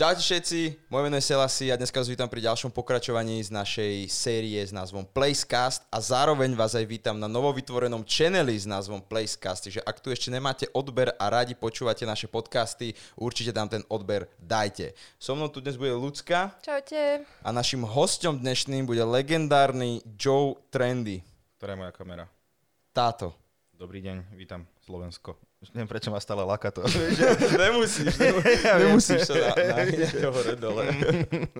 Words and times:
Čaute 0.00 0.24
všetci, 0.24 0.88
moje 0.88 1.02
meno 1.04 1.20
je 1.20 1.28
Selasi 1.28 1.68
a 1.68 1.76
dneska 1.76 2.00
vás 2.00 2.08
vítam 2.08 2.24
pri 2.24 2.40
ďalšom 2.48 2.72
pokračovaní 2.72 3.36
z 3.44 3.52
našej 3.52 4.08
série 4.08 4.56
s 4.56 4.72
názvom 4.72 5.04
Placecast 5.04 5.84
a 5.92 6.00
zároveň 6.00 6.56
vás 6.56 6.72
aj 6.72 6.88
vítam 6.88 7.20
na 7.20 7.28
novovytvorenom 7.28 8.08
channeli 8.08 8.56
s 8.56 8.64
názvom 8.64 9.04
Placecast, 9.04 9.68
takže 9.68 9.84
ak 9.84 10.00
tu 10.00 10.08
ešte 10.08 10.32
nemáte 10.32 10.64
odber 10.72 11.12
a 11.20 11.28
radi 11.28 11.52
počúvate 11.52 12.08
naše 12.08 12.32
podcasty, 12.32 12.96
určite 13.12 13.52
tam 13.52 13.68
ten 13.68 13.84
odber 13.92 14.24
dajte. 14.40 14.96
So 15.20 15.36
mnou 15.36 15.52
tu 15.52 15.60
dnes 15.60 15.76
bude 15.76 15.92
Lucka 15.92 16.56
Čaute. 16.64 17.28
a 17.44 17.48
našim 17.52 17.84
hostom 17.84 18.40
dnešným 18.40 18.88
bude 18.88 19.04
legendárny 19.04 20.00
Joe 20.16 20.56
Trendy. 20.72 21.20
Ktorá 21.60 21.76
je 21.76 21.80
moja 21.84 21.92
kamera? 21.92 22.24
Táto. 22.96 23.36
Dobrý 23.76 24.00
deň, 24.00 24.32
vítam 24.32 24.64
Slovensko. 24.80 25.49
Neviem, 25.60 25.92
prečo 25.92 26.08
ma 26.08 26.16
stále 26.16 26.40
laka 26.40 26.72
to. 26.72 26.80
nemusíš, 27.60 28.16
nemusíš 28.80 29.28
sa 29.28 29.36
na, 29.36 29.52
na 29.52 30.28
hore 30.32 30.56
dole. 30.56 30.88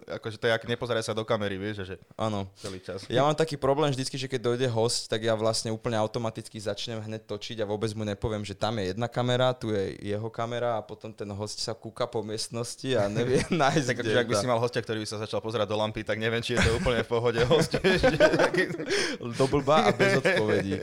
akože 0.09 0.41
to 0.41 0.49
je, 0.49 0.57
ak 0.57 0.65
nepozeraj 0.65 1.05
sa 1.05 1.13
do 1.13 1.21
kamery, 1.21 1.61
vieš, 1.61 1.85
že 1.85 1.95
Áno. 2.17 2.49
celý 2.57 2.81
čas. 2.81 3.05
Ja 3.13 3.29
mám 3.29 3.37
taký 3.37 3.61
problém 3.61 3.93
vždycky, 3.93 4.17
že 4.17 4.25
keď 4.25 4.41
dojde 4.41 4.67
host, 4.73 5.05
tak 5.05 5.21
ja 5.21 5.37
vlastne 5.37 5.69
úplne 5.69 6.01
automaticky 6.01 6.57
začnem 6.57 6.97
hneď 6.99 7.29
točiť 7.29 7.61
a 7.61 7.69
vôbec 7.69 7.93
mu 7.93 8.09
nepoviem, 8.09 8.41
že 8.41 8.57
tam 8.57 8.81
je 8.81 8.97
jedna 8.97 9.05
kamera, 9.05 9.53
tu 9.53 9.69
je 9.69 10.01
jeho 10.01 10.33
kamera 10.33 10.81
a 10.81 10.83
potom 10.83 11.13
ten 11.13 11.29
host 11.29 11.61
sa 11.61 11.77
kúka 11.77 12.09
po 12.09 12.25
miestnosti 12.25 12.97
a 12.97 13.05
nevie 13.05 13.45
nájsť, 13.53 13.85
Tak 13.85 13.97
kde 14.01 14.17
akože, 14.17 14.21
ak 14.25 14.29
by 14.29 14.35
si 14.35 14.49
mal 14.49 14.59
hostia, 14.59 14.81
ktorý 14.81 15.05
by 15.05 15.09
sa 15.13 15.21
začal 15.21 15.45
pozerať 15.45 15.69
do 15.69 15.77
lampy, 15.77 16.01
tak 16.03 16.17
neviem, 16.17 16.41
či 16.41 16.57
je 16.57 16.65
to 16.65 16.81
úplne 16.81 17.05
v 17.05 17.11
pohode 17.11 17.41
host. 17.45 17.77
vieš, 17.77 18.09
že 18.09 18.17
taký- 18.17 18.73
do 19.21 19.45
blba 19.45 19.87
a 19.87 19.91
bez 19.93 20.17
odpovedí. 20.17 20.81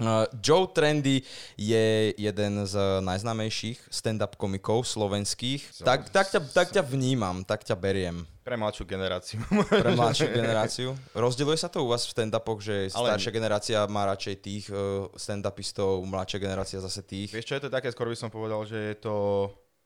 Uh, 0.00 0.24
Joe 0.40 0.64
Trendy 0.72 1.20
je 1.54 2.16
jeden 2.16 2.52
z 2.64 2.74
najznámejších 3.04 3.92
stand-up 3.92 4.40
komikov 4.40 4.88
slovenských. 4.88 5.84
Tak, 5.84 6.08
tak, 6.08 6.32
ťa, 6.32 6.40
tak 6.48 6.72
ťa 6.72 6.80
vnímam, 6.80 7.44
tak 7.44 7.60
ťa 7.60 7.76
beriem 7.76 8.24
Pre 8.40 8.56
mladšiu 8.56 8.88
generáciu. 8.88 9.38
pre 9.68 9.92
mladšiu 9.92 10.32
generáciu. 10.32 10.88
Rozdeľuje 11.12 11.58
sa 11.60 11.68
to 11.68 11.84
u 11.84 11.92
vás 11.92 12.08
v 12.08 12.16
stand-upoch, 12.16 12.64
že 12.64 12.88
Ale- 12.96 13.12
staršia 13.14 13.30
generácia 13.36 13.78
má 13.84 14.08
radšej 14.08 14.34
tých 14.40 14.64
uh, 14.72 15.12
stand-upistov, 15.12 16.00
mladšia 16.08 16.40
generácia 16.40 16.80
zase 16.80 17.04
tých? 17.04 17.28
Vieš 17.28 17.52
čo, 17.52 17.54
je 17.60 17.68
to 17.68 17.70
také, 17.70 17.92
skôr 17.92 18.08
by 18.08 18.16
som 18.16 18.32
povedal, 18.32 18.64
že 18.64 18.96
je 18.96 18.96
to 18.96 19.14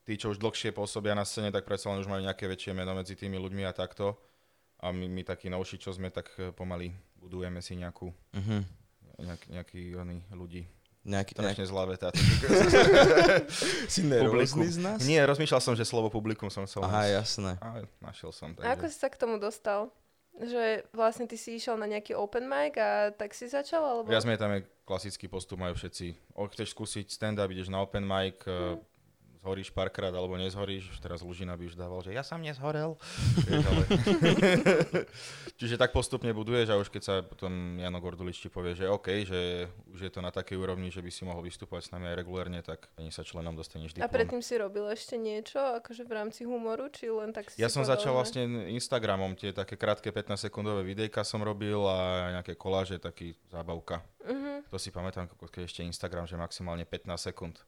tí, 0.06 0.14
čo 0.14 0.30
už 0.30 0.38
dlhšie 0.38 0.70
pôsobia 0.70 1.18
na 1.18 1.26
scéne, 1.26 1.50
tak 1.50 1.66
predsa 1.66 1.90
len 1.90 1.98
už 1.98 2.06
majú 2.06 2.22
nejaké 2.22 2.46
väčšie 2.46 2.78
meno 2.78 2.94
medzi 2.94 3.18
tými 3.18 3.42
ľuďmi 3.42 3.66
a 3.66 3.74
takto. 3.74 4.14
A 4.78 4.94
my, 4.94 5.10
my 5.10 5.26
takí 5.26 5.50
novší, 5.50 5.82
čo 5.82 5.90
sme, 5.90 6.14
tak 6.14 6.30
eh, 6.38 6.54
pomaly 6.54 6.94
budujeme 7.18 7.58
si 7.58 7.74
nejakú, 7.74 8.14
Uh-huh. 8.32 8.62
Nejak, 9.20 9.42
nejaký 9.48 9.80
oný 9.96 10.18
ľudí. 10.32 10.62
Nejaký, 11.06 11.38
nejak, 11.38 11.54
Strašne 11.54 11.66
zlá 11.70 11.84
veta. 11.86 12.08
si 13.94 14.02
nervózny 14.02 14.66
z 14.74 14.78
nás? 14.82 14.98
Nie, 15.06 15.22
rozmýšľal 15.22 15.62
som, 15.62 15.74
že 15.78 15.86
slovo 15.86 16.10
publikum 16.10 16.50
som 16.50 16.66
chcel. 16.66 16.82
Aha, 16.82 17.06
nájsť. 17.06 17.14
jasné. 17.14 17.52
A 17.62 17.68
našiel 18.02 18.34
som. 18.34 18.50
A 18.58 18.74
ako 18.74 18.90
Takže. 18.90 18.90
si 18.90 18.96
sa 18.98 19.08
k 19.08 19.16
tomu 19.16 19.38
dostal? 19.38 19.94
Že 20.36 20.84
vlastne 20.92 21.24
ty 21.24 21.38
si 21.38 21.56
išiel 21.56 21.78
na 21.80 21.86
nejaký 21.88 22.12
open 22.12 22.44
mic 22.44 22.76
a 22.76 23.14
tak 23.14 23.32
si 23.32 23.46
začal? 23.46 23.80
Alebo... 23.80 24.10
Viac 24.10 24.26
menej 24.26 24.42
tam 24.42 24.52
je 24.52 24.66
klasický 24.84 25.30
postup, 25.30 25.62
majú 25.62 25.78
všetci. 25.78 26.36
O, 26.36 26.44
chceš 26.50 26.74
skúsiť 26.74 27.06
stand-up, 27.08 27.48
ideš 27.48 27.70
na 27.70 27.80
open 27.80 28.04
mic, 28.04 28.42
mm. 28.44 28.76
Zhoríš 29.46 29.70
párkrát 29.70 30.10
alebo 30.10 30.34
nezhoríš. 30.34 30.90
Teraz 30.98 31.22
Lužina 31.22 31.54
by 31.54 31.70
už 31.70 31.78
dával, 31.78 32.02
že 32.02 32.10
ja 32.10 32.26
som 32.26 32.42
nezhorel. 32.42 32.98
Vieš, 33.46 33.62
ale... 33.62 33.82
Čiže 35.62 35.78
tak 35.78 35.94
postupne 35.94 36.34
buduješ 36.34 36.74
a 36.74 36.80
už 36.82 36.90
keď 36.90 37.02
sa 37.06 37.14
potom 37.22 37.78
Jano 37.78 38.02
Gordulič 38.02 38.42
ti 38.42 38.50
povie, 38.50 38.74
že 38.74 38.90
OK, 38.90 39.22
že 39.22 39.70
už 39.94 40.02
je 40.02 40.10
to 40.10 40.18
na 40.18 40.34
takej 40.34 40.58
úrovni, 40.58 40.90
že 40.90 40.98
by 40.98 41.10
si 41.14 41.22
mohol 41.22 41.46
vystúpať 41.46 41.86
s 41.86 41.92
nami 41.94 42.10
aj 42.10 42.18
regulérne, 42.18 42.58
tak 42.60 42.90
ani 42.98 43.14
sa 43.14 43.22
členom 43.22 43.54
dostaneš 43.54 43.94
A 43.94 44.02
diplom. 44.02 44.10
predtým 44.10 44.42
si 44.42 44.58
robil 44.58 44.90
ešte 44.90 45.14
niečo, 45.14 45.62
akože 45.78 46.02
v 46.02 46.12
rámci 46.12 46.42
humoru, 46.42 46.90
či 46.90 47.06
len 47.06 47.30
tak 47.30 47.54
si 47.54 47.62
Ja 47.62 47.70
si 47.70 47.78
som 47.78 47.86
začal 47.86 48.10
že- 48.10 48.16
vlastne 48.18 48.42
Instagramom, 48.74 49.38
tie 49.38 49.54
také 49.54 49.78
krátke 49.78 50.10
15-sekundové 50.10 50.82
videjka 50.82 51.22
som 51.22 51.38
robil 51.38 51.78
a 51.86 52.34
nejaké 52.34 52.58
koláže, 52.58 52.98
taký 52.98 53.38
zábavka. 53.46 54.02
Mhm. 54.26 54.66
To 54.66 54.82
si 54.82 54.90
pamätám, 54.90 55.30
ako 55.30 55.46
keď 55.46 55.62
ešte 55.64 55.86
Instagram, 55.86 56.26
že 56.26 56.34
maximálne 56.34 56.82
15 56.82 57.30
sekúnd. 57.30 57.62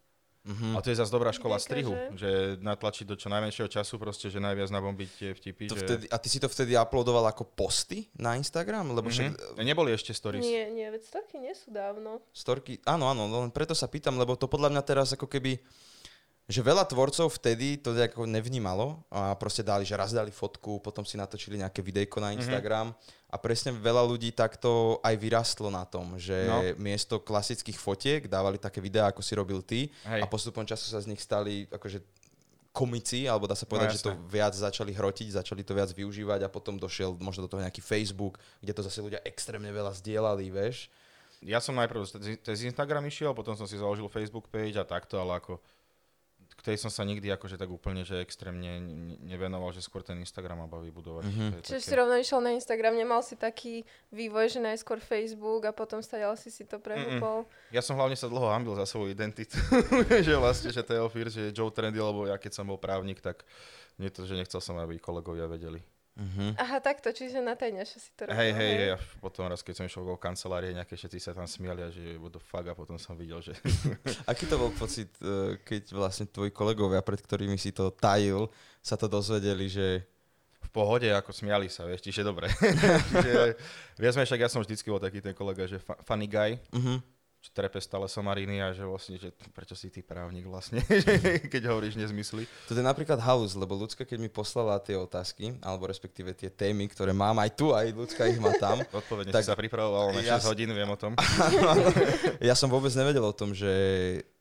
Uh-huh. 0.48 0.72
A 0.72 0.80
to 0.80 0.88
je 0.88 0.96
zase 0.96 1.12
dobrá 1.12 1.28
škola 1.28 1.60
Ďakujem, 1.60 1.68
strihu, 1.68 1.92
že? 1.92 2.04
že 2.16 2.30
natlačiť 2.58 3.04
do 3.04 3.14
čo 3.14 3.28
najmenšieho 3.28 3.68
času, 3.68 4.00
proste, 4.00 4.32
že 4.32 4.40
najviac 4.40 4.72
nabombiť 4.72 5.08
tie 5.12 5.30
vtipy. 5.36 5.68
To 5.68 5.76
že... 5.76 5.84
vtedy, 5.84 6.04
a 6.08 6.16
ty 6.16 6.28
si 6.28 6.40
to 6.40 6.48
vtedy 6.48 6.72
uploadoval 6.72 7.28
ako 7.28 7.44
posty 7.44 8.08
na 8.16 8.32
Instagram? 8.32 8.88
Lebo 8.90 9.12
však 9.12 9.28
Mhm. 9.28 9.60
Neboli 9.60 9.92
ešte 9.92 10.10
stories. 10.10 10.40
Nie, 10.40 10.72
nie, 10.72 10.88
veď 10.88 11.04
storky 11.04 11.36
nie 11.36 11.52
sú 11.52 11.68
dávno. 11.68 12.24
storky, 12.32 12.80
áno, 12.88 13.12
áno, 13.12 13.28
len 13.28 13.52
preto 13.52 13.76
sa 13.76 13.84
pýtam, 13.84 14.16
lebo 14.16 14.32
to 14.34 14.48
podľa 14.48 14.72
mňa 14.72 14.82
teraz 14.82 15.12
ako 15.12 15.28
keby, 15.28 15.60
že 16.48 16.64
veľa 16.64 16.88
tvorcov 16.88 17.28
vtedy 17.36 17.76
to 17.76 17.92
ako 17.92 18.24
nevnímalo 18.24 19.04
a 19.12 19.36
proste 19.36 19.60
dali, 19.60 19.84
že 19.84 19.92
raz 19.92 20.16
dali 20.16 20.32
fotku, 20.32 20.80
potom 20.80 21.04
si 21.04 21.20
natočili 21.20 21.60
nejaké 21.60 21.84
videjko 21.84 22.24
na 22.24 22.32
Instagram 22.32 22.96
a 23.28 23.36
presne 23.36 23.76
veľa 23.76 24.00
ľudí 24.08 24.32
takto 24.32 24.96
aj 25.04 25.12
vyrastlo 25.20 25.68
na 25.68 25.84
tom, 25.84 26.16
že 26.16 26.48
No. 26.48 26.64
miesto 26.80 27.20
klasických 27.20 27.76
fotiek 27.76 28.20
dávali 28.32 28.56
také 28.56 28.80
videá, 28.80 29.12
ako 29.12 29.20
si 29.20 29.36
robil 29.36 29.60
ty 29.60 29.92
Hej. 30.08 30.24
a 30.24 30.26
postupom 30.26 30.64
času 30.64 30.88
sa 30.88 31.04
z 31.04 31.12
nich 31.12 31.20
stali 31.20 31.68
akože 31.68 32.00
komici, 32.72 33.28
alebo 33.28 33.44
dá 33.44 33.52
sa 33.52 33.68
povedať, 33.68 33.92
No, 33.92 33.94
že 33.98 34.06
to 34.08 34.12
viac 34.32 34.56
začali 34.56 34.96
hrotiť, 34.96 35.36
začali 35.36 35.60
to 35.60 35.76
viac 35.76 35.92
využívať 35.92 36.46
a 36.46 36.52
potom 36.52 36.80
došiel 36.80 37.12
možno 37.20 37.44
do 37.44 37.50
toho 37.52 37.60
nejaký 37.60 37.84
Facebook, 37.84 38.40
kde 38.64 38.72
to 38.72 38.80
zase 38.86 39.04
ľudia 39.04 39.20
extrémne 39.28 39.68
veľa 39.68 39.92
zdieľali, 40.00 40.48
vieš. 40.48 40.88
Ja 41.44 41.60
som 41.60 41.76
najprv 41.76 42.02
cez 42.40 42.58
Instagram 42.64 43.04
išiel, 43.04 43.30
potom 43.36 43.52
som 43.54 43.68
si 43.68 43.76
založil 43.78 44.08
Facebook 44.10 44.48
page 44.48 44.74
a 44.80 44.86
takto, 44.86 45.18
ale 45.20 45.38
ako 45.38 45.60
k 46.58 46.74
tej 46.74 46.76
som 46.76 46.90
sa 46.90 47.06
nikdy 47.06 47.30
akože 47.30 47.54
tak 47.54 47.70
úplne, 47.70 48.02
že 48.02 48.18
extrémne 48.18 48.82
ne- 48.82 49.14
nevenoval, 49.22 49.70
že 49.70 49.78
skôr 49.78 50.02
ten 50.02 50.18
Instagram 50.18 50.58
ma 50.58 50.66
baví 50.66 50.90
budovať. 50.90 51.24
Mhm. 51.24 51.46
To 51.48 51.56
je 51.56 51.62
Čiže 51.62 51.78
také- 51.78 51.86
si 51.86 51.94
rovno 51.94 52.14
išiel 52.18 52.40
na 52.42 52.50
Instagram, 52.50 52.98
nemal 52.98 53.22
si 53.22 53.38
taký 53.38 53.86
vývoj, 54.10 54.50
že 54.50 54.58
najskôr 54.58 54.98
Facebook 54.98 55.62
a 55.64 55.72
potom 55.72 56.02
stadiaľ 56.02 56.34
si 56.34 56.50
si 56.50 56.66
to 56.66 56.82
prehúpol. 56.82 57.46
Ja 57.70 57.78
som 57.78 57.94
hlavne 57.94 58.18
sa 58.18 58.26
dlho 58.26 58.50
hambil 58.50 58.74
za 58.74 58.90
svoju 58.90 59.14
identitu, 59.14 59.54
že 60.26 60.34
vlastne, 60.34 60.74
že 60.74 60.82
Teofír, 60.82 61.30
že 61.30 61.54
Joe 61.54 61.70
Trendy, 61.70 62.02
lebo 62.02 62.26
ja 62.26 62.34
keď 62.34 62.58
som 62.58 62.66
bol 62.66 62.76
právnik, 62.76 63.22
tak 63.22 63.46
nie 63.94 64.10
to, 64.10 64.26
že 64.26 64.34
nechcel 64.34 64.58
som, 64.58 64.74
aby 64.82 64.98
kolegovia 64.98 65.46
vedeli. 65.46 65.78
Mhm. 66.18 66.58
Aha, 66.58 66.82
takto, 66.82 67.14
čiže 67.14 67.38
na 67.38 67.54
tajňašo 67.54 67.98
si 68.02 68.10
to 68.18 68.26
robil. 68.26 68.34
Hej, 68.42 68.50
hej, 68.58 68.72
hej, 68.74 68.90
a 68.94 68.98
potom 69.22 69.46
raz, 69.46 69.62
keď 69.62 69.74
som 69.78 69.84
išiel 69.86 70.02
do 70.02 70.18
kancelárie, 70.18 70.74
nejaké 70.74 70.98
všetci 70.98 71.22
sa 71.22 71.30
tam 71.30 71.46
smiali 71.46 71.86
a 71.86 71.94
že 71.94 72.18
what 72.18 72.34
the 72.34 72.42
fuck, 72.42 72.66
a 72.66 72.74
potom 72.74 72.98
som 72.98 73.14
videl, 73.14 73.38
že 73.38 73.54
Aký 74.30 74.50
to 74.50 74.58
bol 74.58 74.74
pocit, 74.74 75.14
eh, 75.22 75.62
keď 75.62 75.94
vlastne 75.94 76.26
tvoji 76.26 76.50
kolegovia, 76.50 77.06
pred 77.06 77.22
ktorými 77.22 77.54
si 77.54 77.70
to 77.70 77.94
tajil, 77.94 78.50
sa 78.82 78.98
to 78.98 79.06
dozvedeli, 79.06 79.70
že... 79.70 80.02
v 80.58 80.70
pohode, 80.74 81.08
ako 81.08 81.32
smiali 81.32 81.70
sa, 81.72 81.86
vieš, 81.88 82.04
čiže 82.04 82.26
dobre. 82.26 82.50
čiže, 83.14 83.56
viac 83.96 84.14
menej 84.18 84.28
však 84.28 84.42
ja 84.42 84.50
som 84.52 84.60
vždycky 84.60 84.90
bol 84.92 85.00
taký 85.00 85.24
ten 85.24 85.32
kolega, 85.32 85.64
že 85.64 85.80
funny 86.04 86.28
guy, 86.28 86.60
Uh-huh. 86.74 87.00
Čo 87.38 87.50
trepe 87.50 87.78
stále 87.78 88.04
somariny 88.04 88.58
a 88.58 88.70
že 88.70 88.82
vlastne, 88.82 89.14
že 89.14 89.30
prečo 89.50 89.72
si 89.72 89.88
ty 89.88 90.00
právnik 90.00 90.42
vlastne, 90.44 90.82
keď 91.52 91.62
hovoríš 91.66 91.94
nezmysly. 91.94 92.50
To 92.66 92.72
je 92.72 92.82
napríklad 92.82 93.16
halus, 93.16 93.54
lebo 93.54 93.74
ľudská, 93.74 94.02
keď 94.02 94.18
mi 94.18 94.28
poslala 94.28 94.74
tie 94.76 94.94
otázky, 94.94 95.54
alebo 95.60 95.84
respektíve 95.84 96.32
tie 96.32 96.48
témy, 96.48 96.86
ktoré 96.88 97.10
mám 97.10 97.36
aj 97.36 97.50
tu, 97.52 97.70
aj 97.70 97.90
ľudská 97.90 98.26
ich 98.26 98.36
má 98.36 98.50
tam, 98.54 98.82
Odpovedne 98.92 99.30
Tak- 99.30 99.42
si 99.42 99.48
sa 99.48 99.54
pripravoval 99.54 100.12
na 100.12 100.20
6 100.20 100.26
Ja 100.26 100.36
s- 100.36 100.44
hodín, 100.44 100.68
viem 100.68 100.86
o 100.86 100.98
tom. 100.98 101.14
ja 102.40 102.54
som 102.54 102.66
vôbec 102.66 102.90
nevedel 102.92 103.22
o 103.22 103.30
tom, 103.30 103.52
že, 103.52 103.70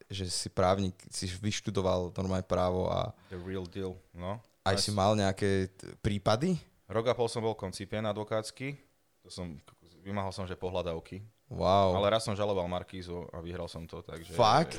že 0.07 0.25
si 0.25 0.49
právnik, 0.49 0.97
si 1.07 1.29
vyštudoval 1.29 2.13
normálne 2.13 2.43
právo 2.43 2.89
a 2.89 3.13
The 3.29 3.37
real 3.39 3.65
deal, 3.65 3.93
no. 4.11 4.41
aj 4.63 4.75
si 4.79 4.89
mal 4.89 5.13
nejaké 5.13 5.69
t- 5.69 5.85
prípady? 5.99 6.57
Rok 6.87 7.05
a 7.05 7.13
pol 7.13 7.27
som 7.27 7.41
bol 7.41 7.53
koncipien 7.53 8.01
advokátsky, 8.01 8.73
to 9.21 9.29
som, 9.29 9.59
vymáhal 10.01 10.31
som, 10.31 10.47
že 10.47 10.55
pohľadavky, 10.55 11.19
Wow. 11.47 11.95
ale 11.95 12.11
raz 12.11 12.27
som 12.27 12.35
žaloval 12.35 12.67
Markízu 12.67 13.23
a 13.31 13.39
vyhral 13.39 13.71
som 13.71 13.87
to, 13.87 14.03
takže... 14.03 14.35
Fakt? 14.35 14.75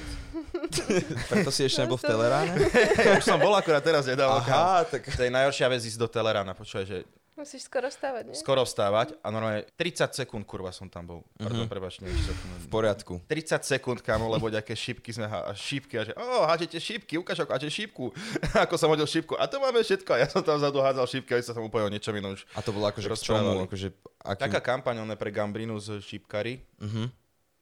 Preto 1.32 1.48
si 1.48 1.64
ešte 1.64 1.80
nebol 1.88 1.96
v 1.96 2.04
Teleráne? 2.04 2.52
Už 3.18 3.24
som 3.24 3.40
bol 3.40 3.56
akurát 3.56 3.80
teraz 3.80 4.04
nedávno. 4.04 4.44
Aha, 4.44 4.84
tak... 4.84 5.08
To 5.08 5.24
je 5.24 5.32
najhoršia 5.32 5.64
vec 5.64 5.80
ísť 5.80 5.96
do 5.96 6.08
Telerána, 6.12 6.52
počúvaj, 6.52 6.84
že 6.84 6.98
Musíš 7.38 7.70
skoro 7.70 7.86
vstávať, 7.86 8.22
nie? 8.26 8.34
skoro 8.34 8.66
vstávať 8.66 9.14
a 9.22 9.30
normálne 9.30 9.62
30 9.78 10.10
sekúnd, 10.10 10.42
kurva, 10.42 10.74
som 10.74 10.90
tam 10.90 11.06
bol. 11.06 11.20
Pardon, 11.38 11.64
Mhm. 11.64 11.70
prebač, 11.70 12.02
neviem, 12.02 12.18
to... 12.18 12.34
V 12.34 12.66
poriadku. 12.66 13.22
30 13.30 13.62
sekúnd, 13.62 14.02
kamo, 14.02 14.26
lebo 14.26 14.50
nejaké 14.50 14.74
šípky 14.74 15.14
sme 15.14 15.30
a 15.30 15.54
šípky 15.54 15.94
a 15.96 16.02
že 16.02 16.12
o, 16.18 16.42
hádžete 16.42 16.82
šípky, 16.82 17.14
ukáž 17.14 17.46
ako 17.46 17.54
hádže 17.54 17.70
šípku. 17.70 18.10
ako 18.66 18.74
som 18.74 18.90
hodil 18.90 19.06
šípku 19.06 19.38
a 19.38 19.46
to 19.46 19.62
máme 19.62 19.78
všetko 19.78 20.10
a 20.12 20.18
ja 20.18 20.26
som 20.26 20.42
tam 20.42 20.58
vzadu 20.58 20.82
hádzal 20.82 21.06
šípky 21.06 21.30
a 21.32 21.40
sa 21.40 21.54
tam 21.54 21.62
úplne 21.62 21.86
o 21.86 21.92
niečom 21.94 22.10
inom 22.12 22.34
už. 22.34 22.42
A 22.52 22.60
to 22.60 22.74
bolo 22.74 22.90
akože 22.90 23.06
k 23.06 23.14
čomu? 23.22 23.62
Akože, 23.70 23.94
akým... 24.18 24.42
Taká 24.50 24.58
kampaň 24.58 24.98
pre 25.14 25.30
Gambrinu 25.30 25.78
z 25.78 26.02
šípkary, 26.02 26.58
Uh-huh. 26.82 27.06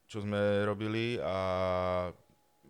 čo 0.09 0.25
sme 0.25 0.41
robili 0.65 1.21
a 1.21 1.37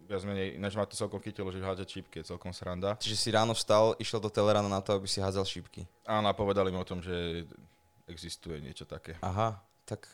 viac 0.06 0.22
menej, 0.22 0.56
ináč 0.56 0.78
ma 0.78 0.86
to 0.86 0.94
celkom 0.94 1.18
chytilo, 1.18 1.50
že 1.50 1.58
hádže 1.58 1.98
šípky 1.98 2.22
je 2.22 2.30
celkom 2.30 2.54
sranda. 2.54 2.94
Čiže 3.02 3.18
si 3.18 3.28
ráno 3.34 3.52
vstal, 3.52 3.98
išiel 3.98 4.22
do 4.22 4.30
Telerána 4.30 4.70
na 4.70 4.78
to, 4.78 4.94
aby 4.94 5.10
si 5.10 5.18
hádzal 5.18 5.42
šípky. 5.42 5.84
Áno, 6.06 6.30
a 6.30 6.34
povedali 6.34 6.70
mi 6.70 6.78
o 6.78 6.86
tom, 6.86 7.02
že 7.02 7.44
existuje 8.06 8.62
niečo 8.62 8.86
také. 8.86 9.18
Aha, 9.20 9.58
tak... 9.82 10.06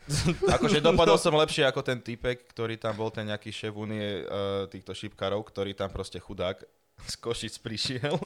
Akože 0.56 0.80
dopadol 0.80 1.20
som 1.20 1.36
lepšie 1.36 1.64
ako 1.68 1.84
ten 1.84 2.00
typek, 2.00 2.48
ktorý 2.52 2.80
tam 2.80 2.96
bol, 2.96 3.12
ten 3.12 3.28
nejaký 3.28 3.52
šéf 3.52 3.76
únie 3.76 4.24
uh, 4.24 4.64
týchto 4.68 4.96
šípkarov, 4.96 5.44
ktorý 5.44 5.76
tam 5.76 5.92
proste 5.92 6.16
chudák 6.16 6.60
z 7.04 7.14
Košic 7.20 7.54
prišiel. 7.60 8.16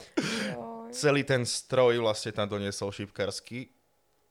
Celý 0.91 1.27
ten 1.27 1.43
stroj 1.43 1.99
vlastne 1.99 2.31
tam 2.31 2.47
doniesol 2.47 2.91
šipkarsky 2.91 3.71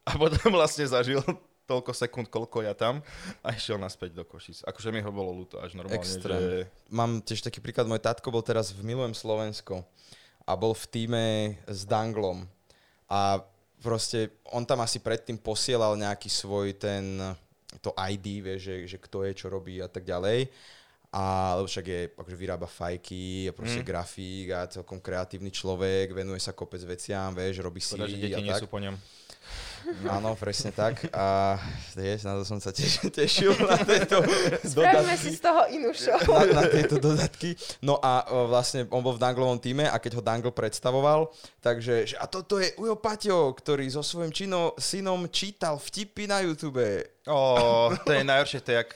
a 0.05 0.17
potom 0.17 0.53
vlastne 0.57 0.85
zažil 0.89 1.21
toľko 1.65 1.97
sekúnd, 1.97 2.29
koľko 2.29 2.65
ja 2.65 2.77
tam 2.77 3.01
a 3.41 3.53
išiel 3.57 3.81
naspäť 3.81 4.17
do 4.17 4.25
Košic. 4.25 4.65
Akože 4.69 4.93
mi 4.93 5.01
ho 5.01 5.11
bolo 5.13 5.33
ľúto 5.33 5.61
až 5.61 5.77
normálne, 5.77 6.01
Extrém. 6.01 6.41
že... 6.41 6.53
Mám 6.93 7.25
tiež 7.25 7.41
taký 7.41 7.65
príklad, 7.65 7.89
môj 7.89 8.05
tatko 8.05 8.29
bol 8.29 8.45
teraz 8.45 8.71
v 8.71 8.85
Milujem 8.85 9.17
Slovensko 9.17 9.83
a 10.45 10.53
bol 10.55 10.77
v 10.77 10.85
týme 10.93 11.25
s 11.65 11.89
Danglom 11.89 12.45
a 13.09 13.41
proste 13.81 14.33
on 14.49 14.65
tam 14.65 14.81
asi 14.81 15.01
predtým 15.01 15.37
posielal 15.37 15.97
nejaký 15.97 16.29
svoj 16.33 16.77
ten, 16.77 17.21
to 17.85 17.93
ID, 17.97 18.41
vie, 18.41 18.57
že, 18.57 18.75
že 18.89 18.97
kto 18.97 19.29
je, 19.29 19.33
čo 19.37 19.53
robí 19.53 19.81
a 19.85 19.89
tak 19.89 20.09
ďalej. 20.09 20.49
A 21.15 21.55
lebo 21.55 21.71
však 21.71 21.87
je, 21.87 22.01
akože 22.11 22.35
vyrába 22.35 22.67
fajky, 22.67 23.47
je 23.47 23.53
proste 23.55 23.83
mm. 23.85 23.87
grafík 23.87 24.47
a 24.51 24.67
celkom 24.67 24.99
kreatívny 24.99 25.55
človek, 25.55 26.11
venuje 26.11 26.43
sa 26.43 26.51
kopec 26.51 26.83
veciam, 26.83 27.31
vieš, 27.31 27.63
robí 27.63 27.79
si 27.79 27.95
Škoda, 27.95 28.11
že 28.11 28.19
deti 28.19 28.35
a 28.35 28.43
nie 28.43 28.51
tak. 28.51 28.67
sú 28.67 28.67
po 28.67 28.83
ňom. 28.83 28.99
Áno, 30.09 30.33
presne 30.33 30.73
tak. 30.73 31.13
A 31.13 31.57
vieš, 31.93 32.25
na 32.25 32.41
to 32.41 32.43
som 32.49 32.57
sa 32.57 32.73
teš, 32.73 33.05
tešil 33.21 33.53
na 33.61 33.77
tieto 33.77 34.25
dodatky. 34.73 35.17
si 35.21 35.31
z 35.37 35.41
toho 35.45 35.61
inú 35.69 35.93
show. 35.93 36.17
Na, 36.25 36.65
na 36.65 36.65
tieto 36.69 36.97
dodatky. 36.97 37.53
No 37.85 38.01
a 38.01 38.25
o, 38.33 38.49
vlastne 38.49 38.89
on 38.89 39.05
bol 39.05 39.17
v 39.17 39.23
Danglovom 39.23 39.61
týme 39.61 39.85
a 39.85 40.01
keď 40.01 40.21
ho 40.21 40.23
Dangle 40.25 40.53
predstavoval, 40.57 41.29
takže 41.61 42.09
že, 42.09 42.17
a 42.17 42.25
toto 42.25 42.57
je 42.57 42.73
Ujo 42.81 42.97
Paťo, 42.97 43.53
ktorý 43.53 43.85
so 43.93 44.01
svojím 44.01 44.33
čino, 44.33 44.73
synom 44.81 45.29
čítal 45.29 45.77
vtipy 45.77 46.25
na 46.25 46.41
YouTube. 46.41 46.81
Ó, 47.29 47.93
to 48.05 48.11
je 48.13 48.25
najhoršie, 48.25 48.65
to 48.65 48.73
je 48.73 48.79
jak 48.81 48.91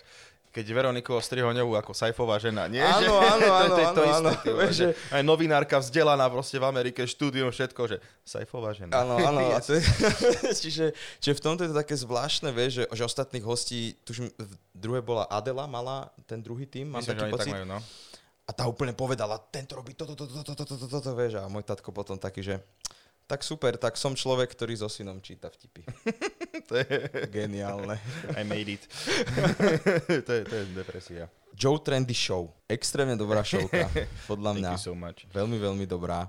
keď 0.48 0.66
Veroniku 0.72 1.14
Ostrihoňovú 1.14 1.76
ako 1.76 1.92
Saifová 1.92 2.40
žena, 2.40 2.66
nie? 2.66 2.80
Áno, 2.80 3.20
áno, 3.20 3.46
áno, 3.52 3.74
to, 3.76 3.80
je 3.80 3.88
to 3.92 4.02
áno, 4.02 4.30
isté, 4.32 4.50
áno. 4.50 4.72
že 4.72 4.86
aj 5.12 5.22
novinárka 5.22 5.76
vzdelaná 5.78 6.24
proste 6.32 6.56
v 6.56 6.64
Amerike, 6.66 7.04
štúdium, 7.04 7.52
všetko, 7.52 7.82
že 7.84 7.96
Saifová 8.24 8.72
žena. 8.72 9.04
Áno, 9.04 9.20
áno. 9.20 9.40
A 9.52 9.60
to 9.60 9.76
je, 9.76 9.82
čiže, 10.64 10.96
čiže 11.20 11.34
v 11.36 11.42
tomto 11.42 11.62
je 11.66 11.70
to 11.70 11.76
také 11.76 11.94
zvláštne, 11.94 12.50
vieš, 12.50 12.82
že, 12.82 12.84
že 12.90 13.02
ostatných 13.04 13.44
hostí, 13.44 13.94
tuším, 14.02 14.32
v 14.34 14.52
druhé 14.72 15.00
bola 15.04 15.28
Adela, 15.28 15.68
mala 15.68 16.08
ten 16.24 16.40
druhý 16.40 16.64
tým, 16.64 16.88
mám 16.88 17.04
Myslím, 17.04 17.14
taký 17.14 17.22
oni 17.22 17.32
tak 17.32 17.38
pocit. 17.38 17.52
majú, 17.54 17.66
no. 17.68 17.78
A 18.48 18.50
tá 18.56 18.64
úplne 18.64 18.96
povedala, 18.96 19.36
tento 19.52 19.76
robí 19.76 19.92
toto, 19.92 20.16
toto, 20.16 20.32
toto, 20.32 20.56
toto, 20.56 20.64
toto, 20.64 20.86
toto, 20.88 21.10
vieš. 21.12 21.36
A 21.36 21.52
môj 21.52 21.68
tatko 21.68 21.92
potom 21.92 22.16
taký, 22.16 22.40
že 22.40 22.56
tak 23.28 23.44
super, 23.44 23.76
tak 23.76 24.00
som 24.00 24.16
človek, 24.16 24.48
ktorý 24.56 24.72
so 24.80 24.88
synom 24.88 25.20
číta 25.20 25.52
vtipy. 25.52 25.84
To 26.68 26.76
je, 26.76 26.84
Geniálne. 27.32 27.96
I 28.36 28.44
made 28.44 28.68
it. 28.68 28.84
to, 30.26 30.30
je, 30.36 30.42
to 30.44 30.54
je 30.54 30.64
depresia. 30.76 31.24
Joe 31.56 31.80
Trendy 31.80 32.12
Show. 32.12 32.52
Extrémne 32.68 33.16
dobrá 33.16 33.40
showka, 33.40 33.88
podľa 34.28 34.52
Thank 34.52 34.60
mňa. 34.62 34.72
you 34.76 34.84
so 34.84 34.94
much. 34.94 35.24
Veľmi, 35.32 35.56
veľmi 35.56 35.88
dobrá. 35.88 36.28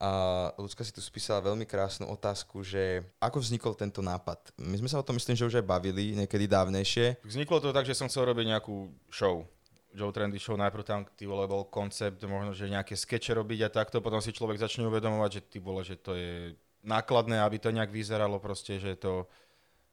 A 0.00 0.10
Ľudská 0.56 0.80
si 0.80 0.96
tu 0.96 1.04
spísala 1.04 1.44
veľmi 1.44 1.68
krásnu 1.68 2.08
otázku, 2.08 2.64
že 2.64 3.04
ako 3.20 3.36
vznikol 3.44 3.76
tento 3.76 4.00
nápad? 4.00 4.56
My 4.56 4.80
sme 4.80 4.88
sa 4.88 4.96
o 4.96 5.04
tom 5.04 5.20
myslím, 5.20 5.36
že 5.36 5.44
už 5.44 5.60
aj 5.60 5.66
bavili 5.68 6.16
niekedy 6.16 6.48
dávnejšie. 6.48 7.20
Vzniklo 7.20 7.60
to 7.60 7.76
tak, 7.76 7.84
že 7.84 7.92
som 7.92 8.08
chcel 8.08 8.32
robiť 8.32 8.56
nejakú 8.56 8.88
show. 9.12 9.44
Joe 9.92 10.14
Trendy 10.14 10.40
Show, 10.40 10.56
najprv 10.56 10.86
tam 10.86 11.04
ty 11.04 11.26
vole 11.28 11.44
bol 11.50 11.66
koncept, 11.68 12.22
možno, 12.24 12.54
že 12.56 12.70
nejaké 12.70 12.94
skeče 12.96 13.36
robiť 13.36 13.66
a 13.66 13.74
takto, 13.74 13.98
potom 14.00 14.22
si 14.22 14.30
človek 14.30 14.56
začne 14.62 14.86
uvedomovať, 14.86 15.30
že 15.36 15.42
ty 15.50 15.58
vole, 15.58 15.82
že 15.82 15.98
to 15.98 16.14
je 16.14 16.54
nákladné, 16.86 17.42
aby 17.42 17.58
to 17.60 17.74
nejak 17.74 17.90
vyzeralo 17.92 18.38
proste, 18.38 18.78
že 18.78 18.96
to 18.96 19.26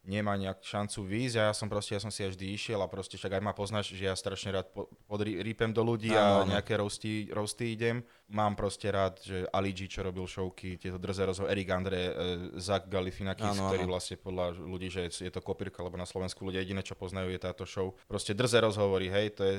nemá 0.08 0.40
nejak 0.40 0.64
šancu 0.64 1.04
výjsť 1.04 1.36
a 1.36 1.42
ja 1.52 1.54
som 1.54 1.68
proste, 1.68 1.94
ja 1.94 2.02
som 2.02 2.08
si 2.08 2.24
až 2.24 2.40
vždy 2.40 2.56
išiel 2.56 2.80
a 2.80 2.88
proste 2.88 3.20
však 3.20 3.38
aj 3.38 3.44
ma 3.44 3.52
poznáš, 3.52 3.92
že 3.92 4.08
ja 4.08 4.16
strašne 4.16 4.56
rád 4.56 4.72
po, 4.72 4.88
podrípem 5.06 5.76
do 5.76 5.84
ľudí 5.84 6.16
a 6.16 6.48
nejaké 6.48 6.80
roasty, 6.80 7.28
roasty 7.28 7.76
idem. 7.76 8.00
Mám 8.32 8.56
proste 8.56 8.88
rád, 8.88 9.20
že 9.20 9.44
Ali 9.52 9.76
G, 9.76 9.92
čo 9.92 10.08
robil 10.08 10.24
showky, 10.24 10.80
tieto 10.80 10.96
drze 10.96 11.28
rozho, 11.28 11.52
Erik 11.52 11.68
Andre, 11.68 12.00
e, 12.00 12.12
Zach 12.56 12.88
Galifianakis, 12.88 13.60
Áno, 13.60 13.68
ktorý 13.68 13.84
áno. 13.84 13.92
vlastne 13.92 14.16
podľa 14.16 14.56
ľudí, 14.56 14.88
že 14.88 15.12
je 15.12 15.32
to 15.32 15.44
kopírka, 15.44 15.84
lebo 15.84 16.00
na 16.00 16.08
Slovensku 16.08 16.48
ľudia 16.48 16.64
jediné, 16.64 16.80
čo 16.88 16.96
poznajú, 16.96 17.28
je 17.28 17.44
táto 17.44 17.68
show. 17.68 17.92
Proste 18.08 18.32
drze 18.32 18.64
rozhovory, 18.64 19.12
hej, 19.12 19.36
to 19.36 19.44
je 19.44 19.56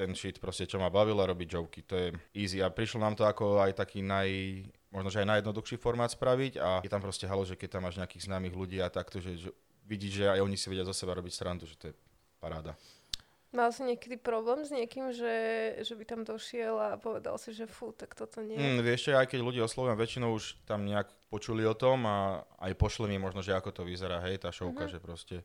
ten 0.00 0.16
shit, 0.16 0.40
proste, 0.40 0.64
čo 0.64 0.80
ma 0.80 0.88
bavilo 0.88 1.20
robiť 1.20 1.48
joky, 1.60 1.84
to 1.84 1.92
je 1.92 2.08
easy. 2.32 2.64
A 2.64 2.72
prišlo 2.72 3.04
nám 3.04 3.20
to 3.20 3.28
ako 3.28 3.60
aj 3.60 3.76
taký 3.76 4.00
naj, 4.00 4.64
možno, 4.88 5.12
že 5.12 5.20
aj 5.20 5.28
najjednoduchší 5.28 5.76
formát 5.76 6.08
spraviť 6.08 6.56
a 6.56 6.80
je 6.80 6.88
tam 6.88 7.04
proste 7.04 7.28
halo, 7.28 7.44
že 7.44 7.52
keď 7.52 7.76
tam 7.76 7.84
máš 7.84 8.00
nejakých 8.00 8.24
známych 8.24 8.56
ľudí 8.56 8.80
a 8.80 8.88
takto, 8.88 9.20
že, 9.20 9.36
že 9.36 9.52
vidíš, 9.84 10.12
že 10.12 10.24
aj 10.28 10.40
oni 10.40 10.56
si 10.56 10.66
vedia 10.68 10.84
zo 10.84 10.92
seba 10.92 11.14
robiť 11.14 11.32
srandu, 11.32 11.64
že 11.64 11.76
to 11.76 11.84
je 11.90 11.94
paráda. 12.38 12.74
Mal 13.50 13.74
si 13.74 13.82
niekedy 13.82 14.14
problém 14.14 14.62
s 14.62 14.70
niekým, 14.70 15.10
že, 15.10 15.34
že 15.82 15.98
by 15.98 16.04
tam 16.06 16.20
došiel 16.22 16.70
a 16.78 16.94
povedal 16.94 17.34
si, 17.34 17.50
že 17.50 17.66
fú, 17.66 17.90
tak 17.90 18.14
toto 18.14 18.38
nie. 18.38 18.54
Mm, 18.54 18.78
vieš 18.78 19.10
čo, 19.10 19.18
aj 19.18 19.26
keď 19.26 19.42
ľudí 19.42 19.58
oslovujem, 19.58 19.98
väčšinou 19.98 20.30
už 20.30 20.54
tam 20.62 20.86
nejak 20.86 21.10
počuli 21.26 21.66
o 21.66 21.74
tom 21.74 22.06
a 22.06 22.46
aj 22.62 22.78
pošli 22.78 23.10
mi 23.10 23.18
možno, 23.18 23.42
že 23.42 23.50
ako 23.50 23.74
to 23.74 23.82
vyzerá, 23.82 24.22
hej, 24.22 24.38
tá 24.38 24.54
šovka, 24.54 24.86
Mhm. 24.86 24.90
že 24.94 24.98
proste 25.02 25.36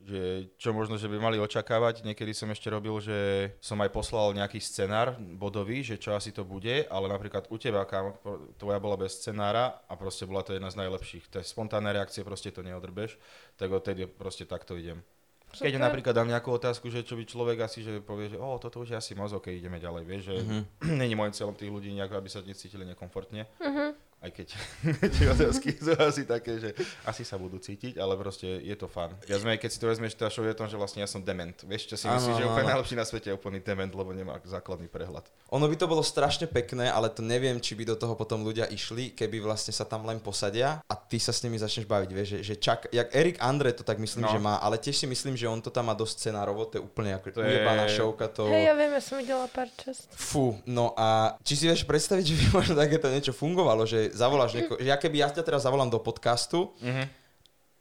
že 0.00 0.48
čo 0.56 0.72
možno, 0.72 0.96
že 0.96 1.06
by 1.06 1.20
mali 1.20 1.36
očakávať. 1.36 2.02
Niekedy 2.02 2.32
som 2.32 2.48
ešte 2.48 2.66
robil, 2.66 2.96
že 2.98 3.52
som 3.60 3.76
aj 3.78 3.92
poslal 3.92 4.32
nejaký 4.32 4.56
scenár 4.56 5.12
bodový, 5.18 5.84
že 5.84 6.00
čo 6.00 6.16
asi 6.16 6.32
to 6.32 6.40
bude, 6.40 6.88
ale 6.88 7.06
napríklad 7.06 7.46
u 7.48 7.56
teba, 7.56 7.84
kámo, 7.84 8.16
tvoja 8.56 8.80
bola 8.80 8.96
bez 8.96 9.20
scenára 9.20 9.84
a 9.84 9.92
proste 9.94 10.24
bola 10.24 10.40
to 10.40 10.56
jedna 10.56 10.72
z 10.72 10.80
najlepších. 10.80 11.28
To 11.28 11.36
je 11.38 11.46
spontánne 11.46 11.92
reakcie, 11.92 12.24
proste 12.24 12.48
to 12.48 12.64
neodrbeš, 12.64 13.20
tak 13.54 13.68
odtedy 13.68 14.08
proste 14.08 14.48
takto 14.48 14.72
idem. 14.74 15.04
Keď 15.50 15.74
Super. 15.74 15.82
napríklad 15.82 16.14
dám 16.14 16.30
nejakú 16.30 16.54
otázku, 16.54 16.88
že 16.88 17.02
čo 17.02 17.18
by 17.18 17.26
človek 17.26 17.58
asi, 17.60 17.82
že 17.82 17.98
povie, 17.98 18.30
že 18.30 18.38
o, 18.38 18.54
toto 18.62 18.86
už 18.86 18.94
je 18.94 18.96
asi 18.96 19.18
moc, 19.18 19.34
ok, 19.34 19.50
ideme 19.50 19.76
ďalej, 19.76 20.02
vieš, 20.06 20.22
že 20.30 20.34
Mhm. 20.40 20.60
není 21.02 21.18
môjim 21.18 21.34
cieľom 21.34 21.58
tých 21.58 21.68
ľudí 21.68 21.90
nejako, 21.90 22.14
aby 22.16 22.28
sa 22.30 22.38
necítili 22.40 22.86
nekomfortne, 22.86 23.50
Mhm. 23.58 24.09
Aj 24.20 24.30
keď 24.30 24.48
tie 25.16 25.26
otázky 25.28 25.70
sú 25.74 25.92
asi 25.94 26.22
také, 26.24 26.56
že 26.56 26.70
asi 27.02 27.22
sa 27.22 27.34
budú 27.34 27.56
cítiť, 27.56 27.96
ale 27.96 28.14
proste 28.14 28.60
je 28.60 28.74
to 28.74 28.84
fun. 28.84 29.12
Ja 29.24 29.36
sme, 29.36 29.56
keď 29.56 29.70
si 29.70 29.78
to 29.78 29.86
vezmeš, 29.86 30.12
tá 30.12 30.28
show 30.28 30.40
je 30.40 30.52
o 30.52 30.56
tom, 30.56 30.66
že 30.66 30.76
vlastne 30.76 31.00
ja 31.00 31.08
som 31.08 31.20
dement. 31.20 31.56
Vieš, 31.62 31.86
čo 31.86 31.96
si 31.96 32.04
Áno, 32.04 32.16
myslíš, 32.16 32.36
že 32.36 32.44
úplne 32.44 32.68
najlepší 32.68 32.94
na 32.94 33.04
svete 33.04 33.26
je 33.26 33.34
úplný 33.34 33.58
dement, 33.58 33.88
lebo 33.88 34.10
nemá 34.10 34.36
základný 34.42 34.86
prehľad. 34.86 35.24
Ono 35.48 35.64
by 35.64 35.74
to 35.74 35.86
bolo 35.86 36.00
strašne 36.00 36.44
pekné, 36.46 36.86
ale 36.86 37.08
to 37.08 37.20
neviem, 37.20 37.56
či 37.56 37.72
by 37.72 37.84
do 37.84 37.96
toho 37.96 38.12
potom 38.12 38.40
ľudia 38.40 38.66
išli, 38.66 39.10
keby 39.10 39.40
vlastne 39.40 39.70
sa 39.70 39.82
tam 39.82 40.04
len 40.04 40.18
posadia 40.18 40.84
a 40.84 40.94
ty 40.94 41.16
sa 41.16 41.32
s 41.32 41.40
nimi 41.40 41.56
začneš 41.56 41.84
baviť, 41.84 42.10
vieš, 42.10 42.28
že, 42.30 42.38
že 42.42 42.54
čak, 42.56 42.88
jak 42.88 43.08
Erik 43.10 43.38
Andre 43.38 43.72
to 43.72 43.82
tak 43.82 43.96
myslím, 43.96 44.20
No. 44.20 44.28
že 44.28 44.38
má, 44.38 44.58
ale 44.58 44.76
tiež 44.76 44.94
si 44.94 45.06
myslím, 45.06 45.32
že 45.32 45.46
on 45.46 45.58
to 45.58 45.70
tam 45.70 45.88
má 45.88 45.94
dosť 45.94 46.14
scenárovo, 46.20 46.68
to 46.68 46.76
je 46.76 46.82
úplne 46.82 47.16
ako 47.16 47.32
To 47.32 47.40
je- 47.40 47.48
ujebaná 47.56 47.88
showka, 47.88 48.28
to... 48.28 48.44
Hej, 48.46 48.68
ja 48.68 48.74
viem, 48.74 48.92
ja 48.92 49.00
som 49.00 49.16
videla 49.16 49.46
pár 49.46 49.72
čast. 49.72 50.12
Fú, 50.12 50.60
no 50.62 50.92
a 50.92 51.34
či 51.40 51.56
si 51.56 51.64
vieš 51.64 51.82
predstaviť, 51.82 52.20
že 52.22 52.34
by 52.36 52.44
možno 52.52 52.74
takéto 52.76 53.08
niečo 53.08 53.32
fungovalo, 53.32 53.88
že 53.88 54.09
zavoláš 54.12 54.52
nieko, 54.52 54.74
že 54.74 54.84
ja 54.84 54.96
keby 54.96 55.16
ja 55.18 55.28
ťa 55.28 55.42
teraz 55.42 55.62
zavolám 55.62 55.86
do 55.86 55.98
podcastu, 55.98 56.70
Mhm. 56.78 57.04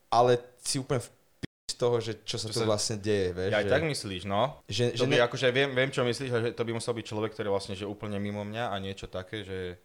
ale 0.09 0.31
si 0.59 0.77
úplne 0.77 0.99
v 0.99 1.09
z 1.69 1.77
toho, 1.77 1.97
že 1.99 2.17
čo 2.23 2.35
sa 2.35 2.49
tu 2.49 2.57
Čo 2.57 2.65
sa- 2.65 2.67
vlastne 2.67 2.97
deje, 2.97 3.29
vieš, 3.29 3.51
Ja 3.51 3.61
aj 3.61 3.63
že, 3.63 3.71
tak 3.71 3.83
myslíš, 3.85 4.23
no. 4.25 4.41
že, 4.65 4.89
To 4.89 4.97
že 4.97 5.05
by, 5.05 5.11
ne, 5.11 5.19
akože 5.21 5.47
viem, 5.49 5.69
viem, 5.69 5.89
čo 5.89 6.01
myslíš, 6.01 6.27
že 6.27 6.49
to 6.51 6.65
by 6.65 6.71
musel 6.73 6.91
byť 6.91 7.05
človek, 7.05 7.31
ktorý 7.31 7.47
vlastne 7.47 7.71
že 7.73 7.85
úplne 7.85 8.17
mimo 8.17 8.41
mňa 8.41 8.73
a 8.73 8.75
niečo 8.79 9.05
také, 9.05 9.45
že 9.45 9.77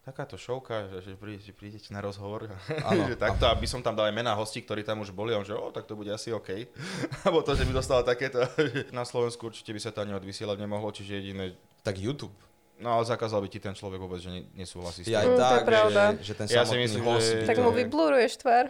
takáto 0.00 0.38
šovka, 0.38 0.86
že, 0.86 1.02
že, 1.02 1.12
príde, 1.12 1.42
že 1.42 1.50
prídete 1.50 1.90
na 1.90 1.98
rozhovor. 1.98 2.46
Áno, 2.86 3.02
že 3.04 3.18
takto, 3.18 3.42
aby 3.44 3.66
som 3.66 3.82
tam 3.82 3.92
dal 3.92 4.06
aj 4.06 4.14
mená 4.14 4.32
hostí, 4.32 4.62
ktorí 4.62 4.80
tam 4.80 5.02
už 5.02 5.10
boli, 5.10 5.34
a 5.34 5.36
on 5.36 5.44
že, 5.44 5.50
o, 5.52 5.66
tak 5.68 5.82
to 5.84 5.92
bude 5.92 6.08
asi 6.08 6.30
OK. 6.30 6.46
Alebo 7.26 7.42
to, 7.42 7.52
že 7.52 7.66
by 7.66 7.74
dostala 7.74 8.00
takéto, 8.00 8.46
že 8.54 8.86
na 8.94 9.02
Slovensku 9.02 9.42
určite 9.44 9.74
by 9.74 9.82
sa 9.82 9.90
to 9.90 10.00
ani 10.00 10.14
odvysielať 10.14 10.56
nemohlo, 10.56 10.88
čiže 10.88 11.18
jediné, 11.18 11.52
tak 11.82 11.98
YouTube. 11.98 12.32
No 12.78 12.92
ale 12.92 13.04
zakázal 13.04 13.38
by 13.38 13.48
ti 13.48 13.56
ten 13.56 13.70
človek 13.70 13.96
vôbec, 13.96 14.18
že 14.18 14.28
ne, 14.28 14.40
nesúhlasí 14.54 15.00
s 15.00 15.06
Ja 15.06 15.20
tým. 15.20 15.22
aj 15.22 15.26
Mm, 15.26 15.32
to 15.32 15.42
je 15.42 15.48
tak, 15.50 15.64
pravda. 15.64 16.02
že, 16.12 16.22
že 16.22 16.32
ten 16.34 16.46
Ja 16.46 16.52
si 16.52 16.56
samotný 16.66 16.82
myslím, 16.82 17.02
host 17.04 17.26
že- 17.26 17.44
Tak 17.44 17.56
mu 17.58 17.70
vybluruješ 17.70 18.32
tvár. 18.36 18.64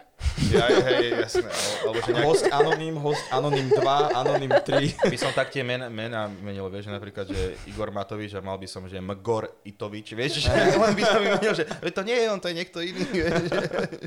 Ja, 0.46 0.64
hej, 0.68 1.06
jasné. 1.18 1.42
al- 1.44 1.76
Alebo 1.82 1.98
že 1.98 2.10
nejak, 2.12 2.25
Host 2.25 2.44
anonym, 2.48 2.94
host 2.96 3.25
anonym 3.30 3.66
2, 3.68 3.82
anonym 4.14 4.50
3. 4.52 4.94
by 5.12 5.16
som 5.16 5.30
tak 5.30 5.48
tie 5.48 5.62
mena, 5.62 5.86
mena 5.88 6.26
menil, 6.28 6.66
vieš, 6.66 6.86
že 6.86 6.92
napríklad, 6.92 7.26
že 7.26 7.40
Igor 7.66 7.90
Matovič 7.90 8.30
a 8.32 8.40
mal 8.40 8.54
by 8.54 8.64
som, 8.64 8.84
že 8.84 8.96
Mgor 8.96 9.46
Itovič, 9.62 10.06
vieš, 10.12 10.44
že 10.44 10.50
len 10.76 10.92
by 10.92 11.02
som 11.02 11.18
vymenil, 11.18 11.52
že 11.52 11.64
"Veď 11.66 11.92
to 11.92 12.02
nie 12.02 12.16
je 12.16 12.26
on, 12.28 12.38
to 12.38 12.46
je 12.46 12.56
niekto 12.56 12.78
iný, 12.80 13.04
vieš. 13.06 13.34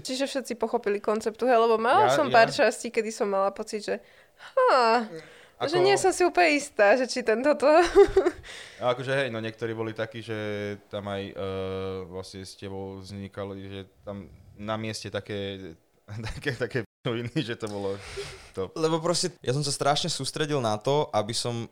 Čiže 0.01 0.24
všetci 0.25 0.53
pochopili 0.56 0.98
konceptu, 0.98 1.44
hej, 1.44 1.58
lebo 1.58 1.75
mala 1.75 2.08
Ja- 2.08 2.15
som 2.15 2.27
ja- 2.27 2.36
pár 2.36 2.50
častí, 2.50 2.88
kedy 2.88 3.10
som 3.10 3.27
mala 3.27 3.50
pocit, 3.50 3.84
že 3.84 3.96
ha, 4.38 5.03
že 5.68 5.82
Ako- 5.82 5.86
nie 5.86 5.98
som 6.00 6.12
si 6.16 6.24
úplne 6.24 6.56
istá, 6.56 6.96
že 6.96 7.04
či 7.10 7.20
tento 7.20 7.51
to... 7.60 7.68
Akože 8.80 9.12
hej, 9.12 9.28
no 9.28 9.44
niektorí 9.44 9.75
boli 9.75 9.92
takí, 9.92 10.24
že 10.24 10.38
tam 10.88 11.12
aj 11.12 11.36
uh, 11.36 12.08
vlastne 12.08 12.48
s 12.48 12.56
tebou 12.56 13.04
vznikali, 13.04 13.68
že 13.68 13.80
tam 14.08 14.32
na 14.56 14.80
mieste 14.80 15.12
také, 15.12 15.75
také, 16.32 16.56
také 16.56 16.80
p***oviny, 16.88 17.36
že 17.44 17.60
to 17.60 17.68
bolo 17.68 18.00
to. 18.56 18.72
Lebo 18.80 19.04
proste 19.04 19.36
ja 19.44 19.51
som 19.51 19.63
sa 19.63 19.75
strašne 19.75 20.08
sústredil 20.08 20.63
na 20.63 20.80
to, 20.80 21.12
aby 21.12 21.36
som 21.36 21.68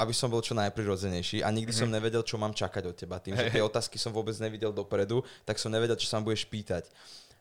aby 0.00 0.16
som 0.16 0.32
bol 0.32 0.40
čo 0.40 0.56
najprirodzenejší 0.56 1.44
a 1.44 1.52
nikdy 1.52 1.76
som 1.76 1.92
nevedel, 1.92 2.24
čo 2.24 2.40
mám 2.40 2.56
čakať 2.56 2.88
od 2.88 2.96
teba. 2.96 3.20
Tým, 3.20 3.36
že 3.36 3.52
tie 3.52 3.60
otázky 3.60 4.00
som 4.00 4.16
vôbec 4.16 4.32
nevidel 4.40 4.72
dopredu, 4.72 5.20
tak 5.44 5.60
som 5.60 5.68
nevedel, 5.68 5.92
čo 6.00 6.08
sa 6.08 6.24
budeš 6.24 6.48
pýtať. 6.48 6.88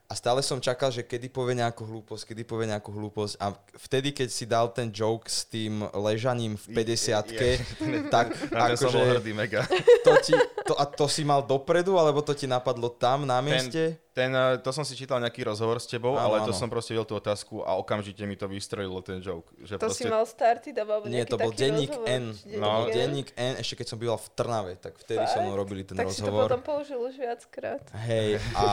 A 0.09 0.17
stále 0.17 0.41
som 0.41 0.57
čakal, 0.57 0.89
že 0.89 1.05
kedy 1.05 1.29
povie 1.29 1.61
nejakú 1.61 1.85
hlúposť, 1.85 2.33
kedy 2.33 2.41
povie 2.41 2.65
nejakú 2.65 2.89
hlúposť 2.89 3.37
a 3.37 3.53
vtedy, 3.77 4.09
keď 4.09 4.29
si 4.33 4.49
dal 4.49 4.73
ten 4.73 4.89
joke 4.89 5.29
s 5.29 5.45
tým 5.45 5.85
ležaním 5.93 6.57
v 6.57 6.81
50 6.81 8.09
tak 8.09 8.33
Na 8.49 8.73
ten 8.73 8.77
som 8.81 8.89
bol 8.89 9.05
akože 9.05 9.21
hrdý 9.21 9.31
mega. 9.37 9.61
to, 10.01 10.17
ti, 10.25 10.33
to, 10.65 10.73
a 10.73 10.89
to 10.89 11.05
si 11.05 11.21
mal 11.21 11.45
dopredu, 11.45 11.93
alebo 12.01 12.25
to 12.25 12.33
ti 12.33 12.49
napadlo 12.49 12.89
tam 12.89 13.29
na 13.29 13.37
mieste? 13.37 14.01
Ten, 14.01 14.08
eh, 14.27 14.59
to 14.59 14.75
som 14.75 14.83
si 14.83 14.99
čítal 14.99 15.23
nejaký 15.23 15.47
rozhovor 15.47 15.79
s 15.79 15.87
tebou, 15.87 16.19
Áno, 16.19 16.27
ale 16.27 16.43
to 16.43 16.51
áno. 16.51 16.59
som 16.59 16.67
proste 16.67 16.91
videl 16.91 17.07
tú 17.07 17.15
otázku 17.15 17.63
a 17.63 17.79
okamžite 17.79 18.27
mi 18.27 18.35
to 18.35 18.51
vystrojilo 18.51 18.99
ten 18.99 19.23
joke. 19.23 19.47
Že 19.63 19.79
To 19.79 19.87
proste, 19.87 20.03
si 20.03 20.11
mal 20.11 20.27
starty, 20.27 20.75
alebo 20.75 21.07
Nie, 21.07 21.23
to 21.23 21.39
bol 21.39 21.53
denník 21.53 21.93
rozhovor, 21.93 22.09
N. 22.09 22.23
No. 22.59 22.89
denník 22.89 23.29
N, 23.37 23.55
ešte 23.55 23.79
keď 23.79 23.87
som 23.87 23.97
býval 23.97 24.19
v 24.19 24.27
Trnave, 24.35 24.73
tak 24.75 24.97
vtedy 24.99 25.23
som 25.29 25.47
robili 25.53 25.87
ten 25.87 25.95
Tak 25.95 26.11
si 26.11 26.19
to 26.19 26.27
rozhovor. 26.27 26.49
potom 26.49 26.61
použil 26.65 26.99
už 26.99 27.15
viackrát. 27.15 27.79
Hej, 28.09 28.41
a 28.57 28.65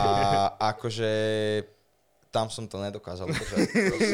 akože 0.74 1.10
tam 2.36 2.52
som 2.52 2.68
to 2.68 2.76
nedokázal 2.76 3.32
držať. 3.32 3.64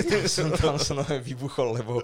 Tam 0.06 0.22
som, 0.30 0.46
tam 0.54 0.76
som 0.78 1.02
vybuchol, 1.02 1.82
lebo... 1.82 1.98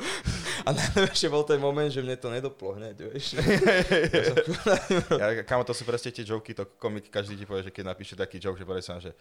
A 0.67 0.75
najlepšie 0.75 1.31
bol 1.31 1.47
ten 1.47 1.63
moment, 1.63 1.87
že 1.87 2.03
mne 2.03 2.19
to 2.19 2.27
nedoplo 2.27 2.75
hneď, 2.75 3.07
vieš. 3.07 3.39
Ja 5.23 5.47
kamo, 5.47 5.63
to 5.63 5.71
sú 5.71 5.87
presne 5.87 6.11
tie 6.11 6.27
joky, 6.27 6.55
to 6.55 6.67
komik 6.77 7.07
každý 7.09 7.39
ti 7.39 7.47
povie, 7.47 7.63
že 7.63 7.71
keď 7.71 7.85
napíše 7.87 8.19
taký 8.19 8.43
joke, 8.43 8.59
že 8.59 8.67
povie 8.67 8.83
sa, 8.83 8.99
že 8.99 9.15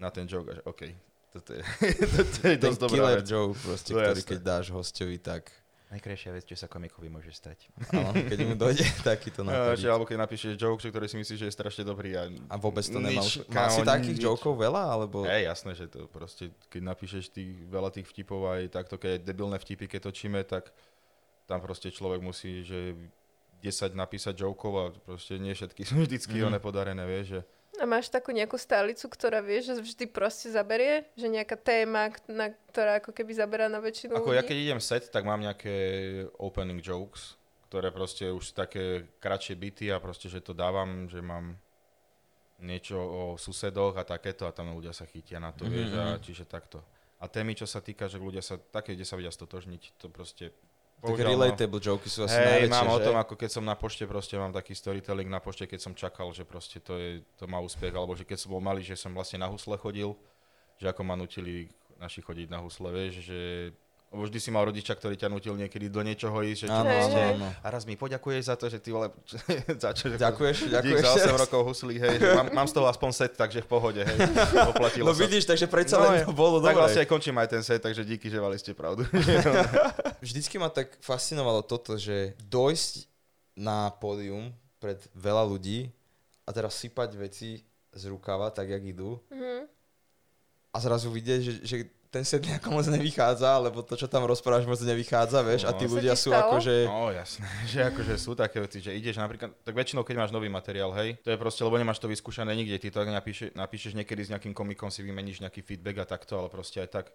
na 0.00 0.08
ten 0.08 0.24
joke, 0.24 0.48
že 0.56 0.62
OK, 0.64 0.82
toto 1.28 1.52
je, 1.52 1.60
toto 2.16 2.38
je 2.48 2.56
dosť 2.56 2.78
dobrá 2.80 2.96
killer 2.96 3.20
vec. 3.20 3.28
joke, 3.28 3.56
proste, 3.60 3.90
To 3.92 4.00
ktorý 4.00 4.20
jasné. 4.22 4.30
keď 4.32 4.40
dáš 4.40 4.66
hostovi, 4.70 5.16
tak 5.20 5.42
Najkrajšia 5.88 6.36
vec, 6.36 6.44
čo 6.44 6.52
sa 6.52 6.68
komikovi 6.68 7.08
môže 7.08 7.32
stať. 7.32 7.72
áno, 7.96 8.12
keď 8.12 8.38
mu 8.44 8.52
dojde 8.60 8.84
takýto 9.08 9.40
No, 9.40 9.72
že, 9.72 9.88
alebo 9.88 10.04
keď 10.04 10.20
napíšeš 10.20 10.60
joke, 10.60 10.84
ktorý 10.84 11.08
si 11.08 11.16
myslíš, 11.16 11.38
že 11.40 11.46
je 11.48 11.54
strašne 11.56 11.80
dobrý 11.80 12.12
a... 12.12 12.28
A 12.28 12.60
vôbec 12.60 12.84
to 12.84 13.00
nemal. 13.00 13.24
Má 13.24 13.72
si 13.72 13.80
takých 13.80 14.20
nič. 14.20 14.28
jokov 14.28 14.52
veľa, 14.60 14.82
alebo... 14.84 15.24
Hej, 15.24 15.48
jasné, 15.48 15.72
že 15.72 15.88
to 15.88 16.04
proste, 16.12 16.52
keď 16.68 16.92
napíšeš 16.92 17.32
tých, 17.32 17.64
veľa 17.72 17.88
tých 17.88 18.04
vtipov 18.04 18.52
aj 18.52 18.68
takto, 18.68 19.00
keď 19.00 19.16
je 19.16 19.24
debilné 19.32 19.56
vtipy, 19.56 19.88
keď 19.88 20.12
točíme, 20.12 20.44
tak 20.44 20.68
tam 21.48 21.64
proste 21.64 21.88
človek 21.88 22.20
musí, 22.20 22.68
že 22.68 22.92
10 23.64 23.96
napísať 23.96 24.44
jokov 24.44 24.72
a 24.76 24.84
proste 24.92 25.40
nie 25.40 25.56
všetky 25.56 25.82
sú 25.88 26.04
vždycky 26.04 26.44
mm. 26.44 26.52
one 26.52 26.58
podarené, 26.60 27.08
vieš, 27.08 27.40
že 27.40 27.40
A 27.78 27.86
máš 27.86 28.10
takú 28.10 28.34
nejakú 28.34 28.58
stálicu, 28.58 29.06
ktorá 29.06 29.38
vie, 29.38 29.62
že 29.62 29.78
vždy 29.78 30.10
proste 30.10 30.50
zaberie? 30.50 31.06
Že 31.14 31.30
nejaká 31.38 31.54
téma, 31.54 32.10
na, 32.26 32.50
ktorá 32.74 32.98
ako 32.98 33.14
keby 33.14 33.32
zaberá 33.38 33.70
na 33.70 33.78
väčšinu 33.78 34.18
Ako 34.18 34.34
ľudí? 34.34 34.38
ja 34.38 34.42
keď 34.42 34.56
idem 34.58 34.80
set, 34.82 35.06
tak 35.08 35.22
mám 35.22 35.38
nejaké 35.38 35.74
opening 36.42 36.82
jokes, 36.82 37.38
ktoré 37.70 37.94
proste 37.94 38.26
už 38.34 38.50
také 38.50 39.06
kratšie 39.22 39.54
byty 39.54 39.94
a 39.94 40.02
proste, 40.02 40.26
že 40.26 40.42
to 40.42 40.50
dávam, 40.50 41.06
že 41.06 41.22
mám 41.22 41.54
niečo 42.58 42.98
o 42.98 43.22
susedoch 43.38 43.94
a 43.94 44.02
takéto 44.02 44.42
a 44.42 44.50
tam 44.50 44.74
ľudia 44.74 44.90
sa 44.90 45.06
chytia 45.06 45.38
na 45.38 45.54
to, 45.54 45.62
Mhm, 45.62 45.70
vieš, 45.70 45.90
a 45.94 46.06
mhm. 46.18 46.22
čiže 46.26 46.44
takto. 46.50 46.82
A 47.18 47.26
témy, 47.26 47.54
čo 47.54 47.66
sa 47.66 47.78
týka, 47.82 48.06
že 48.06 48.18
ľudia 48.18 48.42
sa, 48.42 48.58
také, 48.58 48.94
kde 48.94 49.06
sa 49.06 49.18
vedia 49.18 49.30
stotožniť, 49.30 49.98
to 49.98 50.06
proste... 50.06 50.50
Také 50.98 51.22
bohužiaľ, 51.22 51.30
no. 51.30 51.34
relatable 51.46 51.78
joky 51.78 52.08
sú 52.10 52.26
asi 52.26 52.34
Hej, 52.34 52.66
najväčšie, 52.66 52.74
mám 52.74 52.90
o 52.90 52.98
že? 52.98 53.04
tom, 53.06 53.16
ako 53.22 53.34
keď 53.38 53.50
som 53.54 53.62
na 53.62 53.78
pošte, 53.78 54.02
proste 54.02 54.34
mám 54.34 54.50
taký 54.50 54.74
storytelling 54.74 55.30
na 55.30 55.38
pošte, 55.38 55.70
keď 55.70 55.78
som 55.78 55.92
čakal, 55.94 56.34
že 56.34 56.42
proste 56.42 56.82
to, 56.82 56.98
je, 56.98 57.22
to 57.38 57.46
má 57.46 57.62
úspech, 57.62 57.94
alebo 57.94 58.18
že 58.18 58.26
keď 58.26 58.38
som 58.42 58.50
bol 58.50 58.58
malý, 58.58 58.82
že 58.82 58.98
som 58.98 59.14
vlastne 59.14 59.38
na 59.38 59.46
husle 59.46 59.78
chodil, 59.78 60.18
že 60.82 60.90
ako 60.90 61.06
ma 61.06 61.14
nutili 61.14 61.70
naši 62.02 62.18
chodiť 62.18 62.50
na 62.50 62.58
husle, 62.58 62.90
vieš, 62.90 63.22
že 63.30 63.40
lebo 64.08 64.24
vždy 64.24 64.38
si 64.38 64.48
mal 64.48 64.64
rodiča, 64.64 64.92
ktorý 64.92 65.14
ťa 65.14 65.28
nutil 65.28 65.52
niekedy 65.52 65.86
do 65.86 66.00
niečoho 66.00 66.40
ísť, 66.40 66.60
že 66.60 66.66
Áno, 66.66 66.88
áno, 66.88 67.18
áno. 67.34 67.48
a 67.54 67.66
raz 67.66 67.84
mi 67.84 67.92
poďakuješ 67.94 68.42
za 68.42 68.54
to, 68.54 68.66
že 68.66 68.78
ty 68.78 68.88
vole, 68.88 69.12
za 69.84 69.92
čo, 69.92 70.08
že 70.08 70.16
Ďakuješ, 70.16 70.56
Dík 70.62 70.72
ďakuješ. 70.72 70.96
za 70.98 71.10
8 71.10 71.20
teraz. 71.26 71.40
rokov 71.42 71.60
huslí, 71.66 71.94
hej, 71.98 72.14
že 72.16 72.28
mám, 72.32 72.48
mám 72.54 72.64
z 72.64 72.74
toho 72.74 72.86
aspoň 72.86 73.10
set, 73.10 73.32
takže 73.34 73.60
v 73.60 73.68
pohode, 73.68 74.00
hej, 74.00 74.18
oplatilo 74.66 75.04
No 75.04 75.12
sa. 75.12 75.20
vidíš, 75.20 75.44
takže 75.44 75.66
predsa 75.66 75.94
No, 75.94 76.08
len 76.08 76.22
to 76.22 76.32
bolo 76.32 76.56
tak 76.58 76.72
vlastne 76.74 77.00
aj 77.00 77.08
končím 77.08 77.36
aj 77.36 77.48
ten 77.50 77.60
set, 77.60 77.78
takže 77.78 78.00
díky, 78.02 78.26
že 78.26 78.38
mali 78.38 78.56
ste 78.56 78.72
pravdu. 78.72 79.04
Vždycky 80.24 80.56
ma 80.56 80.68
tak 80.68 80.96
fascinovalo 80.98 81.60
toto, 81.60 81.94
že 81.94 82.32
dojsť 82.42 83.04
na 83.54 83.92
pódium 83.92 84.50
pred 84.78 84.96
veľa 85.12 85.44
ľudí 85.44 85.90
a 86.42 86.50
teraz 86.50 86.74
sypať 86.76 87.12
veci 87.14 87.60
z 87.90 88.02
rukava, 88.06 88.48
tak 88.48 88.68
jak 88.68 88.80
idú 88.80 89.20
Mhm. 89.28 89.68
a 90.68 90.76
zrazu 90.78 91.08
vidieť, 91.08 91.40
že, 91.40 91.52
že 91.60 91.76
ten 92.08 92.24
set 92.24 92.40
nejako 92.40 92.72
moc 92.72 92.86
nevychádza, 92.88 93.58
lebo 93.60 93.84
to, 93.84 93.92
čo 93.92 94.08
tam 94.08 94.24
rozprávaš, 94.24 94.64
moc 94.64 94.80
nevychádza, 94.80 95.38
vieš, 95.44 95.62
a 95.64 95.72
tí 95.72 95.84
No. 95.84 95.92
ľudia 95.94 96.16
sú 96.16 96.32
stalo? 96.32 96.56
akože... 96.56 96.74
No 96.88 97.12
jasné, 97.12 97.46
že 97.72 97.78
akože 97.84 98.14
sú 98.16 98.32
také 98.32 98.58
veci, 98.58 98.80
že 98.80 98.92
ideš 98.92 99.16
napríklad, 99.16 99.52
tak 99.60 99.74
väčšinou 99.74 100.02
keď 100.02 100.16
máš 100.18 100.32
nový 100.32 100.48
materiál, 100.48 100.88
hej, 100.96 101.20
to 101.20 101.28
je 101.28 101.36
proste, 101.36 101.60
lebo 101.60 101.76
nemáš 101.76 102.00
to 102.00 102.08
vyskúšané 102.08 102.52
nikde, 102.52 102.78
ty 102.78 102.88
to 102.88 102.98
tak 102.98 103.08
napíše, 103.08 103.52
napíšeš 103.52 103.92
niekedy 103.94 104.24
s 104.24 104.32
nejakým 104.32 104.52
komikom, 104.52 104.88
si 104.88 105.04
vymeníš 105.04 105.40
nejaký 105.40 105.60
feedback 105.60 106.00
a 106.00 106.06
takto, 106.08 106.40
ale 106.40 106.48
proste 106.48 106.80
aj 106.80 106.90
tak. 106.90 107.06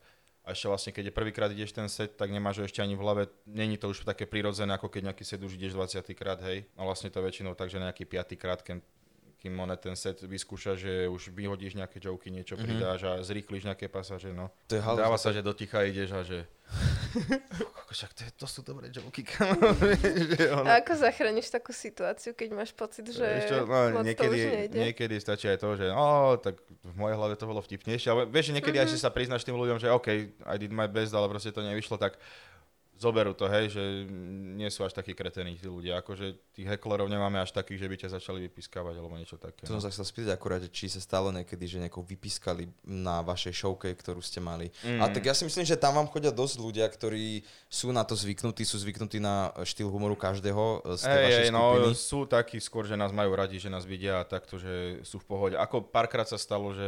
A 0.44 0.52
ešte 0.52 0.68
vlastne, 0.68 0.92
keď 0.92 1.08
je 1.08 1.14
prvýkrát 1.16 1.48
ideš 1.48 1.72
ten 1.72 1.88
set, 1.88 2.20
tak 2.20 2.28
nemáš 2.28 2.60
ho 2.60 2.68
ešte 2.68 2.84
ani 2.84 2.94
v 2.94 3.02
hlave, 3.02 3.24
není 3.48 3.80
to 3.80 3.88
už 3.88 4.04
také 4.04 4.28
prirodzené, 4.28 4.76
ako 4.76 4.92
keď 4.92 5.10
nejaký 5.16 5.24
set 5.24 5.40
už 5.40 5.56
ideš 5.56 5.72
20 5.72 6.04
krát, 6.14 6.36
hej. 6.44 6.68
A 6.76 6.84
vlastne 6.84 7.08
to 7.08 7.24
väčšinou 7.24 7.56
tak, 7.56 7.72
že 7.72 7.80
nejaký 7.80 8.04
5 8.04 8.36
krát, 8.36 8.60
keď 8.60 8.84
kým 9.44 9.60
one 9.60 9.76
ten 9.76 9.92
set 9.92 10.24
vyskúša, 10.24 10.80
že 10.80 11.04
už 11.12 11.36
vyhodíš 11.36 11.76
nejaké 11.76 12.00
joky, 12.00 12.32
niečo 12.32 12.56
Mhm. 12.56 12.64
pridáš 12.64 13.00
a 13.04 13.20
zrýchliš 13.20 13.68
nejaké 13.68 13.92
pasáže, 13.92 14.32
no. 14.32 14.48
To 14.72 14.80
je 14.80 14.82
halus, 14.82 15.04
Dáva 15.04 15.20
sa, 15.20 15.36
že 15.36 15.44
do 15.44 15.52
ticha 15.52 15.84
ideš 15.84 16.16
a 16.16 16.24
že... 16.24 16.48
Však 17.94 18.12
to, 18.18 18.22
je, 18.26 18.30
to 18.34 18.48
sú 18.50 18.66
dobré 18.66 18.90
joky. 18.90 19.22
Že 20.34 20.50
ono- 20.50 20.66
A 20.66 20.82
ako 20.82 20.98
zachrániš 20.98 21.52
takú 21.52 21.70
situáciu, 21.70 22.34
keď 22.34 22.50
máš 22.56 22.74
pocit, 22.74 23.06
že 23.06 23.46
čo, 23.46 23.70
no, 23.70 24.02
moc 24.02 24.02
to 24.02 24.02
už 24.02 24.06
niekedy, 24.10 24.38
nejde? 24.42 24.78
niekedy 24.82 25.16
stačí 25.22 25.46
aj 25.46 25.62
to, 25.62 25.78
že 25.78 25.94
no, 25.94 26.34
tak 26.42 26.58
v 26.82 26.96
mojej 26.98 27.14
hlave 27.14 27.38
to 27.38 27.46
bolo 27.46 27.62
vtipnejšie, 27.62 28.10
ale 28.10 28.22
vieš, 28.26 28.50
že 28.50 28.54
niekedy 28.58 28.82
mm-hmm. 28.82 28.90
aj, 28.90 28.98
že 28.98 29.04
sa 29.04 29.14
priznáš 29.14 29.46
tým 29.46 29.54
ľuďom, 29.54 29.78
že 29.78 29.94
OK, 29.94 30.08
I 30.42 30.56
did 30.58 30.74
my 30.74 30.90
best, 30.90 31.14
ale 31.14 31.30
proste 31.30 31.54
to 31.54 31.62
nevyšlo, 31.62 32.02
tak 32.02 32.18
zoberú 33.04 33.36
to, 33.36 33.46
hej, 33.46 33.68
že 33.68 33.84
nie 34.56 34.72
sú 34.72 34.82
až 34.82 34.96
takí 34.96 35.12
kretení 35.12 35.60
tí 35.60 35.68
ľudia, 35.68 36.00
akože 36.00 36.56
tých 36.56 36.68
heklerov 36.72 37.12
nemáme 37.12 37.36
až 37.38 37.52
takých, 37.52 37.84
že 37.84 37.88
by 37.92 37.96
ťa 38.00 38.10
začali 38.16 38.40
vypiskávať 38.48 38.96
alebo 38.96 39.20
niečo 39.20 39.36
také. 39.36 39.68
To 39.68 39.76
som 39.76 39.84
No. 39.84 39.86
sa 39.86 39.92
chcel 39.92 40.08
spýtať 40.08 40.32
akurát, 40.32 40.64
či 40.72 40.88
sa 40.88 41.04
stalo 41.04 41.30
niekedy, 41.30 41.68
že 41.68 41.84
nejako 41.84 42.08
vypískali 42.08 42.72
na 42.82 43.20
vašej 43.20 43.52
showke, 43.54 43.92
ktorú 43.92 44.24
ste 44.24 44.40
mali. 44.40 44.72
Mm. 44.82 45.04
A 45.04 45.12
tak 45.12 45.28
ja 45.28 45.36
si 45.36 45.44
myslím, 45.44 45.68
že 45.68 45.76
tam 45.76 46.00
vám 46.00 46.08
chodia 46.08 46.32
dosť 46.32 46.56
ľudia, 46.58 46.88
ktorí 46.88 47.44
sú 47.68 47.92
na 47.92 48.08
to 48.08 48.16
zvyknutí, 48.16 48.64
sú 48.64 48.80
zvyknutí 48.80 49.20
na 49.20 49.52
štýl 49.62 49.92
humoru 49.92 50.16
každého 50.16 50.64
e, 50.88 50.96
z 50.96 51.02
tej 51.04 51.12
Hej, 51.12 51.26
vašej 51.28 51.48
skupiny. 51.52 51.84
no, 51.84 51.92
sú 51.92 52.20
takí 52.24 52.58
skôr, 52.58 52.88
že 52.88 52.96
nás 52.96 53.12
majú 53.12 53.36
radi, 53.36 53.60
že 53.60 53.68
nás 53.68 53.84
vidia 53.84 54.22
a 54.22 54.24
takto, 54.24 54.56
že 54.56 55.04
sú 55.04 55.20
v 55.20 55.26
pohode. 55.28 55.56
Ako 55.58 55.84
párkrát 55.84 56.24
sa 56.24 56.38
stalo, 56.38 56.72
že 56.72 56.88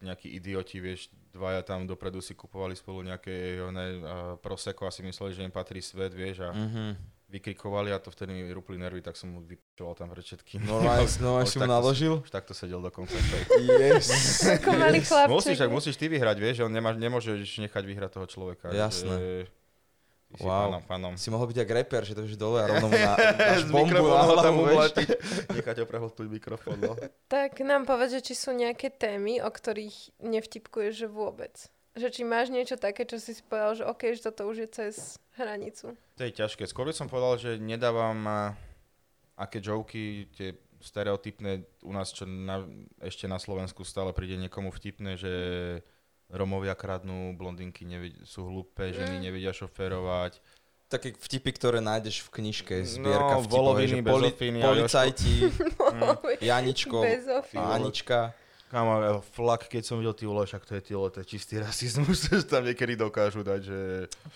nejakí 0.00 0.26
idioti, 0.26 0.80
vieš, 0.80 1.06
dvaja 1.32 1.64
tam 1.64 1.88
dopredu 1.88 2.20
si 2.20 2.32
kupovali 2.32 2.76
spolu 2.76 3.02
nejaké 3.02 3.58
oné, 3.58 3.86
uh, 3.96 4.04
proseko 4.36 4.84
a 4.84 4.92
si 4.92 5.00
mysleli, 5.00 5.32
že 5.32 5.42
im 5.42 5.50
patrí 5.50 5.80
svet, 5.80 6.12
vieš, 6.12 6.44
a 6.44 6.52
Mhm. 6.52 6.96
vykrikovali 7.32 7.88
a 7.88 7.96
to 7.96 8.12
vtedy 8.12 8.36
mi 8.36 8.44
rúpli 8.52 8.76
nervy, 8.76 9.00
tak 9.00 9.16
som 9.16 9.32
mu 9.32 9.40
vypičoval 9.40 9.96
tam 9.96 10.12
pred 10.12 10.20
všetkým. 10.20 10.60
Normálne, 10.68 11.08
normálne 11.16 11.48
Už 11.48 11.56
si 11.56 11.58
mu 11.58 11.64
naložil? 11.64 12.14
Už 12.20 12.28
takto 12.28 12.52
sedel 12.52 12.84
do 12.84 12.92
konca. 12.92 13.16
Yes. 13.56 14.12
Ako 14.44 14.76
malý 14.76 15.00
chlapček. 15.00 15.32
Musíš, 15.32 15.56
tak 15.56 15.70
musíš 15.72 15.96
ty 15.96 16.12
vyhrať, 16.12 16.36
vieš, 16.36 16.54
že 16.60 16.64
on 16.68 16.72
nemá, 16.72 16.92
nemôžeš 16.92 17.40
nechať 17.40 17.82
vyhrať 17.88 18.10
toho 18.12 18.26
človeka. 18.28 18.68
Jasné. 18.68 19.16
Že, 19.16 19.61
si 20.36 20.44
Wow. 20.44 20.72
Pánom, 20.72 20.82
pánom. 20.84 21.12
Si 21.18 21.28
mohol 21.28 21.50
byť 21.52 21.58
jak 21.64 21.70
reper, 21.70 22.02
že 22.04 22.16
to 22.16 22.24
už 22.24 22.40
dole 22.40 22.62
a 22.62 22.66
rovno 22.68 22.88
mu 22.88 22.96
na, 23.06 23.14
dáš 23.16 23.68
bombu 23.68 24.04
na 24.04 24.22
hlavu. 24.24 24.62
Nechať 25.56 25.76
ho 25.82 25.86
prehltnúť 25.86 26.28
mikrofón, 26.28 26.78
no. 26.80 26.94
Tak 27.28 27.60
nám 27.60 27.84
povedz, 27.84 28.20
že 28.20 28.32
či 28.32 28.34
sú 28.36 28.56
nejaké 28.56 28.88
témy, 28.88 29.44
o 29.44 29.50
ktorých 29.50 30.20
nevtipkuješ 30.24 31.04
že 31.04 31.08
vôbec. 31.08 31.54
Že 31.92 32.08
či 32.08 32.22
máš 32.24 32.48
niečo 32.48 32.80
také, 32.80 33.04
čo 33.04 33.20
si 33.20 33.36
povedal, 33.44 33.76
že 33.76 33.84
OK, 33.84 34.02
že 34.16 34.24
toto 34.24 34.48
už 34.48 34.64
je 34.64 34.68
cez 34.72 34.94
hranicu. 35.36 35.92
To 36.16 36.22
je 36.24 36.32
ťažké. 36.32 36.64
Skôr 36.64 36.88
by 36.88 36.96
som 36.96 37.08
povedal, 37.08 37.36
že 37.36 37.50
nedávam 37.60 38.16
a, 38.24 38.40
aké 39.36 39.60
joky, 39.60 40.28
tie 40.32 40.56
stereotypné 40.82 41.62
u 41.86 41.92
nás, 41.94 42.10
čo 42.10 42.26
na, 42.26 42.66
ešte 42.98 43.30
na 43.30 43.38
Slovensku 43.38 43.86
stále 43.86 44.10
príde 44.10 44.34
niekomu 44.34 44.74
vtipné, 44.74 45.14
že 45.14 45.32
Romovia 46.32 46.72
kradnú, 46.72 47.32
blondinky 47.32 47.84
nevid- 47.84 48.16
sú 48.24 48.42
hlúpe, 48.42 48.88
ženy 48.88 49.20
Mm. 49.20 49.22
nevedia 49.22 49.52
šoférovať. 49.52 50.40
Také 50.88 51.12
vtipy, 51.12 51.50
ktoré 51.52 51.78
nájdeš 51.78 52.20
v 52.22 52.40
knižke, 52.40 52.74
zbierka 52.82 53.36
No, 53.36 53.42
vtipov, 53.42 53.76
že 53.78 53.96
poli, 54.02 54.28
policajti. 54.58 55.34
Janičko 56.42 57.00
Anička. 57.54 58.32
Kámo, 58.66 59.20
flak, 59.36 59.68
keď 59.68 59.84
som 59.84 60.00
videl 60.00 60.16
ty 60.16 60.24
vole, 60.24 60.48
však 60.48 60.64
to 60.64 60.72
je 60.72 60.80
ty, 60.80 60.92
vole, 60.96 61.12
to 61.12 61.20
je 61.20 61.28
čistý 61.28 61.60
rasizmus, 61.60 62.24
že 62.32 62.40
tam 62.42 62.64
niekedy 62.64 62.96
dokážu 62.96 63.44
dať, 63.44 63.60
že... 63.60 63.78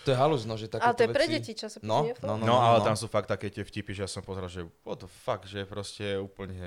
To 0.05 0.13
je 0.13 0.15
halus, 0.15 0.45
no, 0.45 0.53
že 0.53 0.69
takéto 0.69 0.85
Ale 0.85 0.93
to 0.93 1.03
je 1.03 1.09
pre 1.09 1.25
deti 1.27 1.51
časopis, 1.51 1.81
No, 1.81 2.05
nie? 2.05 2.13
no, 2.21 2.37
No, 2.37 2.45
no, 2.45 2.55
ale 2.55 2.77
no. 2.77 2.85
tam 2.85 2.93
sú 2.93 3.09
fakt 3.09 3.25
také 3.25 3.49
tie 3.49 3.65
vtipy, 3.65 3.97
že 3.97 4.05
ja 4.05 4.09
som 4.09 4.21
pozeral, 4.21 4.45
že 4.45 4.61
what 4.85 5.01
the 5.01 5.09
fuck, 5.09 5.41
že 5.43 5.65
proste 5.65 6.21
úplne 6.21 6.61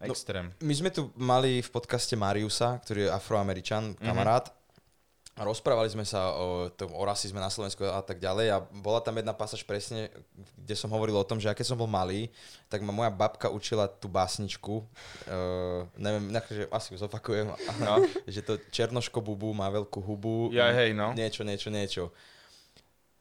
No, 0.00 0.06
extrém. 0.08 0.54
My 0.62 0.74
sme 0.74 0.90
tu 0.90 1.10
mali 1.14 1.58
v 1.58 1.70
podcaste 1.70 2.14
Mariusa, 2.14 2.78
ktorý 2.80 3.06
je 3.06 3.10
afroameričan, 3.10 3.98
Mhm. 3.98 4.04
kamarát. 4.04 4.46
a 5.34 5.46
rozprávali 5.46 5.86
sme 5.86 6.02
sa 6.02 6.34
o, 6.34 6.66
tom, 6.66 6.90
o 6.90 7.02
rasizme 7.06 7.38
na 7.38 7.46
Slovensku 7.46 7.86
a 7.86 8.02
tak 8.02 8.18
ďalej 8.18 8.50
a 8.50 8.58
bola 8.82 8.98
tam 8.98 9.14
jedna 9.14 9.30
pasáž 9.30 9.62
presne, 9.62 10.10
kde 10.58 10.74
som 10.74 10.90
hovoril 10.90 11.14
o 11.14 11.22
tom, 11.22 11.38
že 11.38 11.46
aké 11.46 11.62
som 11.62 11.78
bol 11.78 11.86
malý, 11.86 12.26
tak 12.66 12.82
ma 12.82 12.90
moja 12.90 13.06
babka 13.06 13.46
učila 13.46 13.86
tú 13.86 14.10
básničku, 14.10 14.82
uh, 14.82 15.86
neviem, 15.94 16.26
že 16.50 16.66
asi 16.74 16.90
ju 16.90 16.98
zopakujem, 16.98 17.54
no. 17.86 18.02
že 18.26 18.42
to 18.42 18.58
Černoško 18.74 19.22
bubu 19.22 19.54
má 19.54 19.70
veľkú 19.70 20.02
hubu, 20.02 20.50
ja, 20.50 20.74
hej, 20.74 20.90
no. 20.90 21.14
niečo, 21.14 21.46
niečo, 21.46 21.70
niečo. 21.70 22.10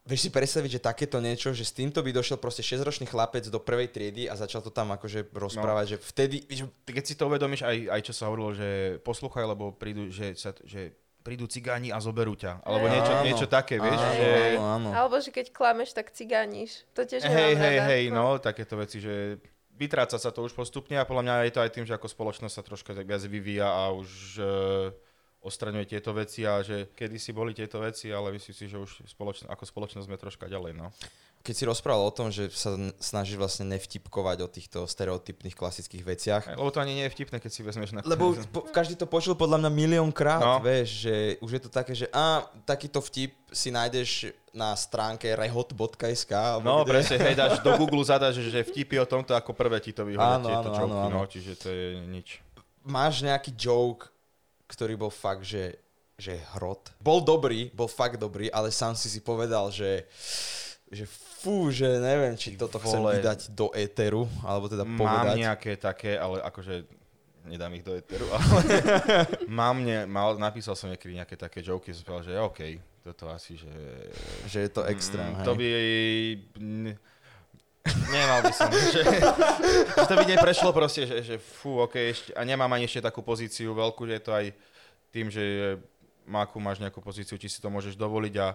Vieš 0.08 0.22
si 0.24 0.32
predstaviť, 0.32 0.80
že 0.80 0.82
takéto 0.82 1.20
niečo, 1.20 1.52
že 1.52 1.68
s 1.68 1.76
týmto 1.76 2.00
by 2.00 2.16
došiel 2.16 2.40
proste 2.40 2.64
6-ročný 2.64 3.12
chlapec 3.12 3.44
do 3.52 3.60
prvej 3.60 3.92
triedy 3.92 4.32
a 4.32 4.40
začal 4.40 4.64
to 4.64 4.72
tam 4.72 4.96
akože 4.96 5.28
rozprávať, 5.36 5.86
no. 5.86 5.92
že 5.92 5.98
vtedy... 6.00 6.38
Že... 6.48 6.64
Keď 6.88 7.04
si 7.04 7.14
to 7.20 7.28
uvedomíš, 7.28 7.68
aj, 7.68 7.78
aj 7.92 8.02
čo 8.08 8.14
sa 8.16 8.32
hovorilo, 8.32 8.56
že 8.56 9.04
poslúchaj, 9.04 9.44
lebo 9.44 9.76
prídu, 9.76 10.08
že, 10.08 10.32
sa, 10.40 10.56
že 10.64 10.96
prídu 11.28 11.44
cigáni 11.52 11.92
a 11.92 12.00
zoberú 12.00 12.40
ťa. 12.40 12.64
Alebo 12.64 12.88
niečo, 12.88 13.12
áno, 13.12 13.26
niečo 13.28 13.48
také, 13.52 13.84
vieš. 13.84 14.00
Áno, 14.00 14.16
že... 14.16 14.28
áno, 14.56 14.64
áno. 14.64 14.90
Alebo 14.96 15.16
že 15.20 15.32
keď 15.36 15.52
klameš, 15.52 15.92
tak 15.92 16.16
cigániš. 16.16 16.88
To 16.96 17.04
tiež 17.04 17.28
Hej, 17.28 17.60
hej, 17.60 17.78
hej, 17.84 18.04
no, 18.08 18.40
takéto 18.40 18.80
veci, 18.80 19.04
že 19.04 19.44
vytráca 19.76 20.16
sa 20.16 20.32
to 20.32 20.48
už 20.48 20.56
postupne 20.56 20.96
a 20.96 21.04
podľa 21.04 21.24
mňa 21.28 21.36
je 21.52 21.54
to 21.54 21.64
aj 21.68 21.72
tým, 21.76 21.84
že 21.84 21.94
ako 22.00 22.08
spoločnosť 22.08 22.56
sa 22.56 22.64
troška 22.64 22.96
tak 22.96 23.06
viac 23.06 23.22
vyvíja 23.28 23.68
a 23.68 23.92
už 23.92 24.10
uh, 24.40 24.48
ostraňuje 25.42 25.98
tieto 25.98 26.12
veci 26.12 26.44
a 26.44 26.60
že 26.66 26.92
kedysi 26.98 27.32
boli 27.32 27.54
tieto 27.54 27.80
veci, 27.80 28.10
ale 28.10 28.36
myslím 28.36 28.56
si, 28.56 28.66
že 28.68 28.78
už 28.78 29.06
spoločn- 29.06 29.48
ako 29.48 29.64
spoločnosť 29.64 30.08
sme 30.10 30.18
troška 30.18 30.46
ďalej, 30.50 30.74
no 30.76 30.90
keď 31.48 31.56
si 31.56 31.64
rozprával 31.64 32.04
o 32.04 32.12
tom, 32.12 32.28
že 32.28 32.52
sa 32.52 32.76
snažíš 33.00 33.40
vlastne 33.40 33.72
nevtipkovať 33.72 34.38
o 34.44 34.52
týchto 34.52 34.80
stereotypných 34.84 35.56
klasických 35.56 36.04
veciach. 36.04 36.44
Lebo 36.52 36.68
to 36.76 36.84
ani 36.84 37.00
nie 37.00 37.08
je 37.08 37.16
vtipné, 37.16 37.40
keď 37.40 37.52
si 37.56 37.64
vezmeš 37.64 37.96
na... 37.96 38.04
Lebo 38.04 38.36
po, 38.56 38.68
každý 38.68 39.00
to 39.00 39.08
počul 39.08 39.40
podľa 39.40 39.64
mňa 39.64 39.72
miliónkrát, 39.72 40.44
no. 40.44 40.60
vieš, 40.60 41.08
že 41.08 41.16
už 41.40 41.52
je 41.56 41.62
to 41.64 41.70
také, 41.72 41.96
že 41.96 42.12
a 42.12 42.44
takýto 42.68 43.00
vtip 43.00 43.32
si 43.48 43.72
nájdeš 43.72 44.36
na 44.52 44.76
stránke 44.76 45.32
rehot.sk. 45.40 46.34
No, 46.60 46.84
kde... 46.84 46.92
presne, 46.92 47.16
hej, 47.16 47.40
dáš 47.40 47.64
do 47.64 47.72
Google 47.80 48.04
zadaš, 48.04 48.44
že 48.44 48.68
vtipy 48.68 49.00
o 49.00 49.08
tomto 49.08 49.32
ako 49.32 49.56
prvé 49.56 49.80
ti 49.80 49.96
to 49.96 50.04
vyhodia 50.04 50.44
tieto 50.44 50.70
áno, 50.84 51.08
áno, 51.08 51.24
no, 51.24 51.24
čiže 51.32 51.56
to 51.56 51.72
je 51.72 52.04
nič. 52.12 52.44
Máš 52.84 53.24
nejaký 53.24 53.56
joke, 53.56 54.12
ktorý 54.68 55.00
bol 55.00 55.12
fakt, 55.12 55.48
že, 55.48 55.80
že 56.20 56.38
hrot? 56.56 56.92
Bol 57.00 57.24
dobrý, 57.24 57.72
bol 57.72 57.88
fakt 57.88 58.20
dobrý, 58.20 58.52
ale 58.52 58.70
sám 58.70 58.94
si 58.94 59.08
si 59.08 59.24
povedal, 59.24 59.72
že 59.72 60.06
že 60.88 61.04
fú, 61.44 61.68
že 61.68 62.00
neviem, 62.00 62.32
či 62.40 62.56
toto 62.56 62.80
chcem 62.80 63.04
vydať 63.04 63.52
do 63.52 63.68
éteru, 63.76 64.24
alebo 64.40 64.72
teda 64.72 64.88
povedať. 64.88 65.36
Mám 65.36 65.44
nejaké 65.44 65.76
také, 65.76 66.16
ale 66.16 66.40
akože 66.40 66.88
nedám 67.44 67.72
ich 67.76 67.84
do 67.84 67.96
éteru, 67.96 68.28
ale 68.36 68.64
mám 69.48 69.84
ne, 69.84 70.08
mal, 70.08 70.36
napísal 70.40 70.76
som 70.80 70.88
niekedy 70.88 71.20
nejaké 71.20 71.36
také 71.36 71.60
joky, 71.60 71.92
som 71.92 72.08
povedal, 72.08 72.24
že 72.24 72.40
OK, 72.40 72.60
toto 73.04 73.32
asi, 73.32 73.56
že... 73.56 73.72
Že 74.48 74.58
je 74.68 74.72
to 74.72 74.82
extrém, 74.88 75.32
mm, 75.32 75.44
To 75.44 75.56
by... 75.56 75.68
Nemal 78.12 78.40
by 78.44 78.54
som, 78.54 78.70
že, 78.72 79.02
že 79.04 80.04
to 80.08 80.14
by 80.16 80.26
neprešlo 80.26 80.72
proste, 80.72 81.08
že, 81.08 81.18
že 81.24 81.36
fú, 81.40 81.80
OK, 81.84 81.96
ešte, 81.98 82.30
a 82.36 82.42
nemám 82.44 82.72
ani 82.74 82.88
ešte 82.88 83.04
takú 83.04 83.24
pozíciu 83.24 83.76
veľkú, 83.76 84.08
že 84.08 84.14
je 84.20 84.24
to 84.24 84.32
aj 84.32 84.46
tým, 85.12 85.28
že 85.32 85.44
máku 86.28 86.60
máš 86.60 86.84
nejakú 86.84 87.00
pozíciu, 87.00 87.40
či 87.40 87.48
si 87.48 87.64
to 87.64 87.72
môžeš 87.72 87.96
dovoliť 87.96 88.36
a 88.44 88.48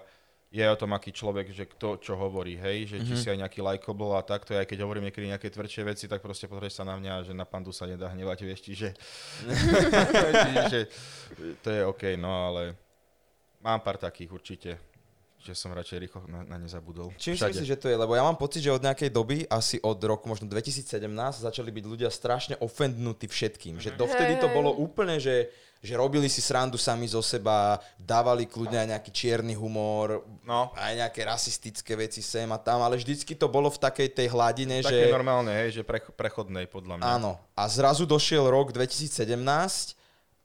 je 0.53 0.61
o 0.69 0.77
tom, 0.77 0.93
aký 0.93 1.17
človek, 1.17 1.49
že 1.49 1.65
kto 1.65 1.97
čo 1.97 2.13
hovorí, 2.13 2.61
hej, 2.61 2.85
že 2.85 2.97
mm-hmm. 3.01 3.09
či 3.09 3.15
mhm. 3.17 3.21
si 3.25 3.27
aj 3.33 3.39
nejaký 3.41 3.61
likeable 3.65 4.13
a 4.13 4.21
takto, 4.21 4.53
aj 4.53 4.69
keď 4.69 4.85
hovorím 4.85 5.09
niekedy 5.09 5.33
nejaké 5.33 5.49
tvrdšie 5.49 5.83
veci, 5.89 6.05
tak 6.05 6.21
proste 6.21 6.45
pozrieš 6.45 6.77
sa 6.77 6.85
na 6.85 7.01
mňa, 7.01 7.25
že 7.25 7.33
na 7.33 7.49
pandu 7.49 7.73
sa 7.73 7.89
nedá 7.89 8.13
hnevať, 8.13 8.39
vieš, 8.45 8.61
čiže, 8.69 8.93
čiže 10.45 10.81
to 11.65 11.69
je 11.73 11.81
OK, 11.89 12.21
no 12.21 12.53
ale 12.53 12.77
mám 13.65 13.81
pár 13.81 13.97
takých 13.97 14.29
určite, 14.29 14.71
že 15.43 15.59
som 15.59 15.75
radšej 15.75 15.99
rýchlo 15.99 16.23
na, 16.31 16.47
na 16.47 16.57
ne 16.57 16.71
zabudol. 16.71 17.11
Čím 17.19 17.35
si 17.35 17.43
myslíš, 17.43 17.69
že 17.75 17.79
to 17.79 17.91
je? 17.91 17.97
Lebo 17.99 18.15
ja 18.15 18.23
mám 18.23 18.39
pocit, 18.39 18.63
že 18.63 18.71
od 18.71 18.83
nejakej 18.83 19.11
doby, 19.11 19.43
asi 19.51 19.83
od 19.83 19.99
roku 19.99 20.31
možno 20.31 20.47
2017, 20.47 20.87
začali 21.43 21.71
byť 21.75 21.85
ľudia 21.85 22.11
strašne 22.15 22.55
ofendnutí 22.63 23.27
všetkým. 23.27 23.83
Že 23.83 23.99
dovtedy 23.99 24.39
to 24.39 24.47
bolo 24.55 24.71
úplne, 24.71 25.19
že 25.19 25.51
že 25.83 25.99
robili 25.99 26.31
si 26.31 26.39
srandu 26.39 26.79
sami 26.79 27.11
zo 27.11 27.19
seba, 27.19 27.75
dávali 27.99 28.47
kľudne 28.47 28.87
aj 28.87 28.89
nejaký 28.95 29.11
čierny 29.11 29.59
humor, 29.59 30.23
no. 30.47 30.71
aj 30.79 30.95
nejaké 30.95 31.27
rasistické 31.27 31.99
veci 31.99 32.23
sem 32.23 32.47
a 32.55 32.59
tam, 32.63 32.87
ale 32.87 32.95
vždycky 33.03 33.35
to 33.35 33.51
bolo 33.51 33.67
v 33.67 33.83
takej 33.83 34.15
tej 34.15 34.31
hladine, 34.31 34.79
Také 34.79 35.11
že... 35.11 35.11
normálne, 35.11 35.51
hej, 35.51 35.83
že 35.83 35.83
prechodnej 36.15 36.71
podľa 36.71 37.03
mňa. 37.03 37.07
Áno. 37.19 37.35
A 37.59 37.67
zrazu 37.67 38.07
došiel 38.07 38.47
rok 38.47 38.71
2017 38.71 39.99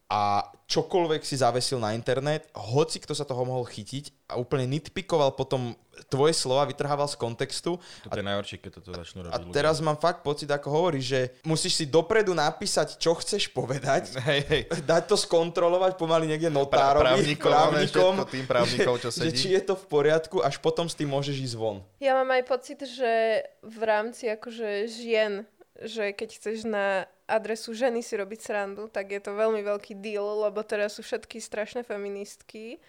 a 0.08 0.48
čokoľvek 0.72 1.24
si 1.24 1.36
zavesil 1.36 1.80
na 1.84 1.92
internet, 1.92 2.48
hoci 2.56 3.04
kto 3.04 3.12
sa 3.12 3.28
toho 3.28 3.44
mohol 3.44 3.68
chytiť 3.68 4.32
a 4.32 4.40
úplne 4.40 4.68
nitpikoval 4.68 5.36
potom 5.36 5.76
tvoje 6.08 6.36
slova, 6.36 6.68
vytrhával 6.68 7.08
z 7.12 7.18
kontextu. 7.20 7.80
To 8.08 8.16
je 8.16 8.24
najhoršie, 8.24 8.60
keď 8.62 8.72
toto 8.80 8.96
začnú 8.96 9.28
robiť 9.28 9.34
A 9.34 9.38
ľudia. 9.42 9.56
teraz 9.56 9.80
mám 9.84 10.00
fakt 10.00 10.22
pocit, 10.22 10.48
ako 10.48 10.68
hovorí, 10.70 11.04
že 11.04 11.36
musíš 11.44 11.84
si 11.84 11.86
dopredu 11.90 12.32
napísať, 12.32 13.00
čo 13.00 13.18
chceš 13.20 13.52
povedať, 13.52 14.16
hej, 14.30 14.42
hej. 14.48 14.62
dať 14.84 15.04
to 15.12 15.16
skontrolovať 15.20 16.00
pomaly 16.00 16.30
niekde 16.30 16.52
notárovi, 16.54 17.36
právnikom, 17.36 17.52
právnikom 17.56 18.14
tým 18.32 18.46
právnikom, 18.46 18.96
čo 19.02 19.10
sedí. 19.12 19.28
Že, 19.28 19.36
že 19.36 19.40
či 19.40 19.48
je 19.60 19.62
to 19.64 19.76
v 19.76 19.86
poriadku, 19.92 20.38
až 20.40 20.56
potom 20.62 20.88
s 20.88 20.96
tým 20.96 21.12
môžeš 21.12 21.36
ísť 21.52 21.56
von. 21.60 21.84
Ja 22.00 22.16
mám 22.16 22.32
aj 22.32 22.44
pocit, 22.48 22.80
že 22.84 23.44
v 23.66 23.80
rámci 23.84 24.30
akože 24.32 24.88
žien, 24.88 25.44
že 25.84 26.16
keď 26.16 26.30
chceš 26.38 26.58
na 26.66 27.06
adresu 27.30 27.76
ženy 27.76 28.02
si 28.02 28.18
robiť 28.18 28.40
srandu, 28.42 28.90
tak 28.90 29.14
je 29.14 29.22
to 29.22 29.36
veľmi 29.36 29.62
veľký 29.62 30.00
deal, 30.00 30.48
lebo 30.48 30.64
teraz 30.64 30.98
sú 30.98 31.06
všetky 31.06 31.38
strašné 31.38 31.84
feministky. 31.84 32.82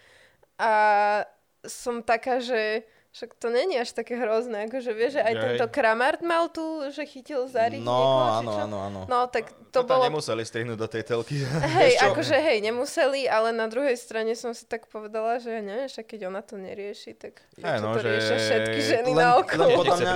A 0.57 1.25
som 1.67 2.01
taká, 2.01 2.39
že 2.39 2.87
však 3.19 3.35
to 3.35 3.51
není 3.51 3.75
až 3.75 3.99
také 3.99 4.15
hrozné, 4.15 4.71
akože 4.71 4.95
vieš, 4.95 5.19
že 5.19 5.23
aj 5.27 5.35
Jej. 5.35 5.43
tento 5.43 5.67
Kramart 5.75 6.23
mal 6.23 6.47
tu, 6.47 6.63
že 6.95 7.03
chytil 7.03 7.51
Zari 7.51 7.83
No, 7.83 7.91
niekoho, 7.91 8.23
áno, 8.31 8.53
áno, 8.55 8.77
áno. 8.79 9.01
No, 9.11 9.27
tak 9.27 9.51
to, 9.75 9.83
to 9.83 9.91
bolo... 9.91 10.07
nemuseli 10.07 10.47
strihnúť 10.47 10.79
do 10.79 10.87
tej 10.87 11.03
telky. 11.03 11.43
Hej, 11.83 11.99
akože 11.99 12.39
hej, 12.39 12.63
nemuseli, 12.63 13.27
ale 13.27 13.51
na 13.51 13.67
druhej 13.67 13.99
strane 13.99 14.39
som 14.39 14.55
si 14.55 14.71
tak 14.71 14.87
povedala, 14.87 15.43
že 15.43 15.51
neviem, 15.59 15.91
však 15.91 16.07
keď 16.15 16.31
ona 16.31 16.47
to 16.47 16.55
nerieši, 16.55 17.19
tak 17.19 17.43
hey, 17.59 17.83
no, 17.83 17.99
to 17.99 18.07
že... 18.07 18.07
riešia 18.07 18.37
všetky 18.39 18.81
ženy 18.87 19.11
len, 19.11 19.19
na 19.19 19.29
okolo. 19.43 19.67
Len 19.67 19.79
podľa 19.83 19.97
mňa, 19.99 20.13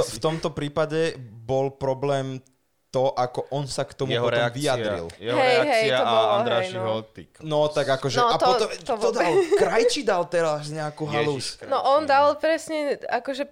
v 0.00 0.18
tomto 0.24 0.48
prípade 0.56 1.20
bol 1.20 1.76
problém 1.76 2.40
to, 2.94 3.10
ako 3.10 3.50
on 3.50 3.66
sa 3.66 3.82
k 3.82 3.92
tomu 3.98 4.14
jeho 4.14 4.30
potom 4.30 4.38
reakcia, 4.38 4.54
vyjadril. 4.54 5.06
Jeho 5.18 5.34
hej, 5.34 5.56
reakcia 5.58 5.82
hej, 5.82 5.98
to 5.98 6.04
bolo, 6.06 6.22
a 6.22 6.34
Andrášiho 6.38 6.86
no. 6.86 7.02
tyk. 7.02 7.30
No 7.42 7.58
tak 7.66 7.86
akože, 7.90 8.18
no, 8.22 8.30
a 8.30 8.36
to, 8.38 8.46
potom, 8.46 8.68
to, 8.70 8.94
to 9.02 9.08
dal, 9.10 9.32
Krajči 9.58 10.00
dal 10.06 10.22
teraz 10.30 10.70
nejakú 10.70 11.10
halus. 11.10 11.58
No 11.66 11.82
on 11.82 12.06
dal 12.06 12.38
presne, 12.38 13.02
akože 13.02 13.50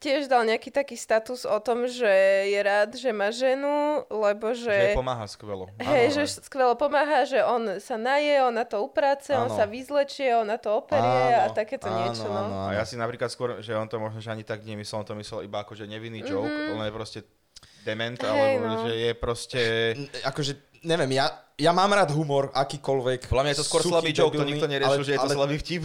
tiež 0.00 0.32
dal 0.32 0.48
nejaký 0.48 0.72
taký 0.72 0.96
status 0.96 1.44
o 1.44 1.58
tom, 1.60 1.84
že 1.84 2.08
je 2.48 2.60
rád, 2.64 2.96
že 2.96 3.10
má 3.12 3.28
ženu, 3.28 4.08
lebo 4.08 4.56
že... 4.56 4.96
Že 4.96 4.96
pomáha 4.96 5.26
skvelo. 5.28 5.68
Hej, 5.76 6.16
že 6.16 6.40
skvelo 6.48 6.72
pomáha, 6.78 7.28
že 7.28 7.44
on 7.44 7.76
sa 7.82 8.00
naje, 8.00 8.40
on 8.40 8.56
na 8.56 8.64
to 8.64 8.80
upráce, 8.80 9.36
on 9.36 9.52
sa 9.52 9.68
vyzlečie, 9.68 10.32
on 10.32 10.48
na 10.48 10.56
to 10.56 10.72
operie 10.72 11.04
áno, 11.04 11.44
a 11.44 11.52
takéto 11.52 11.92
áno, 11.92 12.08
niečo. 12.08 12.24
No. 12.24 12.40
Áno, 12.40 12.56
áno. 12.56 12.70
A 12.72 12.80
ja 12.80 12.84
si 12.88 12.96
napríklad 12.96 13.28
skôr, 13.28 13.60
že 13.60 13.76
on 13.76 13.84
to 13.84 14.00
možno 14.00 14.24
že 14.24 14.32
ani 14.32 14.46
tak 14.46 14.64
nemyslel, 14.64 15.04
on 15.04 15.08
to 15.10 15.18
myslel 15.18 15.44
iba 15.44 15.60
ako, 15.60 15.76
že 15.76 15.84
nevinný 15.84 16.24
joke, 16.24 16.48
mm-hmm. 16.48 16.72
on 16.78 16.86
je 16.88 16.94
proste 16.94 17.20
dement, 17.88 18.20
hey, 18.20 18.28
alebo 18.28 18.66
no. 18.68 18.80
že 18.84 18.92
je 18.92 19.10
proste... 19.16 19.60
Akože, 20.28 20.52
neviem, 20.84 21.16
ja, 21.16 21.32
ja 21.56 21.72
mám 21.72 21.88
rád 21.88 22.12
humor, 22.12 22.52
akýkoľvek. 22.52 23.32
Podľa 23.32 23.42
mňa 23.48 23.52
je 23.56 23.60
to 23.64 23.66
skôr 23.66 23.80
slabý 23.80 24.12
joke, 24.12 24.36
to 24.36 24.44
nikto 24.44 24.68
neriešil, 24.68 25.02
že 25.08 25.12
je 25.16 25.20
to 25.24 25.28
ale, 25.32 25.36
slabý 25.40 25.56
vtip. 25.56 25.82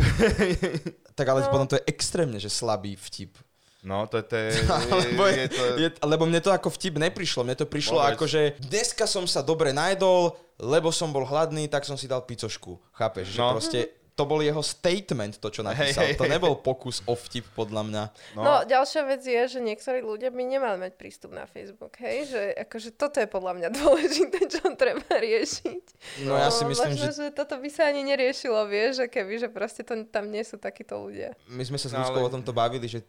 tak 1.17 1.25
ale 1.31 1.39
no. 1.41 1.47
potom 1.47 1.67
to 1.71 1.79
je 1.79 1.83
extrémne, 1.87 2.37
že 2.37 2.51
slabý 2.51 2.99
vtip. 2.99 3.39
No, 3.83 4.07
to, 4.07 4.23
to 4.23 4.35
je... 4.35 4.63
lebo, 5.11 5.23
je, 5.27 5.35
je 5.35 5.47
to... 5.51 5.63
Je, 5.79 5.89
lebo 6.03 6.23
mne 6.27 6.39
to 6.39 6.51
ako 6.51 6.71
vtip 6.71 6.99
neprišlo. 6.99 7.43
Mne 7.43 7.55
to 7.59 7.67
prišlo 7.67 7.99
Vôbec. 7.99 8.15
ako, 8.15 8.25
že 8.27 8.41
dneska 8.59 9.03
som 9.07 9.27
sa 9.27 9.43
dobre 9.43 9.75
najdol, 9.75 10.35
lebo 10.59 10.91
som 10.91 11.11
bol 11.11 11.27
hladný, 11.27 11.67
tak 11.67 11.83
som 11.83 11.99
si 11.99 12.07
dal 12.07 12.23
picošku. 12.23 12.79
Chápeš? 12.95 13.35
No. 13.35 13.35
Že 13.35 13.53
proste 13.55 13.79
to 14.13 14.23
bol 14.29 14.37
jeho 14.45 14.61
statement, 14.61 15.41
to, 15.41 15.49
čo 15.49 15.65
napísal. 15.65 16.05
Hey, 16.05 16.13
hey, 16.13 16.19
to 16.19 16.29
nebol 16.29 16.53
pokus 16.61 17.01
o 17.09 17.17
vtip, 17.17 17.49
podľa 17.57 17.81
mňa. 17.89 18.03
No. 18.37 18.41
no, 18.45 18.53
ďalšia 18.61 19.09
vec 19.09 19.25
je, 19.25 19.57
že 19.57 19.59
niektorí 19.59 20.05
ľudia 20.05 20.29
by 20.29 20.43
nemali 20.45 20.77
mať 20.77 20.93
prístup 21.01 21.33
na 21.33 21.49
Facebook, 21.49 21.97
hej? 21.97 22.29
Že 22.29 22.41
akože 22.69 22.89
toto 22.93 23.17
je 23.17 23.25
podľa 23.25 23.53
mňa 23.57 23.69
dôležité, 23.81 24.39
čo 24.53 24.69
treba 24.77 25.17
riešiť. 25.17 25.83
No, 26.29 26.37
ja 26.37 26.53
si 26.53 26.61
no, 26.61 26.69
myslím, 26.69 26.93
možno, 26.93 27.09
že... 27.09 27.11
že... 27.17 27.25
toto 27.33 27.57
by 27.57 27.69
sa 27.73 27.89
ani 27.89 28.05
neriešilo, 28.05 28.69
vieš, 28.69 29.01
že 29.01 29.05
keby, 29.09 29.33
že 29.41 29.49
proste 29.49 29.81
to, 29.81 30.05
tam 30.05 30.29
nie 30.29 30.45
sú 30.45 30.61
takíto 30.61 31.01
ľudia. 31.01 31.33
My 31.49 31.65
sme 31.65 31.81
sa 31.81 31.89
s 31.89 31.97
no, 31.97 32.05
ale... 32.05 32.21
o 32.21 32.29
tomto 32.29 32.53
bavili, 32.53 32.85
že 32.85 33.01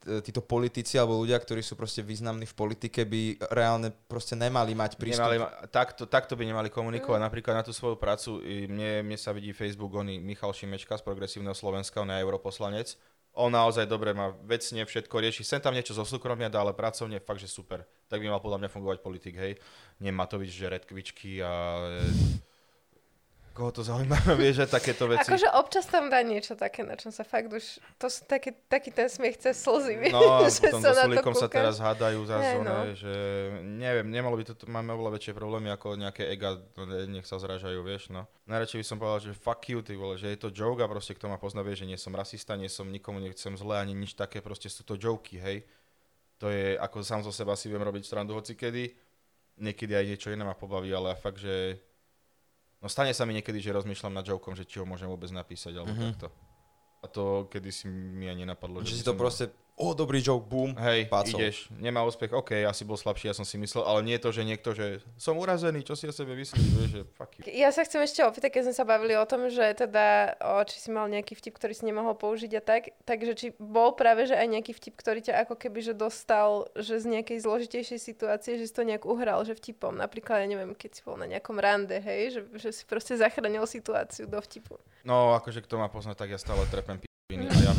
títo 0.00 0.40
politici 0.40 0.96
alebo 0.96 1.20
ľudia, 1.20 1.36
ktorí 1.36 1.60
sú 1.60 1.76
proste 1.76 2.00
významní 2.00 2.48
v 2.48 2.56
politike, 2.56 3.04
by 3.04 3.52
reálne 3.52 3.92
proste 4.08 4.32
nemali 4.32 4.72
mať 4.72 4.96
prístup. 4.96 5.28
Nemali, 5.28 5.68
takto, 5.68 6.08
takto 6.08 6.34
by 6.40 6.44
nemali 6.48 6.68
komunikovať. 6.72 7.20
Mm. 7.20 7.26
Napríklad 7.28 7.54
na 7.60 7.64
tú 7.64 7.76
svoju 7.76 8.00
prácu, 8.00 8.40
mne, 8.44 9.04
mne 9.04 9.18
sa 9.20 9.36
vidí 9.36 9.52
Facebook, 9.52 9.92
oný 9.92 10.16
Michal 10.16 10.56
Šimečka 10.56 10.96
z 10.96 11.04
Progresívneho 11.04 11.52
Slovenska, 11.52 12.00
on 12.00 12.08
je 12.08 12.16
europoslanec. 12.16 12.96
On 13.36 13.46
naozaj 13.46 13.86
dobre 13.86 14.10
má 14.10 14.34
vecne 14.42 14.82
všetko 14.82 15.14
rieši. 15.22 15.46
Sem 15.46 15.62
tam 15.62 15.70
niečo 15.70 15.94
zo 15.94 16.02
súkromia 16.02 16.50
dá, 16.50 16.66
ale 16.66 16.74
pracovne 16.74 17.22
fakt, 17.22 17.38
že 17.38 17.46
super. 17.46 17.86
Tak 18.10 18.18
by 18.18 18.26
mal 18.26 18.42
podľa 18.42 18.66
mňa 18.66 18.70
fungovať 18.74 18.98
politik, 19.06 19.38
hej. 19.38 19.54
Nie 20.02 20.10
Matovič, 20.10 20.50
že 20.50 20.66
redkvičky 20.66 21.38
a 21.38 21.78
Koho 23.50 23.74
to 23.74 23.82
zaujíma, 23.82 24.14
vieš, 24.40 24.62
že 24.62 24.66
takéto 24.70 25.10
veci. 25.10 25.26
Akože 25.26 25.50
občas 25.58 25.84
tam 25.90 26.06
dá 26.06 26.22
niečo 26.22 26.54
také, 26.54 26.86
na 26.86 26.94
čom 26.94 27.10
sa 27.10 27.26
fakt 27.26 27.50
už... 27.50 27.82
To 27.98 28.06
sú 28.06 28.22
také, 28.24 28.54
taký 28.70 28.94
ten 28.94 29.10
smiech 29.10 29.42
cez 29.42 29.58
slzy, 29.58 29.98
vieš, 29.98 30.14
No 30.14 30.40
že 30.46 30.70
potom 30.70 30.80
sa 30.80 30.94
na 30.94 31.04
to 31.04 31.06
Sulíkom 31.10 31.34
sa 31.34 31.46
kúkaš. 31.50 31.58
teraz 31.58 31.76
hádajú 31.82 32.20
za 32.30 32.36
zóne, 32.38 32.70
no. 32.70 32.94
že 32.94 33.12
neviem, 33.66 34.06
nemalo 34.06 34.38
by 34.38 34.44
to, 34.46 34.54
máme 34.70 34.94
oveľa 34.94 35.18
väčšie 35.18 35.32
problémy 35.34 35.68
ako 35.74 35.98
nejaké 35.98 36.30
ega, 36.30 36.62
no, 36.78 36.82
ne- 36.86 37.10
nech 37.10 37.26
sa 37.26 37.42
zražajú, 37.42 37.82
vieš, 37.82 38.14
no. 38.14 38.30
Najradšej 38.46 38.78
by 38.80 38.86
som 38.86 38.96
povedal, 39.02 39.20
že 39.26 39.32
fuck 39.34 39.62
you, 39.66 39.82
ty 39.82 39.98
vole, 39.98 40.14
že 40.14 40.30
je 40.30 40.38
to 40.38 40.54
joke 40.54 40.78
a 40.78 40.86
proste 40.86 41.18
kto 41.18 41.26
ma 41.26 41.36
pozná, 41.36 41.66
vie, 41.66 41.74
že 41.74 41.90
nie 41.90 41.98
som 41.98 42.14
rasista, 42.14 42.54
nie 42.54 42.70
som 42.70 42.86
nikomu 42.86 43.18
nechcem 43.18 43.52
zle 43.58 43.76
ani 43.76 43.98
nič 43.98 44.14
také, 44.14 44.38
proste 44.38 44.70
sú 44.70 44.86
to 44.86 44.94
joky, 44.94 45.42
hej. 45.42 45.66
To 46.38 46.48
je, 46.48 46.78
ako 46.78 47.04
sám 47.04 47.20
zo 47.20 47.34
seba 47.34 47.52
si 47.58 47.68
viem 47.68 47.82
robiť 47.82 48.06
srandu 48.06 48.32
hocikedy, 48.32 48.94
niekedy 49.60 49.92
aj 49.92 50.06
niečo 50.08 50.28
iné 50.32 50.40
ma 50.40 50.56
pobaví, 50.56 50.88
ale 50.88 51.12
fakt, 51.12 51.36
že 51.36 51.76
No 52.80 52.88
stane 52.88 53.12
sa 53.12 53.28
mi 53.28 53.32
niekedy, 53.32 53.60
že 53.60 53.70
rozmýšľam 53.70 54.14
nad 54.14 54.24
jokom, 54.24 54.56
že 54.56 54.64
či 54.64 54.80
ho 54.80 54.88
môžem 54.88 55.04
vôbec 55.06 55.28
napísať, 55.30 55.76
alebo 55.76 55.92
Mhm. 55.92 56.00
mm-hmm. 56.00 56.12
takto. 56.16 56.28
A 57.00 57.06
to 57.08 57.24
kedy 57.48 57.72
si 57.72 57.88
mi 57.88 58.28
ani 58.28 58.44
nenapadlo. 58.44 58.80
Že 58.80 58.92
by 58.92 58.98
si 59.00 59.04
to 59.04 59.14
proste, 59.16 59.44
o, 59.80 59.96
dobrý 59.96 60.20
joke, 60.20 60.44
boom, 60.44 60.76
Hej, 60.76 61.08
pácol. 61.08 61.40
ideš, 61.40 61.72
nemá 61.80 62.04
úspech, 62.04 62.36
OK, 62.36 62.52
asi 62.68 62.84
bol 62.84 63.00
slabší, 63.00 63.32
ja 63.32 63.34
som 63.34 63.48
si 63.48 63.56
myslel, 63.56 63.80
ale 63.88 64.04
nie 64.04 64.14
je 64.20 64.22
to, 64.28 64.30
že 64.36 64.42
niekto, 64.44 64.70
že 64.76 65.00
som 65.16 65.40
urazený, 65.40 65.80
čo 65.80 65.96
si 65.96 66.04
o 66.04 66.12
sebe 66.12 66.36
myslíš, 66.36 66.66
vieš, 66.76 66.90
že 66.92 67.02
fuck 67.16 67.32
you. 67.40 67.42
Ja 67.48 67.72
sa 67.72 67.80
chcem 67.88 68.04
ešte 68.04 68.20
opýtať, 68.20 68.52
keď 68.52 68.62
sme 68.68 68.74
sa 68.76 68.84
bavili 68.84 69.16
o 69.16 69.24
tom, 69.24 69.48
že 69.48 69.72
teda, 69.72 70.36
o, 70.36 70.60
či 70.68 70.76
si 70.76 70.92
mal 70.92 71.08
nejaký 71.08 71.32
vtip, 71.32 71.56
ktorý 71.56 71.72
si 71.72 71.88
nemohol 71.88 72.12
použiť 72.12 72.52
a 72.60 72.62
tak, 72.62 72.92
takže 73.08 73.32
či 73.32 73.46
bol 73.56 73.96
práve, 73.96 74.28
že 74.28 74.36
aj 74.36 74.46
nejaký 74.52 74.76
vtip, 74.76 74.94
ktorý 75.00 75.24
ťa 75.24 75.48
ako 75.48 75.56
keby, 75.56 75.80
že 75.80 75.94
dostal, 75.96 76.68
že 76.76 77.00
z 77.00 77.08
nejakej 77.18 77.40
zložitejšej 77.40 77.98
situácie, 77.98 78.60
že 78.60 78.68
si 78.68 78.74
to 78.76 78.84
nejak 78.84 79.08
uhral, 79.08 79.40
že 79.48 79.56
vtipom. 79.56 79.96
Napríklad, 79.96 80.44
ja 80.44 80.48
neviem, 80.52 80.76
keď 80.76 81.00
si 81.00 81.02
bol 81.02 81.16
na 81.16 81.24
nejakom 81.24 81.56
rande, 81.56 81.96
hej, 81.96 82.36
že, 82.36 82.40
že 82.60 82.68
si 82.76 82.82
proste 82.84 83.16
zachránil 83.16 83.64
situáciu 83.64 84.28
do 84.28 84.36
vtipu. 84.44 84.76
No, 85.08 85.32
akože 85.40 85.64
kto 85.64 85.80
ma 85.80 85.88
pozná, 85.88 86.12
tak 86.12 86.28
ja 86.28 86.36
stále 86.36 86.68
trepem 86.68 87.00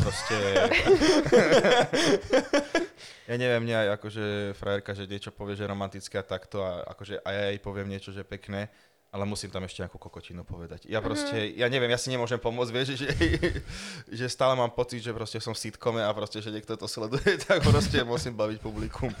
proste... 0.02 0.34
ja 3.30 3.34
neviem, 3.38 3.62
mňa 3.62 3.76
aj 3.78 3.88
akože 3.96 4.24
frajerka, 4.58 4.92
že 4.98 5.06
niečo 5.06 5.30
povie, 5.30 5.54
že 5.54 5.70
romantické 5.70 6.18
a 6.18 6.26
takto 6.26 6.66
a 6.66 6.82
akože 6.90 7.22
a 7.22 7.30
ja 7.30 7.42
jej 7.54 7.60
poviem 7.62 7.88
niečo, 7.88 8.10
že 8.10 8.26
pekné, 8.26 8.66
ale 9.12 9.28
musím 9.28 9.52
tam 9.52 9.60
ešte 9.68 9.84
nejakú 9.84 10.00
kokotinu 10.00 10.40
povedať. 10.40 10.88
Ja 10.88 11.04
proste, 11.04 11.52
ja 11.52 11.68
neviem, 11.68 11.92
ja 11.92 12.00
si 12.00 12.08
nemôžem 12.08 12.40
pomôcť, 12.40 12.72
vieš, 12.72 12.88
že, 12.96 13.12
že 14.24 14.26
stále 14.32 14.56
mám 14.56 14.72
pocit, 14.72 15.04
že 15.04 15.12
proste 15.12 15.36
som 15.36 15.52
v 15.52 15.60
sitcome 15.60 16.00
a 16.00 16.08
proste, 16.16 16.40
že 16.40 16.48
niekto 16.48 16.72
to 16.80 16.88
sleduje, 16.88 17.36
tak 17.44 17.60
proste 17.60 18.00
musím 18.08 18.32
baviť 18.32 18.64
publikum. 18.64 19.12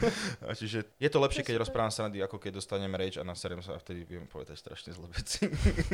A 0.48 0.56
čiže 0.56 0.88
je 0.96 1.08
to 1.12 1.20
lepšie, 1.20 1.44
keď 1.44 1.60
rozprávam 1.60 1.92
srandy, 1.92 2.24
ako 2.24 2.40
keď 2.40 2.56
dostanem 2.56 2.88
rage 2.96 3.20
a 3.20 3.24
naserem 3.28 3.60
sa 3.60 3.76
a 3.76 3.82
vtedy 3.84 4.08
viem 4.08 4.24
povedať 4.24 4.56
strašne 4.56 4.96
zlé 4.96 5.12
veci. 5.12 5.44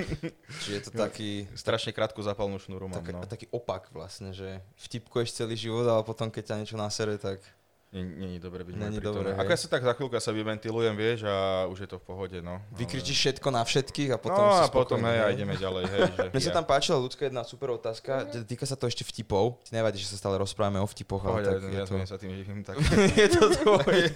Čiže 0.62 0.72
je 0.78 0.82
to 0.86 0.92
taký, 0.94 1.50
Strašne 1.58 1.90
krátku 1.90 2.22
zapalnú 2.22 2.62
šnúru 2.62 2.86
mám, 2.86 3.02
tak, 3.02 3.10
no. 3.10 3.26
taký 3.26 3.50
opak 3.50 3.90
vlastne, 3.90 4.30
že 4.30 4.62
vtipkuješ 4.78 5.42
celý 5.42 5.58
život, 5.58 5.90
ale 5.90 6.06
potom 6.06 6.30
keď 6.30 6.54
ťa 6.54 6.58
niečo 6.62 6.78
nasere, 6.78 7.18
tak... 7.18 7.42
Není 7.88 8.36
dobre 8.36 8.68
byť 8.68 8.74
Není 8.76 9.00
dobre, 9.00 9.32
Ako 9.32 9.48
ja 9.48 9.56
sa 9.56 9.68
tak 9.72 9.80
za 9.80 9.96
chvíľku 9.96 10.12
sa 10.20 10.28
vyventilujem, 10.28 10.92
vieš, 10.92 11.24
a 11.24 11.64
už 11.72 11.84
je 11.84 11.88
to 11.88 11.96
v 11.96 12.04
pohode, 12.04 12.38
no. 12.44 12.60
Vykričíš 12.76 13.16
všetko 13.16 13.48
na 13.48 13.64
všetkých 13.64 14.12
a 14.12 14.20
potom 14.20 14.44
no 14.44 14.60
a 14.60 14.68
potom, 14.68 15.00
hej, 15.08 15.18
a 15.24 15.32
hej. 15.32 15.40
ideme 15.40 15.56
ďalej, 15.56 15.84
hej. 15.88 16.00
Že 16.12 16.28
Mne 16.28 16.42
sa 16.44 16.52
ja- 16.52 16.56
tam 16.60 16.66
páčila 16.68 17.00
ľudská 17.00 17.32
jedna 17.32 17.48
super 17.48 17.72
otázka, 17.72 18.28
mm 18.28 18.44
týka 18.44 18.68
sa 18.68 18.76
to 18.76 18.84
ešte 18.84 19.08
vtipov. 19.08 19.56
Ti 19.64 19.72
nevadí, 19.72 19.96
že 19.96 20.12
sa 20.12 20.20
stále 20.20 20.36
rozprávame 20.36 20.80
o 20.80 20.88
vtipoch, 20.88 21.24
ale 21.24 21.40
Pohode, 21.40 21.48
tak 21.48 21.72
ja 21.72 21.80
je 21.80 21.88
to, 21.88 21.94
ja 21.96 22.08
sa 22.08 22.18
tým 22.20 22.32
živím, 22.36 22.60
tak 22.60 22.76
je 23.24 23.28
to 23.32 23.44
tvoje 23.56 24.04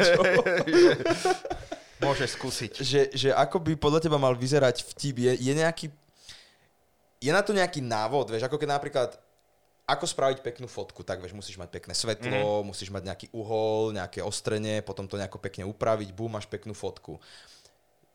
môžeš 2.05 2.37
skúsiť. 2.37 2.73
že, 2.83 3.01
že 3.15 3.29
ako 3.33 3.63
by 3.63 3.73
podľa 3.79 4.05
teba 4.05 4.21
mal 4.21 4.37
vyzerať 4.37 4.85
vtip, 4.85 5.17
je, 5.17 5.33
je 5.39 5.53
nejaký... 5.57 5.87
Je 7.23 7.31
na 7.31 7.41
to 7.41 7.55
nejaký 7.55 7.81
návod, 7.81 8.35
vieš, 8.35 8.51
ako 8.51 8.59
keď 8.59 8.69
napríklad 8.69 9.11
ako 9.83 10.07
spraviť 10.07 10.47
peknú 10.47 10.71
fotku, 10.71 11.03
tak 11.03 11.19
vieš, 11.19 11.35
musíš 11.35 11.59
mať 11.59 11.69
pekné 11.75 11.93
svetlo, 11.93 12.63
mm-hmm. 12.63 12.69
musíš 12.71 12.89
mať 12.95 13.03
nejaký 13.03 13.27
uhol, 13.35 13.91
nejaké 13.93 14.23
ostrenie, 14.23 14.79
potom 14.81 15.11
to 15.11 15.19
nejako 15.19 15.43
pekne 15.43 15.67
upraviť, 15.67 16.15
bum, 16.15 16.31
máš 16.31 16.47
peknú 16.47 16.71
fotku. 16.73 17.19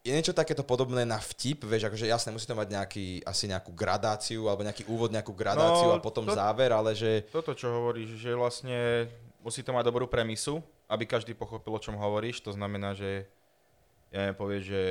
Je 0.07 0.15
niečo 0.15 0.31
takéto 0.31 0.63
podobné 0.63 1.03
na 1.03 1.19
vtip, 1.19 1.67
vieš, 1.67 1.91
akože 1.91 2.07
jasne, 2.07 2.31
musí 2.31 2.47
to 2.47 2.55
mať 2.55 2.71
nejaký, 2.71 3.19
asi 3.27 3.51
nejakú 3.51 3.75
gradáciu, 3.75 4.47
alebo 4.47 4.63
nejaký 4.63 4.87
úvod, 4.87 5.11
nejakú 5.11 5.35
gradáciu 5.35 5.91
No, 5.91 5.99
a 5.99 6.03
potom 6.03 6.23
to- 6.23 6.31
záver, 6.31 6.71
ale 6.71 6.95
že... 6.95 7.27
Toto, 7.27 7.51
čo 7.51 7.67
hovoríš, 7.67 8.15
že 8.15 8.31
vlastne 8.31 9.11
musí 9.43 9.59
to 9.59 9.75
mať 9.75 9.83
dobrú 9.83 10.07
premisu, 10.07 10.63
aby 10.87 11.03
každý 11.03 11.35
pochopil, 11.35 11.75
o 11.75 11.83
čom 11.83 11.99
hovoríš. 11.99 12.39
To 12.47 12.55
znamená, 12.55 12.95
že 12.95 13.27
ja 14.15 14.23
neviem, 14.23 14.39
povieš, 14.39 14.63
že 14.63 14.81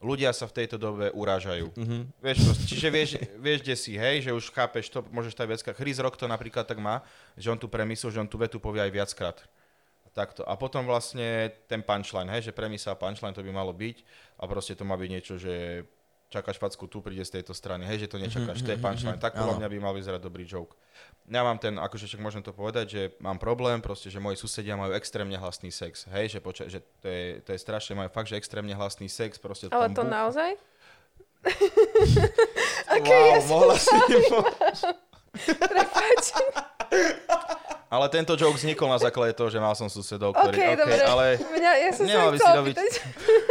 ľudia 0.00 0.30
sa 0.36 0.44
v 0.44 0.56
tejto 0.62 0.76
dobe 0.76 1.08
urážajú. 1.12 1.72
Mhm. 1.72 1.98
Vieš, 2.20 2.38
proste, 2.44 2.64
čiže 2.68 2.88
vieš, 2.92 3.10
vieš, 3.40 3.58
kde 3.64 3.76
si, 3.76 3.92
hej, 3.96 4.28
že 4.28 4.30
už 4.36 4.52
chápeš 4.52 4.92
to, 4.92 5.00
môžeš 5.08 5.32
tak 5.32 5.48
viackrát. 5.48 5.76
Chris 5.76 5.96
Rock 6.00 6.20
to 6.20 6.28
napríklad 6.28 6.68
tak 6.68 6.76
má, 6.76 7.00
že 7.36 7.48
on 7.48 7.56
tú 7.56 7.68
premisu, 7.68 8.12
že 8.12 8.20
on 8.20 8.28
tú 8.28 8.36
vetu 8.36 8.60
povie 8.60 8.84
aj 8.84 8.92
viackrát. 8.92 9.38
Takto. 10.16 10.48
A 10.48 10.56
potom 10.56 10.88
vlastne 10.88 11.52
ten 11.68 11.84
punchline, 11.84 12.32
hej, 12.32 12.48
že 12.48 12.56
premisa 12.56 12.96
a 12.96 12.96
punchline 12.96 13.36
to 13.36 13.44
by 13.44 13.52
malo 13.52 13.68
byť 13.76 14.00
a 14.40 14.48
proste 14.48 14.72
to 14.72 14.80
má 14.80 14.96
byť 14.96 15.10
niečo, 15.12 15.36
že 15.36 15.84
čakáš 16.26 16.58
facku, 16.58 16.90
tu 16.90 16.98
príde 16.98 17.22
z 17.22 17.38
tejto 17.38 17.54
strany, 17.54 17.86
hej, 17.86 18.06
že 18.06 18.10
to 18.10 18.18
nečakáš, 18.18 18.62
to 18.62 18.74
je 18.74 18.78
punchline. 18.78 19.18
Tak 19.18 19.38
podľa 19.38 19.62
mňa 19.62 19.68
by 19.70 19.76
mal 19.78 19.94
vyzerať 19.94 20.20
dobrý 20.20 20.42
joke. 20.42 20.74
Ja 21.30 21.46
mám 21.46 21.58
ten, 21.58 21.78
akože 21.78 22.06
však 22.10 22.20
môžem 22.22 22.42
to 22.42 22.50
povedať, 22.50 22.86
že 22.90 23.02
mám 23.22 23.38
problém, 23.38 23.78
proste, 23.78 24.10
že 24.10 24.18
moji 24.18 24.34
susedia 24.34 24.74
majú 24.74 24.94
extrémne 24.94 25.38
hlasný 25.38 25.70
sex, 25.70 26.06
hej, 26.10 26.34
že, 26.34 26.38
poča- 26.42 26.66
že 26.66 26.82
to, 27.02 27.06
je, 27.06 27.24
to 27.42 27.50
je 27.54 27.58
strašne, 27.62 27.94
majú 27.94 28.10
fakt, 28.10 28.26
že 28.30 28.38
extrémne 28.38 28.74
hlasný 28.74 29.06
sex, 29.06 29.38
proste 29.38 29.70
Ale 29.70 29.90
to 29.94 30.02
bú- 30.02 30.10
naozaj? 30.10 30.50
wow, 33.06 33.38
mohla 33.46 33.76
si... 33.78 33.94
Prepač. 35.46 36.24
Ale 37.86 38.10
tento 38.10 38.34
joke 38.34 38.58
vznikol 38.58 38.90
na 38.90 38.98
základe 38.98 39.30
toho, 39.38 39.46
že 39.46 39.62
mal 39.62 39.70
som 39.78 39.86
susedov, 39.86 40.34
OK, 40.34 40.42
ktorí... 40.42 40.58
dobre. 40.74 41.02
ale 41.06 41.24
Mňa, 41.38 41.72
ja 41.86 41.90
som 41.94 42.02
Nemal 42.02 42.34
by 42.34 42.38
si 42.42 42.50
opýtať. 42.58 42.90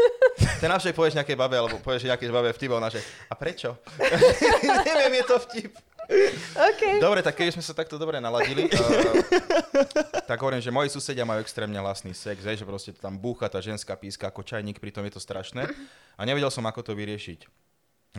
ten 0.63 0.69
navšej 0.69 0.91
povieš 0.91 1.15
nejakej 1.15 1.37
babe, 1.39 1.55
alebo 1.55 1.79
povieš 1.79 2.03
nejakej 2.11 2.29
babe 2.35 2.51
vtip, 2.51 2.71
a 2.71 2.75
ona 2.75 2.91
že, 2.91 2.99
a 3.31 3.33
prečo? 3.39 3.79
Neviem, 4.87 5.23
je 5.23 5.25
to 5.25 5.35
vtip. 5.47 5.71
OK. 6.53 7.01
Dobre, 7.01 7.25
tak 7.25 7.33
keď 7.33 7.57
sme 7.57 7.63
sa 7.65 7.73
takto 7.73 7.97
dobre 7.97 8.21
naladili, 8.21 8.69
uh, 8.69 8.77
tak 10.29 10.37
hovorím, 10.37 10.61
že 10.61 10.69
moji 10.69 10.93
susedia 10.93 11.25
majú 11.25 11.41
extrémne 11.41 11.79
hlasný 11.81 12.13
sex, 12.13 12.45
že 12.45 12.67
proste 12.67 12.93
tam 12.93 13.17
búcha 13.17 13.49
tá 13.49 13.57
ženská 13.57 13.97
píska 13.97 14.29
ako 14.29 14.45
čajník, 14.45 14.77
pritom 14.77 15.01
je 15.09 15.17
to 15.17 15.21
strašné. 15.21 15.65
A 16.19 16.21
nevedel 16.27 16.53
som, 16.53 16.61
ako 16.67 16.85
to 16.85 16.91
vyriešiť. 16.93 17.49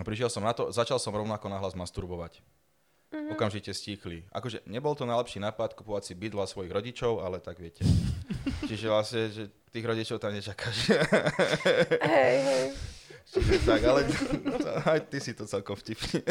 Prišiel 0.02 0.28
som 0.28 0.44
na 0.44 0.52
to, 0.52 0.68
začal 0.74 1.00
som 1.00 1.14
rovnako 1.14 1.46
nahlas 1.48 1.72
masturbovať. 1.72 2.42
Okamžite 3.06 3.70
stíchli. 3.70 4.26
Akože 4.34 4.66
nebol 4.66 4.98
to 4.98 5.06
najlepší 5.06 5.38
nápad 5.38 5.78
kupovať 5.78 6.10
si 6.10 6.14
bydla 6.18 6.42
svojich 6.46 6.74
rodičov, 6.74 7.22
ale 7.22 7.38
tak 7.38 7.62
viete. 7.62 7.86
Čiže 8.68 8.86
vlastne, 8.90 9.22
že 9.30 9.44
tých 9.70 9.86
rodičov 9.86 10.18
tam 10.18 10.34
nečakáš. 10.34 10.90
Hej, 12.02 12.36
hej. 12.42 12.64
Čiže 13.26 13.58
tak, 13.66 13.82
ale 13.82 14.06
aj 14.94 15.00
ty 15.10 15.18
si 15.18 15.34
to 15.34 15.50
celkom 15.50 15.74
vtipný. 15.74 16.22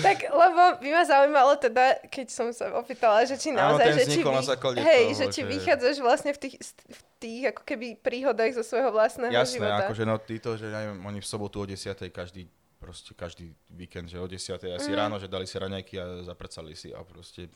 Tak, 0.00 0.18
lebo 0.32 0.62
by 0.80 0.88
ma 0.88 1.02
zaujímalo 1.04 1.52
teda, 1.60 2.00
keď 2.08 2.26
som 2.32 2.48
sa 2.48 2.72
opýtala, 2.72 3.28
že 3.28 3.36
či 3.36 3.52
Áno, 3.52 3.76
naozaj, 3.76 3.84
ten 3.84 3.96
že 4.00 4.04
či, 4.08 4.20
na 4.24 4.40
hej, 4.80 5.04
toho, 5.12 5.18
že 5.20 5.24
či 5.36 5.40
že- 5.44 5.48
vychádzaš 5.52 5.96
vlastne 6.00 6.32
v 6.32 6.38
tých, 6.48 6.56
v 6.88 7.00
tých 7.20 7.42
ako 7.52 7.62
keby 7.62 7.86
príhodách 8.00 8.56
zo 8.56 8.64
svojho 8.64 8.88
vlastného 8.88 9.36
Jasné, 9.36 9.60
života. 9.60 9.84
akože 9.84 10.04
no 10.08 10.16
títo, 10.16 10.56
že 10.56 10.72
neviem, 10.72 10.96
oni 10.96 11.20
v 11.20 11.28
sobotu 11.28 11.60
o 11.60 11.66
10. 11.68 12.08
každý 12.08 12.48
proste 12.84 13.16
každý 13.16 13.56
víkend, 13.72 14.12
že 14.12 14.20
o 14.20 14.28
10. 14.28 14.60
asi 14.76 14.92
Mhm. 14.92 14.98
ráno, 15.00 15.16
že 15.16 15.32
dali 15.32 15.48
si 15.48 15.56
raňajky 15.56 15.94
a 15.96 16.04
zaprcali 16.28 16.76
si 16.76 16.92
a 16.92 17.00
proste 17.00 17.48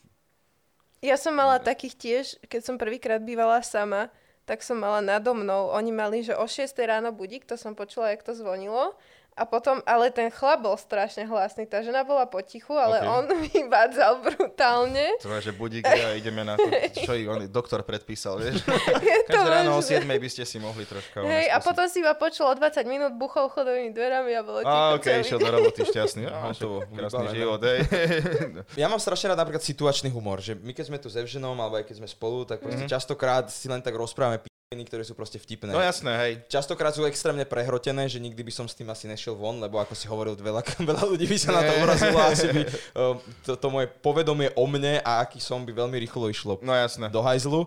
Ja 0.99 1.15
som 1.15 1.37
mala 1.37 1.63
takých 1.63 1.95
tiež, 1.95 2.25
keď 2.51 2.61
som 2.65 2.75
prvýkrát 2.75 3.23
bývala 3.23 3.63
sama, 3.63 4.11
tak 4.49 4.65
som 4.67 4.81
mala 4.81 4.99
nado 4.99 5.31
mnou, 5.31 5.71
oni 5.71 5.93
mali, 5.93 6.25
že 6.27 6.35
o 6.35 6.43
6 6.49 6.75
ráno 6.89 7.13
budík, 7.13 7.45
to 7.45 7.55
som 7.55 7.77
počula, 7.77 8.11
jak 8.11 8.25
to 8.25 8.35
zvonilo. 8.35 8.97
A 9.39 9.45
potom, 9.45 9.79
ale 9.85 10.11
ten 10.11 10.29
chlap 10.29 10.59
bol 10.61 10.75
strašne 10.75 11.23
hlasný, 11.23 11.63
tá 11.65 11.79
žena 11.79 12.03
bola 12.03 12.27
potichu, 12.27 12.75
ale 12.75 12.99
Ok. 12.99 13.07
on 13.09 13.25
vyvádzal 13.47 14.13
brutálne. 14.21 15.15
to 15.17 15.31
že 15.31 15.53
budík 15.53 15.87
a 15.87 16.13
ideme 16.13 16.43
na 16.43 16.55
to, 16.55 16.67
čo 17.07 17.15
ich 17.15 17.25
on, 17.25 17.47
doktor 17.47 17.81
predpísal, 17.81 18.37
vieš. 18.37 18.67
Je 19.01 19.17
to 19.25 19.31
Každé 19.33 19.49
ráno 19.49 19.71
o 19.73 19.81
možné. 19.81 20.03
7. 20.03 20.11
by 20.11 20.29
ste 20.29 20.43
si 20.43 20.59
mohli 20.59 20.83
troška 20.83 21.23
Hej, 21.23 21.47
a 21.49 21.57
potom 21.59 21.87
si 21.87 22.03
iba 22.03 22.13
počul 22.13 22.45
o 22.45 22.55
20 22.55 22.83
minút, 22.85 23.15
buchol 23.15 23.47
chodovými 23.47 23.91
dverami 23.91 24.33
a 24.33 24.43
bolo 24.43 24.59
ticho 24.61 24.75
Á, 24.75 24.93
ok, 24.93 25.05
celý 25.05 25.23
išiel 25.23 25.39
do 25.39 25.49
roboty 25.49 25.81
šťastný. 25.85 26.23
Á, 26.25 26.31
Aha, 26.31 26.47
však 26.49 26.59
to 26.59 26.69
krásny 26.91 27.27
život, 27.31 27.61
hej. 27.63 27.79
Ja 28.75 28.87
mám 28.87 28.99
strašne 28.99 29.31
rád 29.31 29.39
napríklad 29.39 29.63
situačný 29.63 30.09
humor, 30.09 30.39
že 30.39 30.55
my 30.55 30.73
keď 30.73 30.85
sme 30.85 30.99
tu 30.99 31.07
s 31.07 31.15
Evženom, 31.15 31.55
alebo 31.55 31.79
aj 31.79 31.87
keď 31.87 31.97
sme 31.97 32.09
spolu, 32.09 32.43
tak 32.43 32.59
proste 32.59 32.81
Mhm. 32.81 32.91
častokrát 32.91 33.47
si 33.47 33.67
len 33.67 33.79
tak 33.79 33.95
rozprávame 33.95 34.43
ktoré 34.69 35.01
sú 35.01 35.17
proste 35.17 35.41
vtipné. 35.41 35.73
No 35.73 35.81
jasné, 35.81 36.13
hej. 36.21 36.33
Častokrát 36.45 36.93
sú 36.93 37.09
extrémne 37.09 37.49
prehrotené, 37.49 38.05
že 38.05 38.21
nikdy 38.21 38.45
by 38.45 38.53
som 38.53 38.67
s 38.69 38.77
tým 38.77 38.85
asi 38.93 39.09
nešiel 39.09 39.33
von, 39.33 39.57
lebo 39.57 39.81
ako 39.81 39.97
si 39.97 40.05
hovoril, 40.05 40.37
veľa, 40.37 40.61
veľa 40.93 41.09
ľudí 41.09 41.25
by 41.25 41.39
sa 41.41 41.57
na 41.57 41.65
to 41.65 41.73
a 41.73 42.29
asi 42.29 42.47
by 42.53 42.63
um, 42.93 43.17
to, 43.49 43.57
to 43.57 43.67
moje 43.73 43.89
povedomie 44.05 44.53
o 44.61 44.69
mne 44.69 45.01
a 45.01 45.25
aký 45.25 45.41
som 45.41 45.65
by 45.65 45.73
veľmi 45.73 45.97
rýchlo 46.05 46.29
išlo 46.29 46.61
No 46.61 46.77
jasné. 46.77 47.09
do 47.09 47.25
hajzlu. 47.25 47.65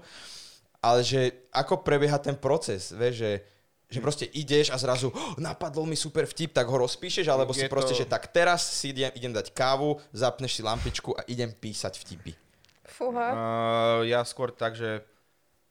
Ale 0.77 1.01
že 1.01 1.33
ako 1.49 1.81
prebieha 1.81 2.21
ten 2.21 2.37
proces, 2.37 2.93
vieš, 2.93 3.17
že, 3.25 3.31
Že 3.91 3.99
proste 4.05 4.25
ideš 4.29 4.69
a 4.69 4.77
zrazu 4.77 5.09
oh, 5.09 5.33
napadol 5.41 5.89
mi 5.89 5.97
super 5.97 6.29
vtip, 6.29 6.53
tak 6.53 6.69
ho 6.69 6.85
rozpíšeš, 6.85 7.25
alebo 7.27 7.49
si 7.49 7.65
Je 7.65 7.69
proste, 7.69 7.97
to- 7.97 8.05
že 8.05 8.05
tak 8.05 8.29
teraz 8.29 8.61
si 8.61 8.93
idem, 8.93 9.09
idem 9.17 9.33
dať 9.33 9.49
kávu, 9.57 9.97
zapneš 10.13 10.53
si 10.53 10.61
lampičku 10.61 11.17
a 11.17 11.25
idem 11.25 11.49
písať 11.49 11.97
vtipy. 11.97 12.37
Fúha. 12.87 13.27
Uh, 13.33 13.99
ja 14.05 14.21
skôr 14.21 14.53
tak, 14.53 14.77
že 14.77 15.01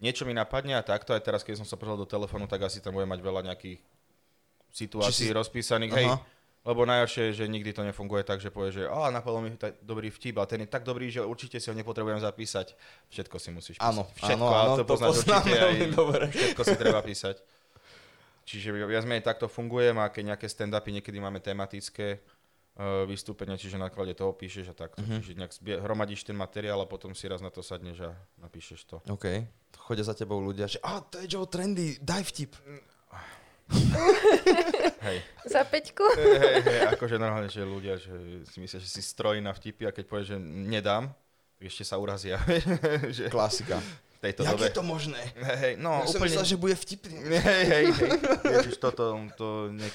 niečo 0.00 0.24
mi 0.24 0.32
napadne 0.32 0.74
a 0.74 0.82
takto, 0.82 1.12
aj 1.12 1.20
teraz, 1.20 1.40
keď 1.40 1.60
som 1.60 1.66
sa 1.66 1.76
pozrel 1.76 1.96
do 1.96 2.04
telefónu, 2.04 2.44
tak 2.44 2.60
asi 2.62 2.80
tam 2.80 2.92
budem 2.92 3.08
mať 3.08 3.20
veľa 3.20 3.40
nejakých 3.46 3.78
Či 3.78 3.84
si- 4.70 4.78
situácií 4.84 5.28
rozpísaných. 5.30 5.92
Hej, 5.92 6.06
Aha. 6.08 6.18
lebo 6.62 6.84
najhoršie 6.84 7.22
je, 7.30 7.42
že 7.42 7.44
nikdy 7.46 7.70
to 7.70 7.82
nefunguje 7.82 8.22
tak, 8.22 8.38
že 8.38 8.48
povie, 8.48 8.70
že 8.70 8.82
a 8.84 9.08
napadol 9.08 9.40
mi 9.40 9.52
tak 9.54 9.76
dobrý 9.80 10.08
vtip, 10.08 10.36
a 10.36 10.44
ten 10.44 10.60
je 10.60 10.68
tak 10.68 10.82
dobrý, 10.82 11.08
že 11.08 11.20
určite 11.20 11.56
si 11.56 11.66
ho 11.66 11.74
nepotrebujem 11.74 12.18
zapísať. 12.18 12.72
Všetko 13.08 13.36
si 13.36 13.48
musíš 13.50 13.76
písať. 13.76 13.86
Áno, 13.86 14.04
Všetko, 14.14 14.46
áno, 14.46 14.72
to, 14.72 14.76
to 14.78 14.88
poznáš 14.88 15.10
určite 15.20 15.52
aj, 15.52 15.74
dobre. 15.90 16.22
všetko 16.28 16.62
si 16.62 16.74
treba 16.74 17.00
písať. 17.00 17.36
Čiže 18.40 18.72
viac 18.82 19.04
menej 19.04 19.22
takto 19.22 19.46
fungujem 19.46 19.94
a 19.96 20.08
keď 20.08 20.34
nejaké 20.34 20.46
stand-upy 20.46 20.90
niekedy 20.90 21.18
máme 21.18 21.38
tematické 21.38 22.18
vystúpenia, 23.04 23.60
čiže 23.60 23.76
na 23.76 23.92
klade 23.92 24.14
toho 24.14 24.32
píšeš 24.32 24.72
a 24.72 24.74
takto. 24.74 25.02
Mhm. 25.04 25.20
Čiže 25.20 25.36
nejak 25.36 25.52
zbie- 25.52 25.80
hromadíš 25.80 26.24
ten 26.24 26.36
materiál 26.36 26.80
a 26.80 26.88
potom 26.88 27.12
si 27.12 27.28
raz 27.28 27.40
na 27.40 27.50
to 27.50 27.60
sadneš 27.60 28.08
a 28.08 28.10
napíšeš 28.40 28.80
to. 28.88 28.96
OK. 29.10 29.44
Chodia 29.76 30.04
za 30.04 30.14
tebou 30.14 30.40
ľudia, 30.40 30.64
že 30.64 30.80
a 30.80 31.00
to 31.00 31.20
je 31.20 31.28
Joe 31.28 31.44
Trendy, 31.44 32.00
daj 32.00 32.24
vtip. 32.24 32.56
Hej. 35.00 35.18
Za 35.46 35.62
peťku? 35.64 36.02
hej, 36.18 36.36
hej, 36.36 36.58
hej, 36.60 36.80
akože 36.92 37.16
normálne, 37.16 37.46
že 37.46 37.62
ľudia 37.62 37.96
že 37.96 38.12
si 38.50 38.58
myslia, 38.58 38.82
že 38.82 38.90
si 38.90 39.00
strojí 39.00 39.38
na 39.38 39.54
vtipy 39.54 39.86
a 39.86 39.94
keď 39.94 40.04
povie, 40.04 40.24
že 40.26 40.36
nedám, 40.42 41.08
tak 41.56 41.64
ešte 41.64 41.86
sa 41.86 41.96
urazia. 41.96 42.36
že 43.16 43.30
Klasika. 43.30 43.78
tejto 44.18 44.42
Jak 44.42 44.58
dobe. 44.58 44.66
je 44.68 44.72
to 44.74 44.82
možné? 44.84 45.22
Hej, 45.32 45.56
hej, 45.56 45.74
no 45.78 46.02
Ja 46.02 46.10
som 46.10 46.18
úplne... 46.18 46.34
myslel, 46.34 46.46
že 46.46 46.56
bude 46.58 46.76
vtipný. 46.76 47.14
Hej, 47.40 47.64
hej, 47.64 47.84
hej. 47.94 48.10
Ježiš, 48.44 48.76
toto, 48.76 49.16
to... 49.38 49.70
Ne... 49.72 49.86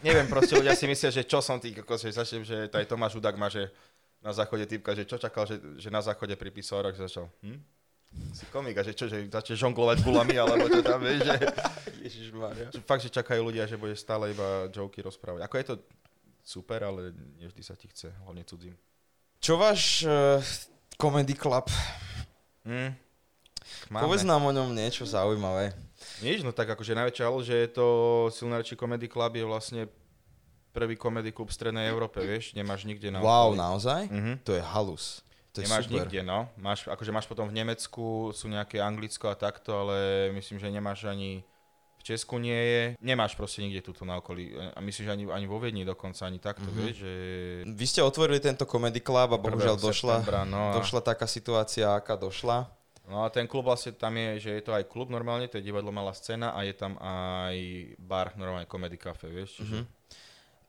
Neviem, 0.00 0.26
proste 0.28 0.56
ľudia 0.56 0.72
si 0.72 0.88
myslia, 0.88 1.12
že 1.12 1.28
čo 1.28 1.44
som 1.44 1.60
tý, 1.60 1.76
kokos, 1.76 2.00
že 2.00 2.16
začnem, 2.16 2.44
že 2.44 2.72
aj 2.72 2.88
Tomáš 2.88 3.20
Udák 3.20 3.36
má, 3.36 3.52
že 3.52 3.68
na 4.24 4.32
záchode 4.32 4.64
typka, 4.64 4.96
že 4.96 5.04
čo 5.04 5.16
čakal, 5.20 5.44
že, 5.44 5.60
že 5.76 5.88
na 5.92 6.00
záchode 6.00 6.32
pri 6.36 6.48
pisoroch 6.52 6.96
začal. 6.96 7.28
Hm? 7.44 7.60
Si 8.34 8.44
komik 8.50 8.74
a 8.74 8.82
že 8.82 8.96
čo, 8.96 9.06
že 9.06 9.22
začne 9.30 9.54
žonglovať 9.54 10.02
gulami, 10.02 10.34
alebo 10.34 10.66
čo 10.66 10.82
tam, 10.82 10.98
vieš, 11.04 11.30
že, 11.30 11.36
Ježišmarja. 12.04 12.66
že 12.74 12.80
fakt, 12.82 13.06
že 13.06 13.10
čakajú 13.12 13.40
ľudia, 13.44 13.70
že 13.70 13.78
bude 13.78 13.94
stále 13.94 14.34
iba 14.34 14.66
joky 14.72 14.98
rozprávať. 15.04 15.46
Ako 15.46 15.54
je 15.60 15.66
to 15.68 15.74
super, 16.42 16.80
ale 16.82 17.14
nevždy 17.38 17.62
sa 17.62 17.78
ti 17.78 17.86
chce, 17.86 18.10
hlavne 18.26 18.42
cudzím. 18.42 18.74
Čo 19.38 19.56
váš 19.56 20.04
uh, 20.04 20.42
comedy 20.98 21.38
club? 21.38 21.70
Hm? 22.66 22.92
Povedz 23.88 24.26
nám 24.26 24.42
o 24.42 24.52
ňom 24.52 24.74
niečo 24.74 25.06
zaujímavé. 25.06 25.72
Nič, 26.20 26.40
no 26.40 26.50
tak 26.50 26.68
akože 26.68 26.92
najväčšia 26.92 27.24
halus, 27.24 27.44
že 27.44 27.56
je 27.58 27.68
to 27.70 27.86
Silnarčí 28.28 28.74
Comedy 28.74 29.06
Club 29.06 29.32
je 29.32 29.44
vlastne 29.44 29.80
prvý 30.70 30.94
komedy 30.94 31.30
klub 31.30 31.46
v 31.46 31.56
Strednej 31.56 31.86
Európe, 31.86 32.20
vieš, 32.20 32.54
nemáš 32.54 32.84
nikde 32.84 33.10
na 33.10 33.18
Wow, 33.18 33.52
okolí. 33.52 33.58
naozaj? 33.58 34.00
Mhm. 34.06 34.32
To 34.44 34.52
je 34.52 34.62
halus. 34.62 35.20
To 35.50 35.58
je 35.58 35.66
Nemáš 35.66 35.84
super. 35.84 36.06
nikde, 36.06 36.20
no. 36.22 36.46
Máš, 36.56 36.86
akože 36.86 37.10
máš 37.10 37.26
potom 37.26 37.44
v 37.44 37.56
Nemecku, 37.56 38.30
sú 38.30 38.46
nejaké 38.46 38.78
Anglicko 38.78 39.26
a 39.26 39.34
takto, 39.34 39.74
ale 39.74 39.96
myslím, 40.32 40.56
že 40.56 40.70
nemáš 40.70 41.04
ani 41.04 41.42
v 41.98 42.02
Česku 42.06 42.38
nie 42.38 42.54
je. 42.54 42.82
Nemáš 42.96 43.34
proste 43.34 43.60
nikde 43.60 43.82
túto 43.82 44.06
na 44.06 44.16
okolí. 44.16 44.54
A 44.54 44.78
myslím, 44.78 45.04
že 45.04 45.12
ani, 45.12 45.24
ani 45.28 45.44
vo 45.44 45.58
Viedni 45.58 45.82
dokonca, 45.82 46.22
ani 46.22 46.38
takto, 46.38 46.64
Mhm. 46.64 46.76
vieš, 46.76 46.96
že... 46.96 47.12
Vy 47.66 47.84
ste 47.84 48.00
otvorili 48.00 48.38
tento 48.38 48.62
comedy 48.62 49.02
club 49.02 49.26
a 49.28 49.36
bohužiaľ 49.36 49.74
1. 49.74 49.84
došla, 49.84 50.16
no, 50.46 50.70
a- 50.70 50.74
došla 50.76 51.00
taká 51.02 51.26
situácia, 51.26 51.90
aká 51.90 52.14
došla. 52.14 52.70
No 53.10 53.26
a 53.26 53.28
ten 53.28 53.50
klub 53.50 53.66
vlastne 53.66 53.90
tam 53.90 54.14
je, 54.14 54.38
že 54.38 54.50
je 54.54 54.62
to 54.62 54.70
aj 54.70 54.86
klub 54.86 55.10
normálne, 55.10 55.50
to 55.50 55.58
je 55.58 55.66
divadlo 55.66 55.90
Malá 55.90 56.14
scéna 56.14 56.54
a 56.54 56.62
je 56.62 56.70
tam 56.72 56.94
aj 57.02 57.56
bar, 57.98 58.38
normálne 58.38 58.70
comedy 58.70 58.94
cafe, 58.94 59.26
vieš, 59.26 59.58
čiže 59.58 59.82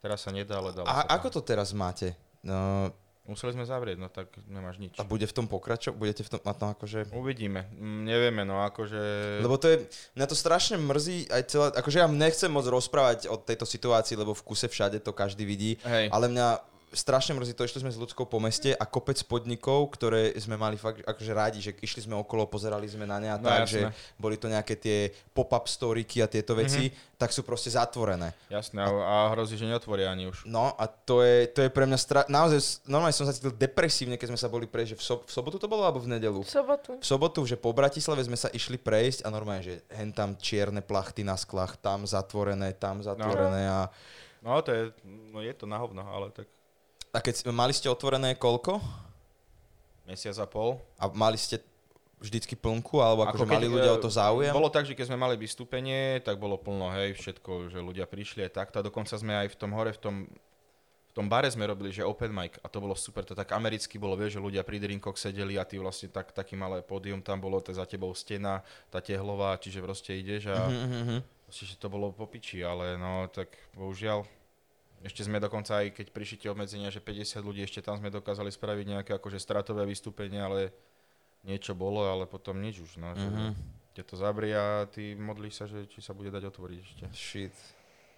teraz 0.01 0.25
sa 0.25 0.33
nedá, 0.33 0.57
ale 0.57 0.73
dalo. 0.73 0.89
A 0.89 1.05
sa 1.05 1.05
tam. 1.05 1.21
ako 1.21 1.27
to 1.37 1.41
teraz 1.45 1.69
máte? 1.69 2.17
No, 2.41 2.89
Museli 3.21 3.53
sme 3.53 3.69
zavrieť, 3.69 4.01
no 4.01 4.09
tak 4.09 4.33
nemáš 4.49 4.81
nič. 4.81 4.97
a 4.97 5.05
bude 5.05 5.29
v 5.29 5.35
tom 5.37 5.45
pokračovať? 5.45 5.93
Budete 5.93 6.25
v 6.25 6.29
tom 6.33 6.41
mať 6.41 6.55
tam 6.57 6.69
akože... 6.73 6.99
Uvidíme, 7.13 7.69
Mm, 7.77 8.09
nevieme, 8.09 8.41
no 8.41 8.65
akože... 8.65 8.97
Lebo 9.45 9.61
to 9.61 9.69
je, 9.69 9.85
mňa 10.17 10.25
to 10.25 10.33
strašne 10.33 10.81
mrzí 10.81 11.29
aj 11.29 11.41
celé, 11.45 11.65
akože 11.77 12.01
ja 12.01 12.09
nechcem 12.09 12.49
moc 12.49 12.65
rozprávať 12.65 13.29
o 13.29 13.37
tejto 13.37 13.69
situácii, 13.69 14.17
lebo 14.17 14.33
v 14.33 14.41
kuse 14.41 14.65
všade 14.65 15.05
to 15.05 15.13
každý 15.13 15.45
vidí, 15.45 15.77
Hej. 15.85 16.09
ale 16.09 16.33
mňa 16.33 16.47
strašne 16.91 17.33
mrzí 17.33 17.55
to, 17.55 17.63
išli 17.63 17.81
sme 17.81 17.91
s 17.91 17.97
ľudskou 17.97 18.27
po 18.27 18.37
meste 18.37 18.75
a 18.75 18.83
kopec 18.83 19.15
podnikov, 19.23 19.91
ktoré 19.95 20.35
sme 20.35 20.59
mali 20.59 20.75
fakt 20.75 20.99
akože 21.01 21.31
rádi, 21.31 21.59
že 21.63 21.71
išli 21.79 22.03
sme 22.03 22.19
okolo, 22.19 22.45
pozerali 22.45 22.83
sme 22.85 23.07
na 23.07 23.17
ne 23.17 23.31
a 23.31 23.39
No, 23.39 23.47
tak, 23.47 23.65
jasné. 23.65 23.71
že 23.71 23.79
boli 24.19 24.35
to 24.35 24.51
nejaké 24.51 24.75
tie 24.75 25.09
pop-up 25.31 25.65
storyky 25.65 26.19
a 26.19 26.27
tieto 26.27 26.53
veci, 26.53 26.91
tak 27.15 27.31
sú 27.31 27.41
proste 27.41 27.71
zatvorené. 27.71 28.35
Jasné, 28.51 28.83
a, 28.83 28.89
a 28.91 29.15
hrozí, 29.31 29.55
že 29.55 29.65
neotvoria 29.65 30.11
ani 30.11 30.27
už. 30.27 30.43
No 30.45 30.75
a 30.75 30.85
to 30.85 31.23
je, 31.23 31.47
to 31.49 31.63
je 31.63 31.69
pre 31.71 31.87
mňa 31.87 31.97
stra... 31.97 32.21
naozaj, 32.27 32.83
normálne 32.85 33.15
som 33.15 33.25
sa 33.25 33.33
cítil 33.33 33.55
depresívne, 33.55 34.19
keď 34.19 34.35
sme 34.35 34.39
sa 34.41 34.51
boli 34.51 34.67
prejsť, 34.67 34.89
že 34.93 34.97
v, 34.99 35.03
so- 35.03 35.23
v 35.25 35.31
sobotu 35.31 35.57
to 35.57 35.71
bolo 35.71 35.87
alebo 35.87 36.03
v 36.03 36.11
nedelu? 36.11 36.43
V 36.43 36.51
sobotu. 36.51 36.91
V 36.99 37.05
sobotu, 37.07 37.39
že 37.47 37.55
po 37.55 37.71
Bratislave 37.71 38.21
sme 38.25 38.35
sa 38.35 38.51
išli 38.51 38.75
prejsť 38.75 39.23
a 39.23 39.31
normálne, 39.31 39.63
že 39.63 39.79
hen 39.95 40.11
tam 40.11 40.35
čierne 40.35 40.83
plachty 40.83 41.23
na 41.23 41.39
sklách, 41.39 41.79
tam 41.79 42.03
zatvorené, 42.03 42.75
tam 42.75 42.99
zatvorené 42.99 43.69
a, 43.69 43.81
No 44.41 44.57
to 44.65 44.73
je, 44.73 44.89
no 45.05 45.37
je 45.45 45.53
to 45.53 45.69
na 45.69 45.77
hovno, 45.77 46.01
ale 46.01 46.33
tak 46.33 46.49
a 47.11 47.19
keď 47.19 47.51
mali 47.51 47.75
ste 47.75 47.91
otvorené 47.91 48.35
koľko? 48.39 48.79
mesiac 50.11 50.35
a 50.43 50.47
pol. 50.49 50.75
A 50.99 51.07
mali 51.07 51.39
ste 51.39 51.63
vždycky 52.21 52.53
plnku, 52.53 53.01
alebo 53.01 53.25
akože 53.25 53.47
keď, 53.47 53.55
mali 53.55 53.67
ľudia 53.71 53.91
e, 53.91 53.95
o 53.95 53.99
to 54.01 54.11
záujem? 54.11 54.53
Bolo 54.53 54.69
tak, 54.69 54.85
že 54.85 54.93
keď 54.93 55.09
sme 55.09 55.17
mali 55.17 55.39
vystúpenie, 55.39 56.21
tak 56.21 56.37
bolo 56.37 56.59
plno, 56.59 56.91
hej, 56.93 57.17
všetko, 57.17 57.71
že 57.73 57.79
ľudia 57.81 58.05
prišli 58.05 58.45
aj 58.45 58.51
takto. 58.53 58.83
A 58.83 58.85
dokonca 58.85 59.15
sme 59.15 59.33
aj 59.33 59.47
v 59.49 59.57
tom 59.57 59.71
hore, 59.73 59.89
v 59.95 60.01
tom, 60.01 60.15
v 61.09 61.13
tom 61.17 61.25
bare 61.25 61.49
sme 61.49 61.65
robili, 61.65 61.89
že 61.89 62.05
open 62.05 62.29
mic 62.29 62.61
a 62.61 62.69
to 62.69 62.77
bolo 62.77 62.93
super, 62.93 63.25
to 63.25 63.33
tak 63.33 63.51
americky 63.51 63.97
bolo, 63.97 64.13
vieš, 64.13 64.37
že 64.37 64.45
ľudia 64.45 64.61
pri 64.61 64.77
drinkoch 64.79 65.17
sedeli 65.17 65.57
a 65.57 65.65
ty 65.65 65.81
vlastne 65.81 66.07
tak, 66.13 66.31
taký 66.31 66.55
malé 66.55 66.85
pódium 66.85 67.19
tam 67.25 67.41
bolo, 67.41 67.59
to 67.59 67.73
za 67.73 67.83
tebou 67.83 68.13
stena, 68.13 68.63
tá 68.87 69.01
tehlová, 69.03 69.57
čiže 69.57 69.83
proste 69.83 70.15
ideš 70.15 70.53
a 70.53 70.71
Mhm, 70.71 70.77
mhm, 70.77 70.99
mhm. 71.03 71.17
proste, 71.49 71.65
že 71.67 71.75
to 71.75 71.89
bolo 71.89 72.13
po 72.13 72.29
piči, 72.29 72.63
ale 72.63 72.95
no 72.95 73.27
tak 73.27 73.51
bohužiaľ 73.75 74.23
ešte 75.01 75.25
sme 75.25 75.41
dokonca 75.41 75.81
aj 75.81 75.97
keď 75.97 76.07
prišli 76.13 76.37
tie 76.45 76.49
obmedzenia, 76.49 76.93
že 76.93 77.01
50 77.01 77.41
ľudí, 77.41 77.61
ešte 77.61 77.81
tam 77.81 77.97
sme 77.97 78.09
dokázali 78.09 78.49
spraviť 78.49 78.85
nejaké 78.85 79.11
akože 79.17 79.37
stratové 79.37 79.85
vystúpenie, 79.85 80.37
ale 80.37 80.69
niečo 81.41 81.73
bolo, 81.73 82.05
ale 82.05 82.29
potom 82.29 82.61
nič 82.61 82.79
už, 82.79 83.01
no. 83.01 83.13
Mhm. 83.13 83.53
Ťa 83.91 84.03
to 84.07 84.15
zabrie 84.15 84.55
a 84.55 84.87
ty 84.87 85.19
modlíš 85.19 85.53
sa, 85.59 85.65
že 85.67 85.83
či 85.91 85.99
sa 85.99 86.15
bude 86.15 86.31
dať 86.31 86.47
otvoriť 86.47 86.79
ešte. 86.79 87.03
Shit. 87.11 87.55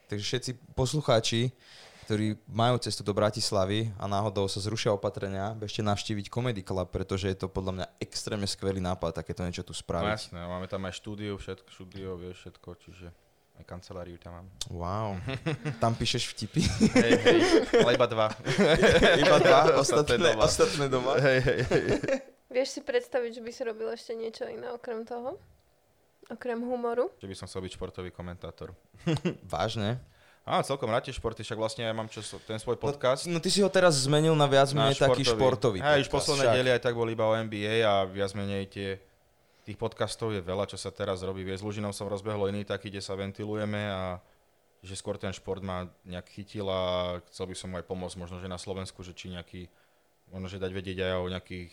Takže 0.05 0.21
všetci 0.21 0.51
poslucháči, 0.77 1.49
ktorí 2.05 2.37
majú 2.45 2.77
cestu 2.77 3.01
do 3.01 3.15
Bratislavy 3.15 3.89
a 3.97 4.05
náhodou 4.05 4.45
sa 4.45 4.59
zrušia 4.61 4.91
opatrenia, 4.93 5.55
bežte 5.57 5.79
navštíviť 5.81 6.29
Comedy 6.29 6.61
Club, 6.61 6.91
pretože 6.93 7.31
je 7.31 7.37
to 7.39 7.47
podľa 7.49 7.73
mňa 7.79 7.85
extrémne 8.03 8.45
skvelý 8.45 8.83
nápad 8.83 9.23
takéto 9.23 9.41
niečo 9.41 9.63
tu 9.65 9.73
No 9.73 9.79
spraviť. 9.81 10.13
jasné, 10.29 10.45
máme 10.45 10.67
tam 10.69 10.83
aj 10.85 10.93
štúdiu, 10.93 11.39
všetko, 11.39 11.65
štúdio, 11.73 12.19
vieš, 12.21 12.37
všetko, 12.45 12.69
čiže 12.83 13.07
aj 13.53 13.63
kanceláriu 13.69 14.17
tam 14.17 14.41
mám. 14.41 14.47
Wow. 14.73 15.09
Tam 15.83 15.93
píšeš 15.93 16.33
vtipy. 16.33 16.61
Hej, 16.97 17.11
hej, 17.21 17.39
ale 17.85 17.91
iba 17.93 18.07
dva. 18.09 18.27
Iba 19.23 19.37
dva, 19.37 19.59
Ostatné 19.83 20.17
ostatné, 20.17 20.33
doma. 20.33 20.41
ostatné 20.41 20.85
doma. 20.89 21.13
hej, 21.21 21.39
hej, 21.41 21.59
hej. 21.69 21.85
Vieš 22.49 22.69
si 22.69 22.81
predstaviť, 22.81 23.31
že 23.37 23.41
by 23.41 23.51
si 23.53 23.61
robil 23.65 23.87
ešte 23.93 24.13
niečo 24.17 24.45
iné 24.49 24.69
okrem 24.73 25.05
toho? 25.05 25.37
Okrem 26.29 26.61
humoru? 26.61 27.13
Že 27.21 27.27
by 27.29 27.35
som 27.37 27.45
chcel 27.49 27.61
byť 27.65 27.71
športový 27.77 28.09
komentátor. 28.09 28.73
Vážne? 29.45 30.01
Á, 30.43 30.59
celkom 30.59 30.91
rád 30.91 31.07
tie 31.07 31.15
športy, 31.15 31.39
však 31.39 31.55
vlastne 31.55 31.87
ja 31.87 31.95
mám 31.95 32.11
čo, 32.11 32.19
ten 32.43 32.59
svoj 32.59 32.75
podcast. 32.75 33.31
No 33.31 33.39
ty 33.39 33.47
si 33.47 33.63
ho 33.63 33.71
teraz 33.71 33.95
zmenil 34.03 34.35
na 34.35 34.43
viac 34.43 34.75
menej 34.75 34.99
taký 34.99 35.23
športový 35.23 35.79
Hej, 35.79 36.03
už 36.03 36.11
posledné 36.11 36.51
diely 36.51 36.69
aj 36.75 36.83
tak 36.83 36.99
boli 36.99 37.15
iba 37.15 37.23
o 37.23 37.31
NBA 37.31 37.79
a 37.87 38.03
viac 38.03 38.35
menej 38.35 38.67
tie, 38.67 38.99
tých 39.63 39.79
podcastov 39.79 40.35
je 40.35 40.43
veľa, 40.43 40.67
čo 40.67 40.75
sa 40.75 40.91
teraz 40.91 41.23
robí. 41.23 41.47
Vieš, 41.47 41.63
s 41.63 41.65
Lužinou 41.65 41.95
som 41.95 42.11
rozbehol 42.11 42.51
iný 42.51 42.67
taký, 42.67 42.91
kde 42.91 42.99
sa 42.99 43.15
ventilujeme 43.15 43.81
a 43.87 44.19
že 44.83 44.99
skôr 44.99 45.15
ten 45.15 45.31
šport 45.31 45.63
ma 45.63 45.87
nejak 46.03 46.27
chytil 46.27 46.67
a 46.67 47.15
chcel 47.31 47.47
by 47.47 47.55
som 47.55 47.71
aj 47.79 47.87
pomôcť 47.87 48.19
možno, 48.19 48.43
že 48.43 48.51
na 48.51 48.59
Slovensku, 48.59 48.99
že 48.99 49.15
či 49.15 49.31
nejaký, 49.31 49.71
možno, 50.27 50.51
že 50.51 50.59
dať 50.59 50.71
vedieť 50.75 50.97
aj 51.07 51.13
o 51.23 51.31
nejakých 51.31 51.71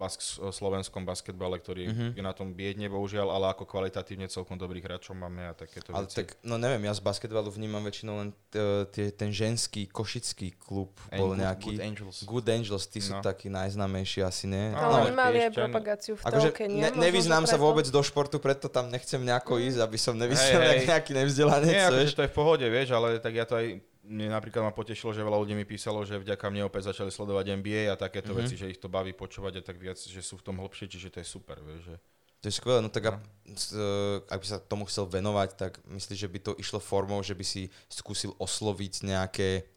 bask- 0.00 0.24
slovenskom 0.50 1.04
basketbale, 1.04 1.54
ktorý 1.54 1.82
Mhm. 1.86 2.06
je 2.14 2.22
na 2.22 2.32
tom 2.32 2.50
biedne, 2.50 2.88
bohužiaľ, 2.88 3.28
ale 3.30 3.52
ako 3.52 3.66
kvalitatívne 3.66 4.24
celkom 4.26 4.56
dobrých 4.56 4.80
hráčov 4.82 5.12
máme 5.14 5.44
a 5.44 5.52
takéto 5.52 5.92
Ale 5.92 6.08
veci. 6.08 6.16
tak, 6.16 6.40
no 6.40 6.56
neviem, 6.56 6.80
ja 6.80 6.92
z 6.92 7.00
basketbalu 7.00 7.50
vnímam 7.50 7.78
väčšinou 7.80 8.16
len 8.16 8.28
t- 8.48 9.12
ten 9.12 9.28
ženský 9.28 9.84
košický 9.86 10.56
klub 10.56 10.96
And 11.06 11.20
bol 11.20 11.30
Good- 11.30 11.38
nejaký. 11.38 11.70
Good 11.70 11.84
Angels. 11.84 12.16
Good 12.24 12.48
Angels, 12.48 12.84
tí 12.86 12.98
sú 12.98 13.12
No. 13.12 13.20
takí 13.20 13.46
najznámejší 13.46 14.22
asi, 14.22 14.46
nie? 14.46 14.72
No, 14.72 14.78
Ale 14.78 14.84
ale 14.86 15.00
oni 15.02 15.12
mali 15.14 15.38
aj 15.38 15.52
propagáciu 15.52 16.14
v 16.14 16.22
Akože 16.24 16.48
telke, 16.48 16.64
nie? 16.66 16.80
ne, 16.80 16.90
nevyznám 16.92 17.44
sa 17.44 17.56
vôbec 17.56 17.84
do 17.84 18.00
športu, 18.00 18.38
preto 18.38 18.66
tam 18.66 18.88
nechcem 18.88 19.20
nejako 19.20 19.60
ísť, 19.60 19.78
aby 19.78 19.98
som 19.98 20.14
nevyšiel 20.14 20.56
Hej, 20.56 20.64
hej. 20.64 20.72
jak 20.72 20.88
nejaký 20.96 21.12
nevzdelanec, 21.12 21.68
Nie, 21.68 21.84
akože 21.84 22.14
to 22.14 22.22
je 22.22 22.30
v 22.30 22.34
pohode, 22.34 22.64
vieš, 22.64 22.88
ale 22.90 23.18
tak 23.18 23.32
ja 23.32 23.44
to 23.44 23.54
aj, 23.54 23.66
mne 24.10 24.26
napríklad 24.28 24.60
ma 24.60 24.72
potešilo, 24.72 25.14
že 25.14 25.22
veľa 25.22 25.38
ľudí 25.38 25.54
mi 25.54 25.62
písalo, 25.62 26.02
že 26.02 26.18
vďaka 26.18 26.50
mne 26.50 26.66
opäť 26.66 26.90
začali 26.90 27.08
sledovať 27.08 27.54
NBA 27.54 27.88
a 27.88 27.96
takéto 27.96 28.34
Mhm. 28.34 28.38
veci, 28.42 28.54
že 28.56 28.66
ich 28.66 28.76
to 28.76 28.90
baví 28.90 29.14
počúvať 29.14 29.56
a 29.56 29.62
tak 29.62 29.78
viac, 29.78 29.94
že 29.96 30.18
sú 30.18 30.34
v 30.34 30.44
tom 30.44 30.58
hlbšie, 30.58 30.90
čiže 30.90 31.08
to 31.08 31.18
je 31.22 31.28
super, 31.28 31.62
vieš, 31.62 31.94
že 31.94 31.96
To 32.40 32.48
je 32.48 32.56
skvelé, 32.56 32.80
no 32.80 32.88
tak 32.88 33.20
s- 33.52 33.70
e, 33.70 33.84
ak 34.26 34.40
by 34.40 34.46
sa 34.48 34.56
tomu 34.58 34.88
chcel 34.88 35.04
venovať, 35.06 35.48
tak 35.54 35.72
myslíš, 35.84 36.18
že 36.18 36.28
by 36.28 36.38
to 36.40 36.52
išlo 36.56 36.80
formou, 36.80 37.20
že 37.20 37.36
by 37.36 37.44
si 37.44 37.68
skúsil 37.86 38.32
osloviť 38.40 39.04
nejaké 39.04 39.68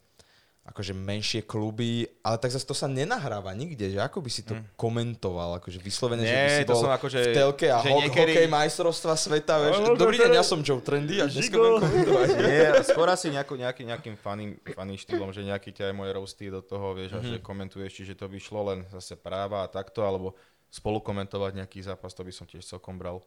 akože 0.64 0.96
menšie 0.96 1.44
kluby, 1.44 2.08
ale 2.24 2.40
tak 2.40 2.48
zase 2.48 2.64
to 2.64 2.72
sa 2.72 2.88
nenahráva 2.88 3.52
nikde, 3.52 3.92
že 3.92 4.00
ako 4.00 4.24
by 4.24 4.30
si 4.32 4.42
to 4.42 4.56
komentoval, 4.80 5.60
akože 5.60 5.76
vyslovene, 5.76 6.24
že 6.24 6.32
by 6.32 6.40
Mm. 6.40 6.48
Nie, 6.48 6.56
si 6.56 6.64
to 6.64 6.72
bol 6.72 6.88
akože- 6.88 7.20
v 7.20 7.36
telke 7.36 7.66
a 7.68 7.78
ho- 7.84 8.00
niekedy- 8.00 8.32
hokej 8.32 8.48
majstrovstva 8.48 9.12
sveta, 9.12 9.60
vieš, 9.60 9.76
No, 9.76 9.92
no, 9.92 10.00
dobrý 10.00 10.16
deň, 10.16 10.32
ja 10.32 10.40
som 10.40 10.64
Joe 10.64 10.80
Trendy 10.80 11.20
a 11.20 11.28
dneska 11.28 11.52
budem 11.52 11.84
komentovať. 11.84 12.28
Nie, 12.48 12.68
skôr 12.80 13.08
asi 13.12 13.28
nejakú, 13.28 13.60
nejaký, 13.60 13.84
nejakým 13.84 14.16
funny, 14.16 14.56
funny 14.72 14.96
štýlom, 14.96 15.36
že 15.36 15.44
nejaký 15.44 15.68
ťa 15.68 15.92
aj 15.92 15.94
moje 15.94 16.10
roasty 16.16 16.48
do 16.48 16.64
toho, 16.64 16.96
vieš, 16.96 17.12
mm-hmm. 17.12 17.28
a 17.28 17.36
že 17.36 17.44
komentuješ, 17.44 17.92
čiže 17.92 18.14
to 18.16 18.24
by 18.24 18.38
šlo 18.40 18.72
len 18.72 18.88
zase 18.88 19.20
práva 19.20 19.62
a 19.62 19.70
takto, 19.70 20.00
alebo 20.00 20.32
spolu 20.72 20.96
komentovať 20.98 21.60
nejaký 21.60 21.84
zápas, 21.84 22.16
to 22.16 22.24
by 22.24 22.32
som 22.32 22.48
tiež 22.48 22.64
celkom 22.64 22.96
bral. 22.96 23.20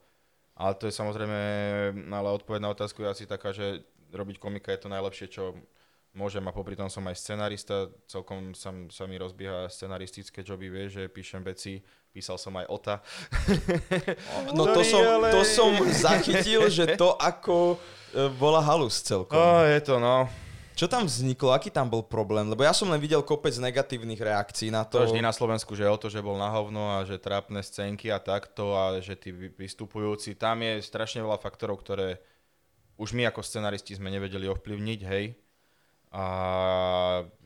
Ale 0.57 0.73
to 0.73 0.89
je 0.89 0.91
samozrejme, 0.91 1.37
ale 2.09 2.27
odpoveď 2.33 2.59
na 2.59 2.73
otázku 2.73 3.05
je 3.05 3.13
asi 3.13 3.23
taká, 3.29 3.53
že 3.53 3.85
robiť 4.09 4.41
komika 4.41 4.73
je 4.73 4.81
to 4.81 4.89
najlepšie, 4.89 5.29
čo 5.29 5.53
môžem 6.17 6.41
a 6.41 6.51
popri 6.51 6.73
tom 6.73 6.89
som 6.89 7.05
aj 7.05 7.15
scenarista, 7.21 7.93
celkom 8.09 8.57
sa, 8.57 8.73
sa 8.89 9.05
mi 9.05 9.21
rozbieha 9.21 9.69
scenaristické 9.69 10.41
joby, 10.41 10.73
vieš, 10.73 10.97
že 10.97 11.03
píšem 11.13 11.45
veci, 11.45 11.85
písal 12.09 12.41
som 12.41 12.57
aj 12.57 12.65
Ota. 12.65 12.95
No 14.57 14.65
to 14.73 14.81
som, 14.81 15.03
to 15.29 15.41
som 15.45 15.71
zachytil, 15.93 16.65
že 16.73 16.97
to 16.97 17.13
ako 17.13 17.77
e, 17.77 18.31
bola 18.41 18.63
halus 18.65 19.05
celkom. 19.05 19.37
Oh, 19.37 19.61
je 19.61 19.77
to, 19.85 20.01
no. 20.01 20.25
Čo 20.77 20.85
tam 20.85 21.09
vzniklo? 21.09 21.57
Aký 21.57 21.73
tam 21.73 21.89
bol 21.89 22.05
problém? 22.05 22.45
Lebo 22.53 22.61
ja 22.61 22.69
som 22.69 22.85
len 22.89 23.01
videl 23.01 23.25
kopec 23.25 23.53
negatívnych 23.57 24.21
reakcií 24.21 24.69
na 24.69 24.85
to. 24.85 25.01
To 25.01 25.09
vždy 25.09 25.25
na 25.25 25.33
Slovensku, 25.33 25.73
že 25.73 25.89
o 25.89 25.97
to, 25.97 26.05
že 26.05 26.21
bol 26.21 26.37
na 26.37 26.53
hovno 26.53 26.93
a 26.93 27.01
že 27.01 27.17
trápne 27.17 27.65
scénky 27.65 28.13
a 28.13 28.21
takto 28.21 28.77
a 28.77 29.01
že 29.01 29.17
tí 29.17 29.33
vy- 29.33 29.53
vystupujúci, 29.57 30.37
tam 30.37 30.61
je 30.61 30.77
strašne 30.85 31.25
veľa 31.25 31.41
faktorov, 31.41 31.81
ktoré 31.81 32.21
už 33.01 33.13
my 33.17 33.25
ako 33.29 33.41
scenaristi 33.41 33.97
sme 33.97 34.13
nevedeli 34.13 34.45
ovplyvniť, 34.49 34.99
hej. 35.05 35.33
A 36.17 36.25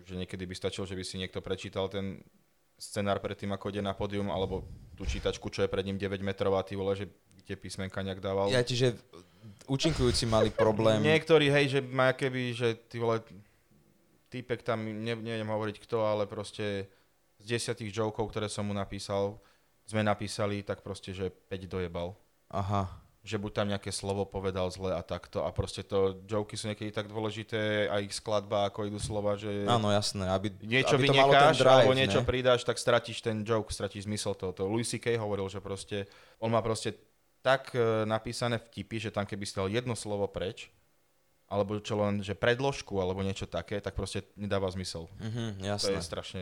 že 0.07 0.15
niekedy 0.15 0.47
by 0.47 0.55
stačilo, 0.55 0.87
že 0.87 0.95
by 0.95 1.03
si 1.03 1.19
niekto 1.19 1.43
prečítal 1.43 1.91
ten 1.91 2.23
scenár 2.79 3.19
pred 3.19 3.35
tým, 3.35 3.51
ako 3.51 3.67
ide 3.67 3.83
na 3.83 3.91
pódium, 3.91 4.31
alebo 4.31 4.63
tú 4.95 5.03
čítačku, 5.03 5.51
čo 5.51 5.67
je 5.67 5.69
pred 5.69 5.83
ním 5.83 5.99
9 5.99 6.23
metrov 6.23 6.55
a 6.55 6.63
ty 6.63 6.79
vole, 6.79 6.95
že 6.95 7.11
tie 7.43 7.59
písmenka 7.59 7.99
nejak 7.99 8.23
dával. 8.23 8.47
Ja 8.47 8.63
čiže 8.63 8.95
účinkujúci 9.67 10.25
mali 10.25 10.49
problém. 10.49 11.03
Niektorí, 11.03 11.51
hej, 11.51 11.65
že 11.67 11.79
má 11.83 12.15
keby, 12.15 12.41
že 12.55 12.79
ty 12.87 12.97
vole, 12.97 13.19
týpek 14.31 14.63
tam, 14.63 14.87
ne, 14.87 15.13
neviem 15.19 15.51
hovoriť 15.51 15.77
kto, 15.83 16.07
ale 16.07 16.23
proste 16.25 16.87
z 17.41 17.45
desiatých 17.59 17.91
jokov, 17.91 18.31
ktoré 18.31 18.47
som 18.47 18.63
mu 18.69 18.73
napísal, 18.73 19.35
sme 19.83 20.05
napísali, 20.05 20.63
tak 20.63 20.79
proste, 20.79 21.11
že 21.11 21.27
5 21.51 21.67
dojebal. 21.67 22.15
Aha. 22.53 22.87
Že 23.21 23.37
buď 23.37 23.51
tam 23.53 23.67
nejaké 23.69 23.93
slovo 23.93 24.25
povedal 24.25 24.65
zle 24.73 24.97
a 24.97 25.05
takto 25.05 25.45
a 25.45 25.53
proste 25.53 25.85
to, 25.85 26.25
joky 26.25 26.57
sú 26.57 26.73
niekedy 26.73 26.89
tak 26.89 27.05
dôležité 27.05 27.85
a 27.85 28.01
ich 28.01 28.17
skladba, 28.17 28.65
ako 28.65 28.89
idú 28.89 28.97
slova, 28.97 29.37
že 29.37 29.61
Áno, 29.69 29.93
jasné. 29.93 30.25
Aby, 30.25 30.49
niečo 30.65 30.97
aby 30.97 31.05
to 31.05 31.13
vynekáš 31.13 31.61
drive, 31.61 31.85
alebo 31.85 31.93
niečo 31.93 32.21
ne? 32.21 32.25
pridáš, 32.25 32.65
tak 32.65 32.81
stratíš 32.81 33.21
ten 33.21 33.45
joke, 33.45 33.69
stratíš 33.69 34.09
zmysel 34.09 34.33
toho. 34.33 34.57
To 34.57 34.65
Louis 34.65 34.89
C.K. 34.89 35.21
hovoril, 35.21 35.45
že 35.53 35.61
proste, 35.61 36.09
on 36.41 36.49
má 36.49 36.65
proste 36.65 36.97
tak 37.45 37.77
e, 37.77 38.05
napísané 38.09 38.57
vtipy, 38.57 38.97
že 38.97 39.13
tam 39.13 39.29
keby 39.29 39.45
stal 39.45 39.69
jedno 39.69 39.93
slovo 39.93 40.25
preč, 40.25 40.73
alebo 41.45 41.77
čo 41.77 42.01
len, 42.01 42.25
že 42.25 42.33
predložku, 42.33 42.97
alebo 42.97 43.21
niečo 43.21 43.45
také, 43.45 43.77
tak 43.85 43.93
proste 43.93 44.25
nedáva 44.33 44.65
zmysel. 44.73 45.05
Mhm, 45.21 45.61
To 45.61 45.65
jasné. 45.77 45.93
je 45.93 46.01
strašne 46.01 46.41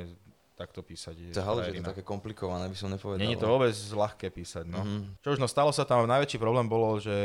takto 0.60 0.84
písať. 0.84 1.32
To 1.32 1.64
je 1.64 1.72
že 1.72 1.80
to 1.80 1.96
také 1.96 2.04
komplikované, 2.04 2.68
by 2.68 2.76
som 2.76 2.92
nepovedal. 2.92 3.24
Není 3.24 3.40
to 3.40 3.48
vôbec 3.48 3.72
ľahké 3.72 4.28
písať, 4.28 4.68
no. 4.68 4.84
Mhm. 4.84 5.24
Čo 5.24 5.30
už 5.36 5.40
no, 5.40 5.48
stalo 5.48 5.72
sa 5.72 5.88
tam, 5.88 6.04
najväčší 6.04 6.36
problém 6.36 6.68
bolo, 6.68 7.00
že 7.00 7.16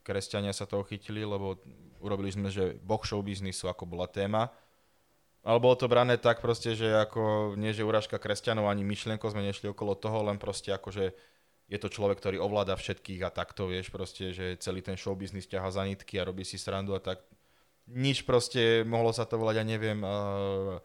kresťania 0.00 0.56
sa 0.56 0.64
toho 0.64 0.80
chytili, 0.88 1.20
lebo 1.20 1.60
urobili 2.00 2.32
sme, 2.32 2.48
že 2.48 2.80
boh 2.80 3.04
show 3.04 3.20
biznisu, 3.20 3.68
ako 3.68 3.84
bola 3.84 4.08
téma. 4.08 4.48
Ale 5.42 5.58
bolo 5.58 5.74
to 5.74 5.90
brané 5.90 6.16
tak 6.16 6.38
proste, 6.38 6.72
že 6.78 6.86
ako, 6.86 7.54
nie 7.58 7.74
že 7.74 7.82
urážka 7.82 8.16
kresťanov, 8.16 8.70
ani 8.70 8.86
myšlienko 8.86 9.26
sme 9.26 9.42
nešli 9.42 9.74
okolo 9.74 9.98
toho, 9.98 10.22
len 10.26 10.38
proste 10.38 10.70
ako, 10.70 10.94
že 10.94 11.14
je 11.66 11.78
to 11.78 11.90
človek, 11.90 12.18
ktorý 12.22 12.38
ovláda 12.38 12.78
všetkých 12.78 13.26
a 13.26 13.30
takto, 13.34 13.66
vieš, 13.66 13.90
proste, 13.90 14.30
že 14.30 14.60
celý 14.62 14.84
ten 14.86 14.94
show 14.94 15.14
biznis 15.18 15.50
ťaha 15.50 15.72
za 15.72 15.82
nitky 15.82 16.18
a 16.20 16.26
robí 16.28 16.46
si 16.46 16.60
srandu 16.60 16.94
a 16.94 17.02
tak. 17.02 17.22
Nič 17.90 18.22
proste, 18.22 18.86
mohlo 18.86 19.10
sa 19.10 19.26
to 19.26 19.34
volať, 19.34 19.58
ja 19.58 19.66
neviem, 19.66 19.98
uh, 20.04 20.78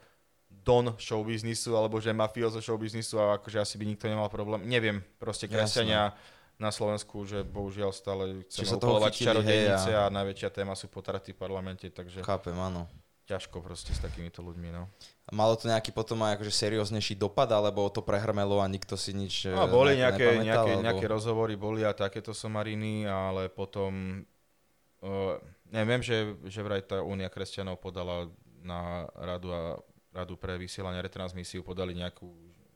don 0.67 0.91
show 0.99 1.23
biznisu, 1.23 1.79
alebo 1.79 2.03
že 2.03 2.11
mafiozo 2.11 2.59
show 2.59 2.75
biznisu 2.75 3.15
a 3.23 3.39
akože 3.39 3.63
asi 3.63 3.79
by 3.79 3.87
nikto 3.87 4.11
nemal 4.11 4.27
problém. 4.27 4.67
Neviem, 4.67 4.99
proste 5.15 5.47
kresťania 5.47 6.11
na 6.59 6.73
Slovensku, 6.75 7.23
že 7.23 7.47
bohužiaľ 7.47 7.95
stále 7.95 8.43
chceme 8.51 8.75
chytili, 8.75 9.29
čarodejnice 9.31 9.89
hej, 9.93 9.95
a... 9.95 10.11
najväčšia 10.11 10.49
téma 10.51 10.75
sú 10.75 10.91
potraty 10.91 11.31
v 11.31 11.39
parlamente, 11.39 11.87
takže 11.87 12.25
Chápem, 12.25 12.57
áno. 12.57 12.89
ťažko 13.29 13.61
proste 13.63 13.93
s 13.93 14.01
takýmito 14.01 14.41
ľuďmi, 14.43 14.69
no. 14.73 14.89
A 15.27 15.31
Malo 15.31 15.53
to 15.53 15.69
nejaký 15.69 15.93
potom 15.93 16.17
aj 16.25 16.41
akože 16.41 16.51
serióznejší 16.51 17.13
dopad, 17.15 17.47
alebo 17.53 17.85
to 17.93 18.01
prehrmelo 18.01 18.57
a 18.59 18.65
nikto 18.65 18.97
si 18.97 19.13
nič 19.13 19.53
No, 19.53 19.69
boli 19.69 20.01
nejako 20.01 20.19
nejaké, 20.19 20.43
nejaké, 20.43 20.71
alebo... 20.73 20.83
nejaké 20.83 21.05
rozhovory, 21.05 21.53
boli 21.55 21.81
a 21.85 21.93
takéto 21.93 22.33
somariny, 22.33 23.05
ale 23.05 23.53
potom, 23.53 24.25
uh, 25.05 25.37
neviem, 25.69 26.01
že, 26.01 26.33
že 26.49 26.65
vraj 26.65 26.81
tá 26.89 27.05
Únia 27.05 27.29
kresťanov 27.29 27.77
podala 27.77 28.33
na 28.65 29.05
radu 29.13 29.53
a 29.53 29.77
radu 30.13 30.39
pre 30.39 30.55
vysielanie 30.57 30.99
retransmisiu, 31.01 31.61
podali 31.61 31.93
nejakú 31.93 32.29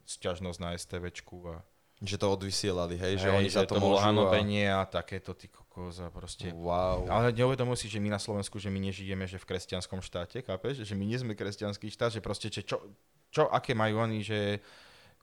sťažnosť 0.04 0.58
na 0.58 0.74
STVčku 0.74 1.36
a 1.48 1.62
Že 2.02 2.18
to 2.18 2.26
odvysielali, 2.34 2.98
hej, 2.98 3.14
že 3.22 3.30
Hej, 3.30 3.36
oni 3.38 3.48
za 3.48 3.62
to, 3.62 3.78
bolo 3.78 3.94
môžu. 3.94 4.06
hanobenie 4.10 4.66
a... 4.66 4.82
takéto 4.82 5.38
ty 5.38 5.46
kokos 5.46 6.02
a 6.02 6.10
proste. 6.10 6.50
Wow. 6.50 7.06
Ale 7.06 7.30
neuvedomuj 7.30 7.78
si, 7.78 7.86
že 7.86 8.02
my 8.02 8.10
na 8.10 8.18
Slovensku, 8.18 8.58
že 8.58 8.66
my 8.74 8.82
nežijeme 8.82 9.22
že 9.30 9.38
v 9.38 9.46
kresťanskom 9.46 10.02
štáte, 10.02 10.42
chápeš? 10.42 10.82
Že 10.82 10.98
my 10.98 11.04
nie 11.06 11.18
sme 11.22 11.32
kresťanský 11.38 11.86
štát, 11.94 12.10
že 12.10 12.18
proste, 12.18 12.50
že 12.50 12.66
čo, 12.66 12.82
čo, 13.30 13.46
aké 13.46 13.70
majú 13.78 14.02
oni, 14.02 14.26
že 14.26 14.58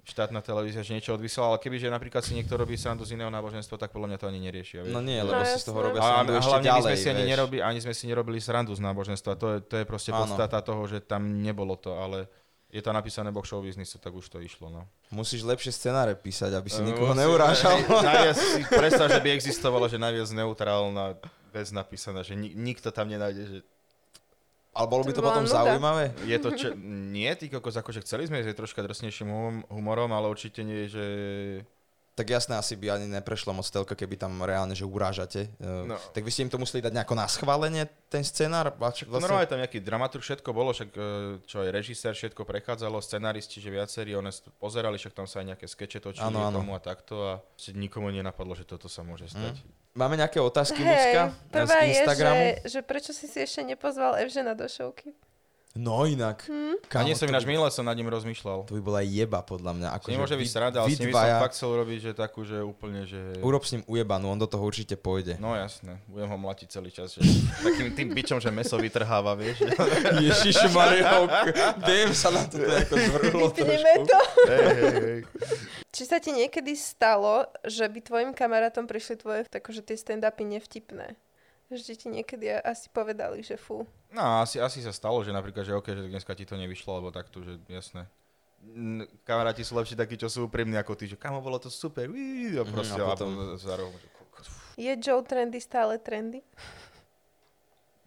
štátna 0.01 0.39
televízia, 0.39 0.79
že 0.79 0.91
niečo 0.91 1.11
odvysiela, 1.11 1.49
ale 1.49 1.57
keby, 1.57 1.77
že 1.77 1.87
napríklad 1.87 2.19
si 2.19 2.33
niekto 2.33 2.53
robí 2.53 2.73
srandu 2.73 3.03
z 3.03 3.13
iného 3.13 3.29
náboženstva, 3.29 3.75
tak 3.77 3.89
podľa 3.89 4.07
mňa 4.07 4.17
to 4.17 4.25
ani 4.25 4.39
neriešia. 4.41 4.79
Vieš? 4.81 4.91
No 4.91 4.99
nie, 4.99 5.17
No 5.17 5.29
lebo 5.29 5.41
si 5.43 5.55
z 5.55 5.65
toho 5.65 5.79
robia 5.81 5.99
a, 5.99 6.07
srandu 6.09 6.31
a 6.31 6.35
ešte 6.35 6.49
hlavne 6.49 6.61
my 6.61 6.69
ďalej, 6.71 6.83
sme 6.83 6.95
si 6.95 7.07
ani, 7.07 7.23
nerobi, 7.25 7.57
ani 7.59 7.79
sme 7.79 7.93
si 7.93 8.03
nerobili 8.05 8.39
srandu 8.39 8.71
z 8.71 8.81
náboženstva. 8.81 9.31
To 9.35 9.47
je, 9.51 9.57
to 9.61 9.75
je 9.75 9.85
proste 9.85 10.09
Áno. 10.09 10.23
podstata 10.23 10.57
toho, 10.59 10.81
že 10.83 10.99
tam 10.99 11.21
nebolo 11.37 11.73
to, 11.73 11.93
ale 11.93 12.25
je 12.67 12.79
to 12.79 12.89
napísané 12.89 13.29
boh 13.29 13.41
show 13.41 13.59
biznisu, 13.59 13.97
tak 13.97 14.11
už 14.11 14.25
to 14.27 14.37
išlo. 14.39 14.69
No. 14.69 14.85
Musíš 15.09 15.41
lepšie 15.41 15.69
scenáre 15.69 16.13
písať, 16.13 16.53
aby 16.53 16.69
si 16.69 16.79
No, 16.79 16.87
nikoho 16.87 17.11
si- 17.11 17.19
neurážal. 17.19 17.77
si 18.33 18.61
predstav, 18.67 19.09
že 19.09 19.17
by 19.17 19.29
existovala, 19.31 19.85
že 19.85 19.97
najviac 19.97 20.29
neutrálna 20.29 21.17
vec 21.49 21.67
napísaná, 21.69 22.21
že 22.21 22.33
ni- 22.33 22.53
nikto 22.53 22.89
tam 22.89 23.09
nenájde, 23.09 23.41
že 23.43 23.57
Ale 24.79 24.87
bolo 24.87 25.03
by 25.03 25.11
To 25.11 25.13
to 25.13 25.19
by 25.19 25.25
bola 25.27 25.31
potom 25.35 25.45
nuda. 25.45 25.55
zaujímavé? 25.59 26.03
je 26.23 26.37
to 26.39 26.49
čo... 26.55 26.67
Nie, 27.11 27.35
ty 27.35 27.51
kokos, 27.51 27.75
akože 27.75 27.99
chceli 28.01 28.31
sme 28.31 28.39
ísť 28.39 28.55
troška 28.55 28.79
drsnejším 28.79 29.27
hum- 29.27 29.65
humorom, 29.67 30.07
ale 30.15 30.31
určite 30.31 30.63
nie, 30.63 30.87
že... 30.87 31.03
Tak 32.15 32.27
jasné, 32.27 32.59
asi 32.59 32.75
by 32.75 32.99
ani 32.99 33.07
neprešla 33.07 33.55
moc 33.55 33.63
telka, 33.63 33.95
keby 33.95 34.19
tam 34.19 34.43
reálne, 34.43 34.75
že 34.75 34.83
urážate. 34.83 35.47
No. 35.55 35.87
No. 35.87 35.95
Tak 36.11 36.19
vy 36.19 36.27
ste 36.27 36.43
im 36.43 36.51
to 36.51 36.59
museli 36.59 36.83
dať 36.83 36.91
nejako 36.91 37.15
na 37.15 37.23
schválenie, 37.31 37.87
ten 38.11 38.27
scenár? 38.27 38.75
Čo- 38.91 39.07
Vlastne... 39.07 39.23
Normálne 39.23 39.47
tam 39.47 39.55
nejaký 39.63 39.79
dramaturg, 39.79 40.19
všetko 40.19 40.49
bolo, 40.51 40.75
však 40.75 40.89
e, 40.91 41.03
čo 41.47 41.63
aj 41.63 41.71
režisér, 41.71 42.11
všetko 42.11 42.43
prechádzalo, 42.43 42.99
scenaristi, 42.99 43.63
že 43.63 43.71
viacerí, 43.71 44.19
one 44.19 44.35
pozerali, 44.59 44.99
však 44.99 45.15
tam 45.15 45.31
sa 45.31 45.39
aj 45.39 45.55
nejaké 45.55 45.65
skeče 45.71 46.03
točili 46.03 46.27
Áno, 46.27 46.43
áno. 46.43 46.59
tomu 46.59 46.75
a 46.75 46.83
takto 46.83 47.15
a 47.23 47.33
nikomu 47.71 48.11
nenapadlo, 48.11 48.51
že 48.51 48.67
toto 48.67 48.91
sa 48.91 48.99
môže 48.99 49.31
stať. 49.31 49.55
Máme 49.99 50.15
nejaké 50.15 50.39
otázky? 50.39 50.79
Hej, 50.79 51.27
prvá 51.51 51.83
z 51.83 51.83
je, 51.83 51.91
Instagramu? 51.91 52.39
že, 52.39 52.51
že 52.71 52.79
prečo 52.87 53.11
si 53.11 53.27
si 53.27 53.43
ešte 53.43 53.67
nepozval 53.67 54.15
Evžena 54.23 54.55
do 54.55 54.63
šovky? 54.63 55.11
No 55.77 56.01
inak. 56.09 56.49
Hm? 56.49 56.81
A 56.81 57.05
nie 57.05 57.13
som 57.13 57.29
to 57.29 57.31
ináč 57.31 57.45
by- 57.45 57.53
minule 57.53 57.69
som 57.69 57.85
nad 57.85 57.93
ním 57.93 58.09
rozmýšľal. 58.09 58.65
To 58.65 58.73
by 58.73 58.81
bola 58.81 59.05
jeba, 59.05 59.45
podľa 59.45 59.77
mňa. 59.77 59.87
Ako, 60.01 60.09
nemôže 60.09 60.33
byť 60.33 60.49
sranda, 60.49 60.81
ale 60.81 60.89
s 60.89 60.97
ním 60.97 61.13
by 61.13 61.21
som 61.21 61.43
fakt 61.45 61.53
chcel 61.53 61.69
urobiť, 61.77 61.99
že 62.01 62.11
takú, 62.17 62.41
že 62.41 62.57
úplne, 62.65 63.05
že... 63.05 63.37
Urob 63.45 63.61
s 63.61 63.77
ním 63.77 63.85
ujebanú, 63.85 64.33
on 64.33 64.41
do 64.41 64.49
toho 64.49 64.65
určite 64.65 64.97
pôjde. 64.97 65.37
No 65.37 65.53
jasné, 65.53 66.01
budem 66.09 66.25
ho 66.25 66.37
mlatiť 66.41 66.67
celý 66.73 66.89
čas, 66.89 67.13
že 67.13 67.21
takým 67.61 67.93
tým 67.93 68.09
bičom, 68.17 68.41
že 68.41 68.49
meso 68.49 68.81
vytrháva, 68.81 69.37
vieš. 69.37 69.61
Ježiš 70.25 70.73
Mario, 70.73 71.29
viem 71.85 72.17
sa 72.17 72.33
na 72.33 72.49
to 72.49 72.57
ako 72.57 72.93
zvrhlo 72.97 73.45
Vypneme 73.53 73.93
to. 74.09 74.19
hej, 74.49 74.65
hej, 74.65 74.95
hej. 75.05 75.19
Či 75.93 76.03
sa 76.05 76.17
ti 76.17 76.33
niekedy 76.33 76.73
stalo, 76.73 77.45
že 77.61 77.85
by 77.85 77.99
tvojim 78.01 78.31
kamarátom 78.33 78.89
prišli 78.89 79.21
tvoje 79.21 79.45
akože 79.45 79.85
tie 79.85 79.97
stand-upy 79.97 80.49
nevtipné? 80.49 81.13
Že 81.69 81.93
ti 81.95 82.07
niekedy 82.09 82.49
asi 82.59 82.89
povedali, 82.89 83.45
že 83.45 83.53
fú. 83.53 83.85
No, 84.09 84.41
asi, 84.41 84.57
asi 84.57 84.81
sa 84.81 84.89
stalo, 84.89 85.21
že 85.21 85.29
napríklad, 85.29 85.61
že 85.61 85.71
OK, 85.71 85.85
že 85.87 86.09
dneska 86.09 86.33
ti 86.33 86.41
to 86.41 86.57
nevyšlo, 86.57 86.97
alebo 86.97 87.13
takto, 87.13 87.45
že 87.45 87.61
jasné. 87.69 88.09
Kamaráti 89.21 89.61
sú 89.61 89.77
lepší 89.77 89.93
takí, 89.93 90.17
čo 90.17 90.27
sú 90.27 90.49
úprimní 90.49 90.75
ako 90.75 90.97
ty, 90.97 91.05
že 91.05 91.15
kamo, 91.15 91.39
bolo 91.39 91.61
to 91.61 91.69
super, 91.69 92.09
uí, 92.09 92.57
a 92.57 92.65
proste, 92.65 92.97
Mhm, 92.97 93.05
a 93.05 93.13
potom- 93.13 93.55
rohom, 93.55 93.95
že 93.95 94.07
Je 94.75 94.91
Joe 94.97 95.21
Trendy 95.21 95.59
stále 95.61 95.99
trendy? 95.99 96.41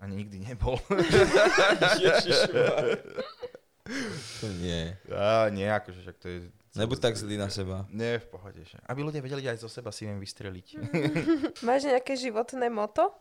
ani 0.02 0.26
nikdy 0.26 0.42
nebol. 0.42 0.74
To 4.40 4.46
nie. 4.62 4.94
A 5.10 5.50
nie, 5.50 5.66
akože 5.66 5.98
však 6.02 6.16
to 6.18 6.26
je 6.28 6.38
Nebuď 6.72 6.98
tak 7.02 7.14
zlý 7.20 7.36
na 7.36 7.52
seba. 7.52 7.84
Nie, 7.92 8.16
v 8.16 8.32
pohode. 8.32 8.62
Že. 8.64 8.80
Aby 8.88 9.04
ľudia 9.04 9.20
vedeli, 9.20 9.44
že 9.44 9.52
aj 9.52 9.60
zo 9.60 9.68
seba 9.68 9.92
si 9.92 10.08
viem 10.08 10.16
vystreliť. 10.16 10.66
Máš 11.68 11.84
nejaké 11.84 12.16
životné 12.16 12.72
moto? 12.72 13.12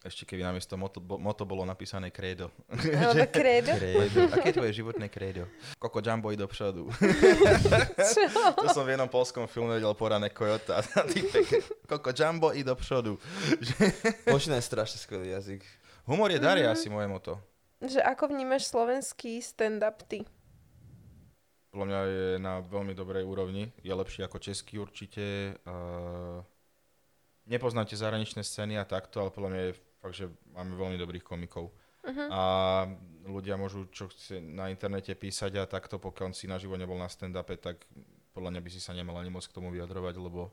Ešte 0.00 0.24
keby 0.24 0.40
namiesto 0.40 0.80
moto, 0.80 0.96
bo, 0.96 1.20
moto 1.20 1.44
bolo 1.44 1.60
napísané 1.68 2.08
kredo. 2.08 2.48
Alebo 2.72 3.20
kredo? 3.28 3.76
Kredo. 3.76 4.32
Aké 4.32 4.48
je 4.48 4.56
tvoje 4.56 4.72
životné 4.72 5.12
kredo? 5.12 5.44
Koko 5.76 6.00
Jumbo 6.00 6.32
i 6.32 6.40
dopředu. 6.40 6.88
to 8.64 8.68
som 8.72 8.88
v 8.88 8.96
jednom 8.96 9.12
polskom 9.12 9.44
filme 9.44 9.76
videl 9.76 9.92
porané 9.92 10.32
Kojota. 10.32 10.80
Koko 11.92 12.16
Jumbo 12.16 12.56
i 12.56 12.64
dopředu. 12.64 13.20
Počne 14.32 14.56
je 14.56 14.64
strašne 14.64 14.96
skvelý 14.96 15.36
jazyk. 15.36 15.60
Humor 16.08 16.32
je 16.32 16.40
dar 16.40 16.56
je 16.56 16.64
asi 16.64 16.88
moje 16.88 17.04
moto. 17.04 17.36
Že 17.84 18.00
ako 18.00 18.32
vnímaš 18.32 18.72
slovenský 18.72 19.44
stand-up 19.44 20.00
ty? 20.08 20.24
Podľa 21.76 21.86
mňa 21.86 22.00
je 22.08 22.28
na 22.40 22.64
veľmi 22.64 22.96
dobrej 22.96 23.28
úrovni. 23.28 23.68
Je 23.84 23.92
lepší 23.92 24.24
ako 24.24 24.40
český 24.40 24.80
určite. 24.80 25.54
Uh, 25.68 26.40
nepoznám 27.44 27.84
tie 27.84 28.00
zahraničné 28.00 28.40
scény 28.40 28.80
a 28.80 28.88
takto, 28.88 29.20
ale 29.20 29.30
podľa 29.30 29.50
mňa 29.52 29.62
je 29.68 29.72
fakt, 30.00 30.16
že 30.16 30.26
máme 30.56 30.74
veľmi 30.74 30.96
dobrých 30.96 31.24
komikov. 31.24 31.70
Uh-huh. 32.00 32.28
A 32.32 32.40
ľudia 33.28 33.60
môžu 33.60 33.84
čo 33.92 34.08
chce 34.08 34.40
na 34.40 34.72
internete 34.72 35.12
písať 35.12 35.60
a 35.60 35.68
takto, 35.68 36.00
pokiaľ 36.00 36.32
si 36.32 36.48
naživo 36.48 36.80
nebol 36.80 36.96
na 36.96 37.12
stand-upe, 37.12 37.60
tak 37.60 37.84
podľa 38.32 38.56
mňa 38.56 38.60
by 38.64 38.70
si 38.72 38.80
sa 38.80 38.96
nemal 38.96 39.20
ani 39.20 39.28
moc 39.28 39.44
k 39.44 39.52
tomu 39.52 39.68
vyjadrovať, 39.68 40.16
lebo 40.16 40.48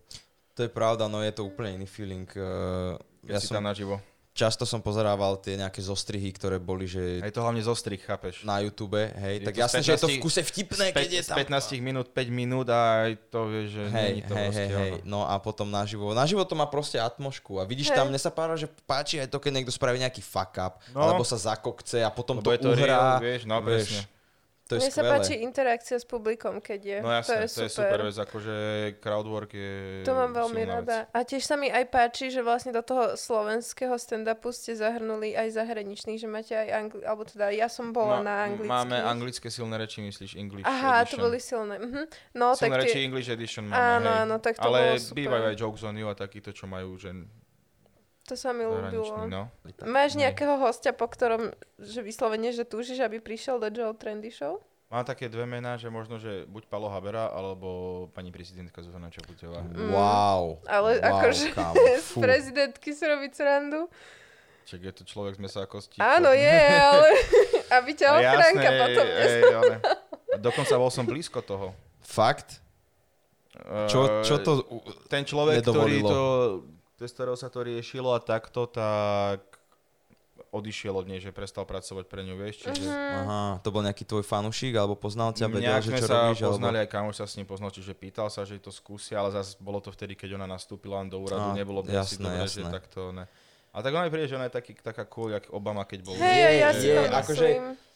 To 0.57 0.65
je 0.65 0.73
pravda, 0.73 1.05
no 1.05 1.21
je 1.21 1.31
to 1.31 1.45
úplne 1.45 1.77
iný 1.77 1.87
feeling. 1.87 2.27
Uh, 2.33 2.97
keď 3.23 3.31
ja 3.31 3.39
si 3.39 3.47
som, 3.47 3.61
tam 3.61 3.69
naživo. 3.69 4.01
Často 4.37 4.63
som 4.63 4.77
pozerával 4.77 5.41
tie 5.41 5.57
nejaké 5.57 5.81
zostrihy, 5.81 6.29
ktoré 6.29 6.55
boli, 6.55 6.85
že 6.85 7.19
je 7.19 7.33
to 7.33 7.41
hlavne 7.41 7.57
zostrih, 7.59 7.97
chápeš? 7.97 8.45
na 8.45 8.61
YouTube, 8.61 8.93
hej, 8.93 9.41
Je 9.41 9.47
tak 9.49 9.57
jasne, 9.57 9.81
že 9.81 9.97
je 9.97 9.99
to 9.99 10.07
v 10.07 10.21
15 10.21 10.23
kuse 10.23 10.41
vtipné, 10.45 10.85
Z, 10.87 10.93
keď 10.93 11.09
je 11.09 11.23
tam... 11.25 11.37
15 11.41 11.81
minút, 11.81 12.05
5 12.13 12.29
minút 12.31 12.67
a 12.69 12.79
aj 13.03 13.13
to 13.27 13.39
vieš, 13.49 13.67
že 13.73 13.83
Hej, 13.89 14.05
není 14.05 14.21
to 14.21 14.33
hej, 14.33 14.45
proste 14.45 14.61
hej, 14.63 14.77
hej, 14.77 14.91
ono. 14.93 14.97
no 15.03 15.19
a 15.25 15.33
potom 15.37 15.67
naživo. 15.67 16.13
Naživo 16.13 16.45
to 16.45 16.53
má 16.53 16.69
proste 16.69 16.95
atmošku 16.95 17.57
a 17.57 17.65
vidíš 17.65 17.89
Hej. 17.89 17.97
tam, 17.97 18.05
mne 18.07 18.21
sa 18.21 18.29
pára, 18.29 18.53
že 18.53 18.69
páči 18.85 19.17
aj 19.17 19.27
to, 19.27 19.41
keď 19.41 19.51
niekto 19.51 19.73
spraví 19.73 19.97
nejaký 19.97 20.21
fuck 20.21 20.53
up, 20.55 20.77
No. 20.93 21.01
alebo 21.01 21.25
sa 21.25 21.35
zakokce 21.35 21.99
a 21.99 22.13
potom 22.13 22.37
Lebo 22.37 22.45
to 22.45 22.53
je 22.53 22.59
to 22.59 22.69
uhrá. 22.71 22.85
real, 22.85 23.09
vieš, 23.17 23.41
no 23.43 23.57
presne. 23.59 24.05
To 24.67 24.75
je 24.75 24.79
Mne 24.79 24.89
sa 24.89 24.99
skvelé. 24.99 25.11
páči 25.13 25.33
interakcia 25.39 25.95
s 25.95 26.03
publikom, 26.03 26.59
keď 26.59 26.79
je. 26.83 26.97
No 26.99 27.09
jasne, 27.09 27.33
to 27.33 27.41
je 27.41 27.49
to 27.49 27.61
je 27.63 27.71
super 27.71 27.99
vec, 28.03 28.15
akože 28.17 28.55
crowdwork 28.97 29.49
je 29.49 29.71
To 30.03 30.11
mám 30.11 30.31
veľmi 30.31 30.61
rada. 30.63 30.97
Vec. 31.03 31.11
A 31.11 31.19
tiež 31.23 31.41
sa 31.41 31.55
mi 31.55 31.67
aj 31.67 31.87
páči, 31.87 32.27
že 32.27 32.39
vlastne 32.39 32.69
do 32.69 32.81
toho 32.81 33.15
slovenského 33.15 33.95
stand-upu 33.95 34.51
ste 34.51 34.73
zahrnuli 34.73 35.31
aj 35.31 35.55
zahraničných, 35.55 36.17
že 36.17 36.27
máte 36.27 36.51
aj 36.51 36.67
angli... 36.69 37.01
alebo 37.01 37.23
teda 37.23 37.49
ja 37.49 37.65
som 37.65 37.89
bola 37.89 38.19
Ma- 38.19 38.25
na 38.25 38.35
anglických. 38.45 38.69
Máme 38.69 38.97
anglické 38.99 39.47
silné 39.47 39.75
reči, 39.77 40.01
myslíš 40.01 40.35
English 40.35 40.61
Aha, 40.61 41.01
edition. 41.01 41.07
to 41.09 41.23
boli 41.23 41.39
silné. 41.39 41.75
Mhm. 41.77 42.01
No, 42.33 42.51
Silné 42.51 42.67
tak 42.69 42.83
reči 42.83 42.93
tie... 42.93 43.05
English 43.05 43.27
edition 43.27 43.63
máme, 43.63 43.79
Áno, 43.97 44.09
áno, 44.21 44.35
tak 44.37 44.55
to 44.55 44.63
Ale 44.63 44.79
bolo 44.91 44.99
super. 44.99 45.15
bývajú 45.17 45.43
aj 45.45 45.55
jokes 45.55 45.81
on 45.81 45.95
you 45.95 46.05
a 46.05 46.13
takýto, 46.13 46.51
čo 46.51 46.65
majú, 46.65 46.93
že 46.93 47.15
To 48.27 48.35
sa 48.35 48.51
mi 48.51 48.67
ľúbilo. 48.67 49.23
no. 49.31 49.47
Máš 49.87 50.19
nejakého 50.19 50.59
hostia, 50.59 50.91
po 50.91 51.07
ktorom, 51.07 51.55
že 51.79 52.03
vyslovene, 52.03 52.51
že 52.51 52.67
túžiš, 52.67 52.99
aby 52.99 53.23
prišiel 53.23 53.55
do 53.55 53.71
Joe 53.71 53.95
Trendy 53.95 54.27
Show? 54.27 54.59
Mám 54.87 55.03
také 55.03 55.27
dve 55.27 55.43
mená, 55.43 55.75
že 55.75 55.91
možno, 55.91 56.15
že 56.15 56.47
buď 56.47 56.71
Palo 56.71 56.87
Habera, 56.87 57.27
alebo 57.31 58.07
pani 58.15 58.31
prezidentka 58.31 58.79
Zuzana 58.79 59.11
Čaputová. 59.11 59.59
Mm. 59.59 59.91
Wow. 59.91 60.63
Ale 60.63 61.03
wow, 61.03 61.07
akože 61.11 61.51
z 62.07 62.11
prezidentky 62.15 62.95
si 62.95 63.03
robiť 63.03 63.31
srandu? 63.35 63.91
Čak 64.67 64.79
je 64.83 64.93
to 64.95 65.03
človek 65.07 65.35
z 65.35 65.39
mesa 65.43 65.63
a 65.63 65.67
kostí. 65.67 65.99
Áno, 65.99 66.31
je, 66.31 66.59
ale 66.91 67.09
aby 67.79 67.91
ťa 67.99 68.07
A 68.07 68.15
ochránka 68.15 68.69
jasné, 68.71 68.79
potom 68.79 69.07
ej. 69.07 69.43
A 70.35 70.37
Dokonca 70.39 70.73
bol 70.79 70.91
som 70.91 71.03
blízko 71.07 71.39
toho. 71.43 71.75
Fakt? 72.03 72.63
Čo, 73.91 74.23
čo 74.23 74.39
to... 74.39 74.51
Ten 75.11 75.27
človek, 75.27 75.63
ktorý 75.67 75.99
nedovolilo? 75.99 76.07
to, 76.07 76.21
cez 76.97 77.09
ktorého 77.13 77.37
sa 77.37 77.47
to 77.53 77.61
riešilo 77.61 78.11
a 78.11 78.19
takto, 78.19 78.65
tak 78.65 79.45
odišiel 80.49 80.95
od 80.95 81.05
nej, 81.05 81.19
že 81.21 81.35
prestal 81.35 81.67
pracovať 81.67 82.05
pre 82.07 82.25
ňu, 82.25 82.35
vieš, 82.39 82.65
čiže... 82.65 82.87
Mhm. 82.87 83.17
Aha, 83.21 83.41
to 83.61 83.69
bol 83.69 83.83
nejaký 83.85 84.07
tvoj 84.07 84.23
fanúšik, 84.25 84.73
alebo 84.73 84.97
poznal 84.97 85.35
ťa, 85.35 85.45
vedel, 85.51 85.77
že 85.81 85.91
čo 85.93 86.07
sa 86.07 86.31
robíš, 86.31 86.41
poznali, 86.41 86.77
alebo... 86.81 86.85
aj 86.87 86.89
kamoš 86.89 87.15
sa 87.21 87.25
s 87.29 87.33
ním 87.37 87.47
poznal, 87.47 87.69
čiže 87.69 87.93
pýtal 87.93 88.27
sa, 88.33 88.41
že 88.47 88.57
to 88.57 88.73
skúsia, 88.73 89.19
ale 89.21 89.29
zase 89.33 89.59
bolo 89.61 89.77
to 89.83 89.93
vtedy, 89.93 90.17
keď 90.17 90.39
ona 90.39 90.47
nastúpila 90.49 91.03
len 91.03 91.11
do 91.11 91.19
úradu, 91.21 91.51
Á, 91.51 91.57
nebolo 91.57 91.83
by 91.83 92.01
jasné, 92.01 92.25
dobre, 92.25 92.47
že 92.49 92.61
takto 92.65 93.13
ne. 93.13 93.25
A 93.75 93.85
tak 93.85 93.93
ona 93.93 94.09
mi 94.09 94.11
príde, 94.11 94.31
že 94.31 94.35
ona 94.39 94.49
je 94.49 94.55
taký, 94.57 94.73
taká 94.73 95.05
cool, 95.05 95.37
jak 95.37 95.53
Obama, 95.53 95.85
keď 95.85 95.99
bol. 96.01 96.15
Hej, 96.17 96.25
ja, 96.25 96.49
ja 96.49 96.69
si 96.73 96.87
je, 96.89 96.95
to 96.97 97.01
akože-. 97.13 97.86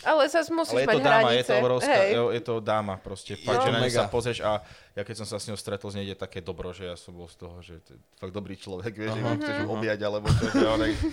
Ale 0.00 0.24
zase 0.24 0.48
musíš 0.48 0.72
Ale 0.72 0.80
je 0.80 0.88
mať 0.88 0.94
to 0.94 1.00
dáma, 1.00 1.18
hranice. 1.20 1.36
je 1.36 1.44
to 1.44 1.54
obrovská, 1.60 1.92
Hej. 2.00 2.08
je, 2.08 2.20
je 2.32 2.42
to 2.42 2.54
dáma 2.58 2.94
proste. 2.96 3.32
Je 3.36 3.44
Fakt, 3.44 3.60
to 3.60 3.64
že 3.64 3.70
na 3.70 3.78
ňu 3.78 3.90
sa 3.92 4.08
pozrieš 4.08 4.38
a 4.40 4.52
ja 4.92 5.02
keď 5.04 5.14
som 5.20 5.26
sa 5.28 5.36
s 5.36 5.44
ňou 5.46 5.54
stretol, 5.54 5.88
z 5.88 6.00
nej 6.00 6.04
ide 6.06 6.16
také 6.16 6.40
dobro, 6.40 6.72
že 6.72 6.84
ja 6.84 6.96
som 6.96 7.12
bol 7.12 7.28
z 7.28 7.36
toho, 7.36 7.60
že 7.60 7.76
to 7.80 7.92
je 7.92 8.00
fakt 8.16 8.32
dobrý 8.32 8.56
človek, 8.56 8.88
vieš, 8.88 9.12
že 9.12 9.20
Aha. 9.20 9.26
ma 9.26 9.32
chceš 9.36 9.56
objať, 9.62 9.98
alebo 10.00 10.26
čo, 10.28 10.44
že 10.48 10.58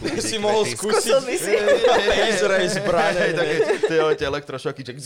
je... 0.08 0.22
si 0.32 0.38
mohol 0.38 0.64
skúsiť 0.64 0.96
Skúsil 0.96 1.20
by 1.20 1.36
si. 1.36 1.54
Ezrej 2.30 2.68
zbrane. 2.74 3.20
Hej, 3.20 3.32
také 3.36 3.56
tie, 4.16 4.26
elektrošoky, 4.26 4.82
že... 4.82 4.92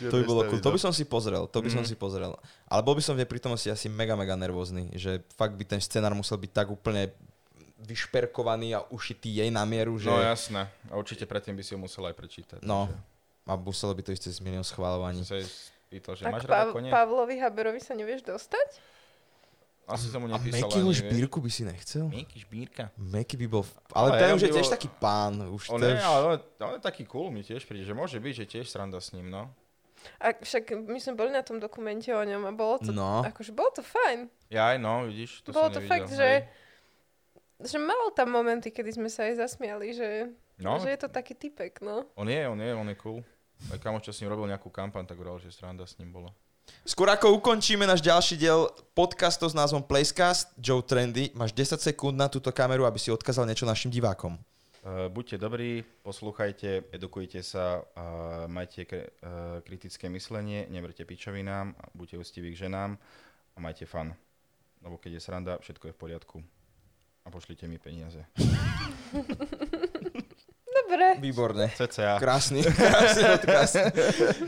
To 0.00 0.16
by 0.16 0.24
bolo 0.24 0.40
cool. 0.48 0.60
To 0.60 0.70
by 0.70 0.80
som 0.80 0.92
si 0.92 1.04
pozrel, 1.04 1.44
to 1.44 1.58
by 1.58 1.68
som 1.68 1.82
Mhm. 1.82 1.88
si 1.88 1.94
pozrel. 1.94 2.32
Ale 2.64 2.80
bol 2.80 2.94
by 2.94 3.02
som 3.02 3.12
v 3.12 3.22
jej 3.22 3.28
prítomnosti 3.28 3.68
asi 3.68 3.86
mega, 3.86 4.14
mega 4.14 4.32
nervózny, 4.32 4.94
že 4.94 5.20
fakt 5.34 5.54
by 5.54 5.64
ten 5.66 5.78
scenár 5.78 6.14
musel 6.14 6.38
byť 6.38 6.50
tak 6.50 6.70
úplne 6.70 7.12
vyšperkovaný 7.80 8.74
a 8.74 8.84
ušitý 8.86 9.34
jej 9.34 9.48
na 9.48 9.64
mieru, 9.64 9.96
že... 9.96 10.06
No 10.06 10.18
jasné. 10.18 10.68
A 10.86 10.94
určite 10.94 11.24
predtým 11.24 11.52
by 11.52 11.62
si 11.62 11.72
ho 11.72 11.78
musel 11.78 12.04
aj 12.04 12.14
prečítať. 12.14 12.60
No. 12.60 12.86
takže 12.86 13.00
A 13.46 13.52
muselo 13.56 13.92
by 13.92 14.02
to 14.02 14.10
ísť 14.10 14.24
cez 14.26 14.36
milión 14.38 14.62
schváľovaní. 14.62 15.22
Sa 15.22 15.34
jej 15.34 15.48
spýtal, 15.48 16.12
že 16.14 16.22
Tak 16.22 16.32
máš 16.32 16.44
Pav- 16.44 16.70
kone? 16.70 16.88
Pavlovi 16.88 17.36
Haberovi 17.36 17.78
sa 17.78 17.92
nevieš 17.92 18.22
dostať? 18.22 18.68
Asi 19.84 20.06
som 20.06 20.22
mu 20.22 20.30
A 20.30 20.38
nepísal 20.38 20.70
Mekyho 20.70 20.86
ani, 20.86 20.94
vieš. 20.94 21.02
špírku 21.02 21.36
by 21.36 21.50
si 21.50 21.62
nechcel? 21.66 22.04
Meky 22.06 22.38
špírka. 22.38 22.84
Meky 22.94 23.34
by 23.34 23.46
bol... 23.48 23.66
Ale, 23.90 24.08
Ale 24.08 24.18
ten 24.20 24.30
už 24.30 24.42
je 24.44 24.50
tiež 24.52 24.66
bol- 24.68 24.74
taký 24.76 24.88
pán. 25.02 25.34
Už 25.50 25.62
On 25.66 25.82
je, 25.82 25.90
už... 25.90 25.98
ale 26.00 26.18
on, 26.22 26.36
on 26.62 26.72
je 26.72 26.82
taký 26.84 27.02
cool, 27.04 27.26
mi 27.28 27.42
tiež 27.42 27.66
príde, 27.66 27.82
že 27.82 27.90
môže 27.90 28.14
byť, 28.14 28.34
že 28.36 28.44
tiež 28.46 28.66
sranda 28.66 28.96
s 28.96 29.10
ním, 29.10 29.26
no. 29.26 29.50
A 30.16 30.30
však 30.32 30.64
my 30.80 30.96
sme 30.96 31.12
boli 31.12 31.28
na 31.28 31.42
tom 31.42 31.58
dokumente 31.58 32.06
o 32.08 32.22
ňom 32.22 32.46
a 32.46 32.52
bolo 32.54 32.78
to, 32.78 32.88
No. 32.88 33.20
akože 33.20 33.50
bolo 33.50 33.68
to 33.68 33.82
fajn. 33.82 34.30
Ja 34.46 34.70
aj 34.70 34.78
no, 34.78 35.04
vidíš, 35.04 35.42
to 35.42 35.50
bolo 35.50 35.66
som 35.66 35.74
to 35.74 35.80
nevidel. 35.80 35.92
fakt, 35.92 36.10
že, 36.14 36.30
že 37.64 37.78
mal 37.78 38.12
tam 38.16 38.32
momenty, 38.32 38.72
kedy 38.72 38.96
sme 38.96 39.08
sa 39.12 39.28
aj 39.28 39.40
zasmiali, 39.46 39.92
že, 39.92 40.32
No, 40.60 40.76
že 40.76 40.92
je 40.92 41.00
to 41.00 41.08
taký 41.08 41.32
typek, 41.32 41.80
no. 41.80 42.04
on 42.16 42.28
je, 42.28 42.40
on 42.44 42.58
je, 42.60 42.70
on 42.76 42.88
je 42.88 42.96
cool. 43.00 43.20
Aj 43.68 43.76
kamoš, 43.76 44.08
čo 44.08 44.12
s 44.12 44.20
ním 44.24 44.32
robil 44.32 44.48
nejakú 44.48 44.72
kampaň, 44.72 45.04
tak 45.04 45.20
hovoril, 45.20 45.40
že 45.40 45.52
sranda 45.52 45.84
s 45.84 45.96
ním 46.00 46.12
bolo. 46.12 46.32
Skôr 46.86 47.10
ako 47.10 47.36
ukončíme 47.36 47.84
náš 47.84 48.00
ďalší 48.00 48.40
diel 48.40 48.70
podcastu 48.96 49.44
s 49.48 49.56
názvom 49.56 49.84
Placecast, 49.84 50.54
Joe 50.56 50.80
Trendy, 50.80 51.28
máš 51.36 51.52
10 51.52 51.76
sekúnd 51.82 52.16
na 52.16 52.30
túto 52.30 52.48
kameru, 52.54 52.86
aby 52.86 52.96
si 52.96 53.12
odkázal 53.12 53.44
niečo 53.44 53.68
našim 53.68 53.90
divákom. 53.92 54.38
Uh, 54.80 55.12
buďte 55.12 55.36
dobrí, 55.36 55.84
poslúchajte, 56.00 56.88
edukujte 56.88 57.44
sa, 57.44 57.84
uh, 57.84 58.48
majte 58.48 58.88
kri- 58.88 59.12
uh, 59.20 59.60
kritické 59.60 60.08
myslenie, 60.08 60.64
neverte 60.72 61.04
pičovinám, 61.04 61.76
buďte 61.92 62.16
ústiví 62.16 62.56
k 62.56 62.64
ženám 62.64 62.96
a 63.52 63.58
majte 63.60 63.84
fan. 63.84 64.16
Lebo 64.80 64.96
keď 64.96 65.20
je 65.20 65.20
sranda, 65.20 65.52
všetko 65.60 65.92
je 65.92 65.92
v 65.92 66.00
poriadku. 66.00 66.36
Pošlite 67.30 67.64
mi 67.64 67.78
peniaze. 67.78 68.18
Dobre. 70.70 71.18
Výborné. 71.18 71.70
CCA. 71.70 72.18
Krásny, 72.18 72.62
krásny 72.62 73.22
odkaz. 73.28 73.70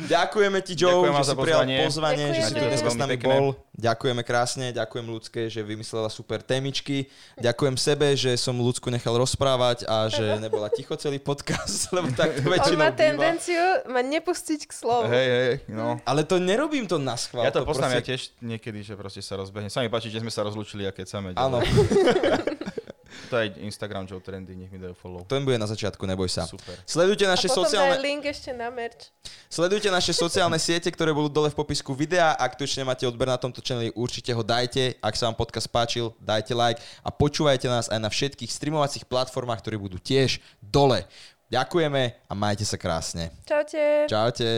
Ďakujeme 0.07 0.59
ti, 0.59 0.75
Joe, 0.75 1.03
Ďakujem 1.03 1.15
že 1.15 1.23
si 1.23 1.35
prijal 1.37 1.61
pozvanie. 1.61 1.77
pozvanie, 1.81 2.27
že 2.29 2.41
si 2.43 2.53
tu 2.53 2.65
dneska 2.65 2.89
s 2.89 2.99
nami 2.99 3.17
bol. 3.17 3.55
Ďakujeme 3.73 4.23
krásne, 4.23 4.67
ďakujem 4.73 5.07
ľudské, 5.09 5.41
že 5.47 5.63
vymyslela 5.63 6.07
super 6.09 6.41
témičky. 6.41 7.07
Ďakujem 7.39 7.75
sebe, 7.77 8.07
že 8.15 8.35
som 8.35 8.55
ľudsku 8.55 8.87
nechal 8.89 9.15
rozprávať 9.15 9.87
a 9.87 10.07
že 10.09 10.35
nebola 10.45 10.67
ticho 10.67 10.95
celý 10.95 11.19
podcast, 11.19 11.87
lebo 11.95 12.11
tak 12.11 12.35
to 12.35 12.43
On 12.43 12.51
väčšinou 12.51 12.79
má 12.81 12.91
býva. 12.91 12.99
tendenciu 12.99 13.63
ma 13.87 14.01
nepustiť 14.01 14.61
k 14.63 14.73
slovu. 14.73 15.07
Hej, 15.09 15.27
hej, 15.29 15.53
no. 15.69 15.99
Ale 16.03 16.23
to 16.23 16.39
nerobím 16.39 16.87
to 16.87 16.99
na 16.99 17.15
schvál. 17.15 17.47
Ja 17.47 17.55
to 17.55 17.63
poznám, 17.63 17.95
ja 17.95 17.99
proste- 17.99 18.09
tiež 18.09 18.23
niekedy, 18.41 18.83
že 18.83 18.95
proste 18.95 19.23
sa 19.23 19.39
rozbehne. 19.39 19.71
Sa 19.71 19.79
mi 19.79 19.91
páči, 19.91 20.11
že 20.11 20.19
sme 20.19 20.31
sa 20.31 20.43
rozlúčili 20.43 20.87
a 20.87 20.91
keď 20.91 21.07
sa 21.07 21.19
Áno, 21.23 21.63
To 23.33 23.41
je 23.41 23.65
Instagram 23.65 24.05
Joe 24.05 24.21
Trendy, 24.21 24.53
nech 24.53 24.69
mi 24.69 24.77
dajú 24.77 24.93
follow. 24.93 25.25
to 25.25 25.41
bude 25.41 25.57
na 25.57 25.65
začiatku, 25.65 26.05
neboj 26.05 26.29
sa. 26.29 26.45
Super. 26.45 26.77
Sledujte 26.85 27.25
A 27.25 27.33
naše 27.33 27.49
potom 27.49 27.65
sociálne... 27.65 27.97
link 27.97 28.29
ešte 28.29 28.53
na 28.53 28.69
merch. 28.69 29.09
Sledujte 29.49 29.89
naše 29.89 30.13
sociálne 30.13 30.61
siete, 30.61 30.93
ktoré 30.93 31.17
budú 31.17 31.33
dole 31.33 31.49
v 31.49 31.57
popisku 31.57 31.97
videa. 31.97 32.37
Ak 32.37 32.61
tu 32.61 32.69
ešte 32.69 32.85
nemáte 32.85 33.09
odber 33.09 33.33
na 33.33 33.41
tomto 33.41 33.65
channeli, 33.65 33.89
určite 33.97 34.37
ho 34.37 34.45
dajte. 34.45 35.01
Ak 35.01 35.17
sa 35.17 35.33
vám 35.33 35.37
podcast 35.41 35.65
páčil, 35.73 36.13
dajte 36.21 36.53
like 36.53 36.81
a 37.01 37.09
počúvajte 37.09 37.73
nás 37.73 37.89
aj 37.89 38.01
na 38.05 38.13
všetkých 38.13 38.53
streamovacích 38.53 39.09
platformách, 39.09 39.65
ktoré 39.65 39.81
budú 39.81 39.97
tiež 39.97 40.37
dole. 40.61 41.09
Ďakujeme 41.49 42.29
a 42.29 42.33
majte 42.37 42.69
sa 42.69 42.77
krásne. 42.77 43.33
Čaute. 43.49 44.09
Čaute. 44.13 44.49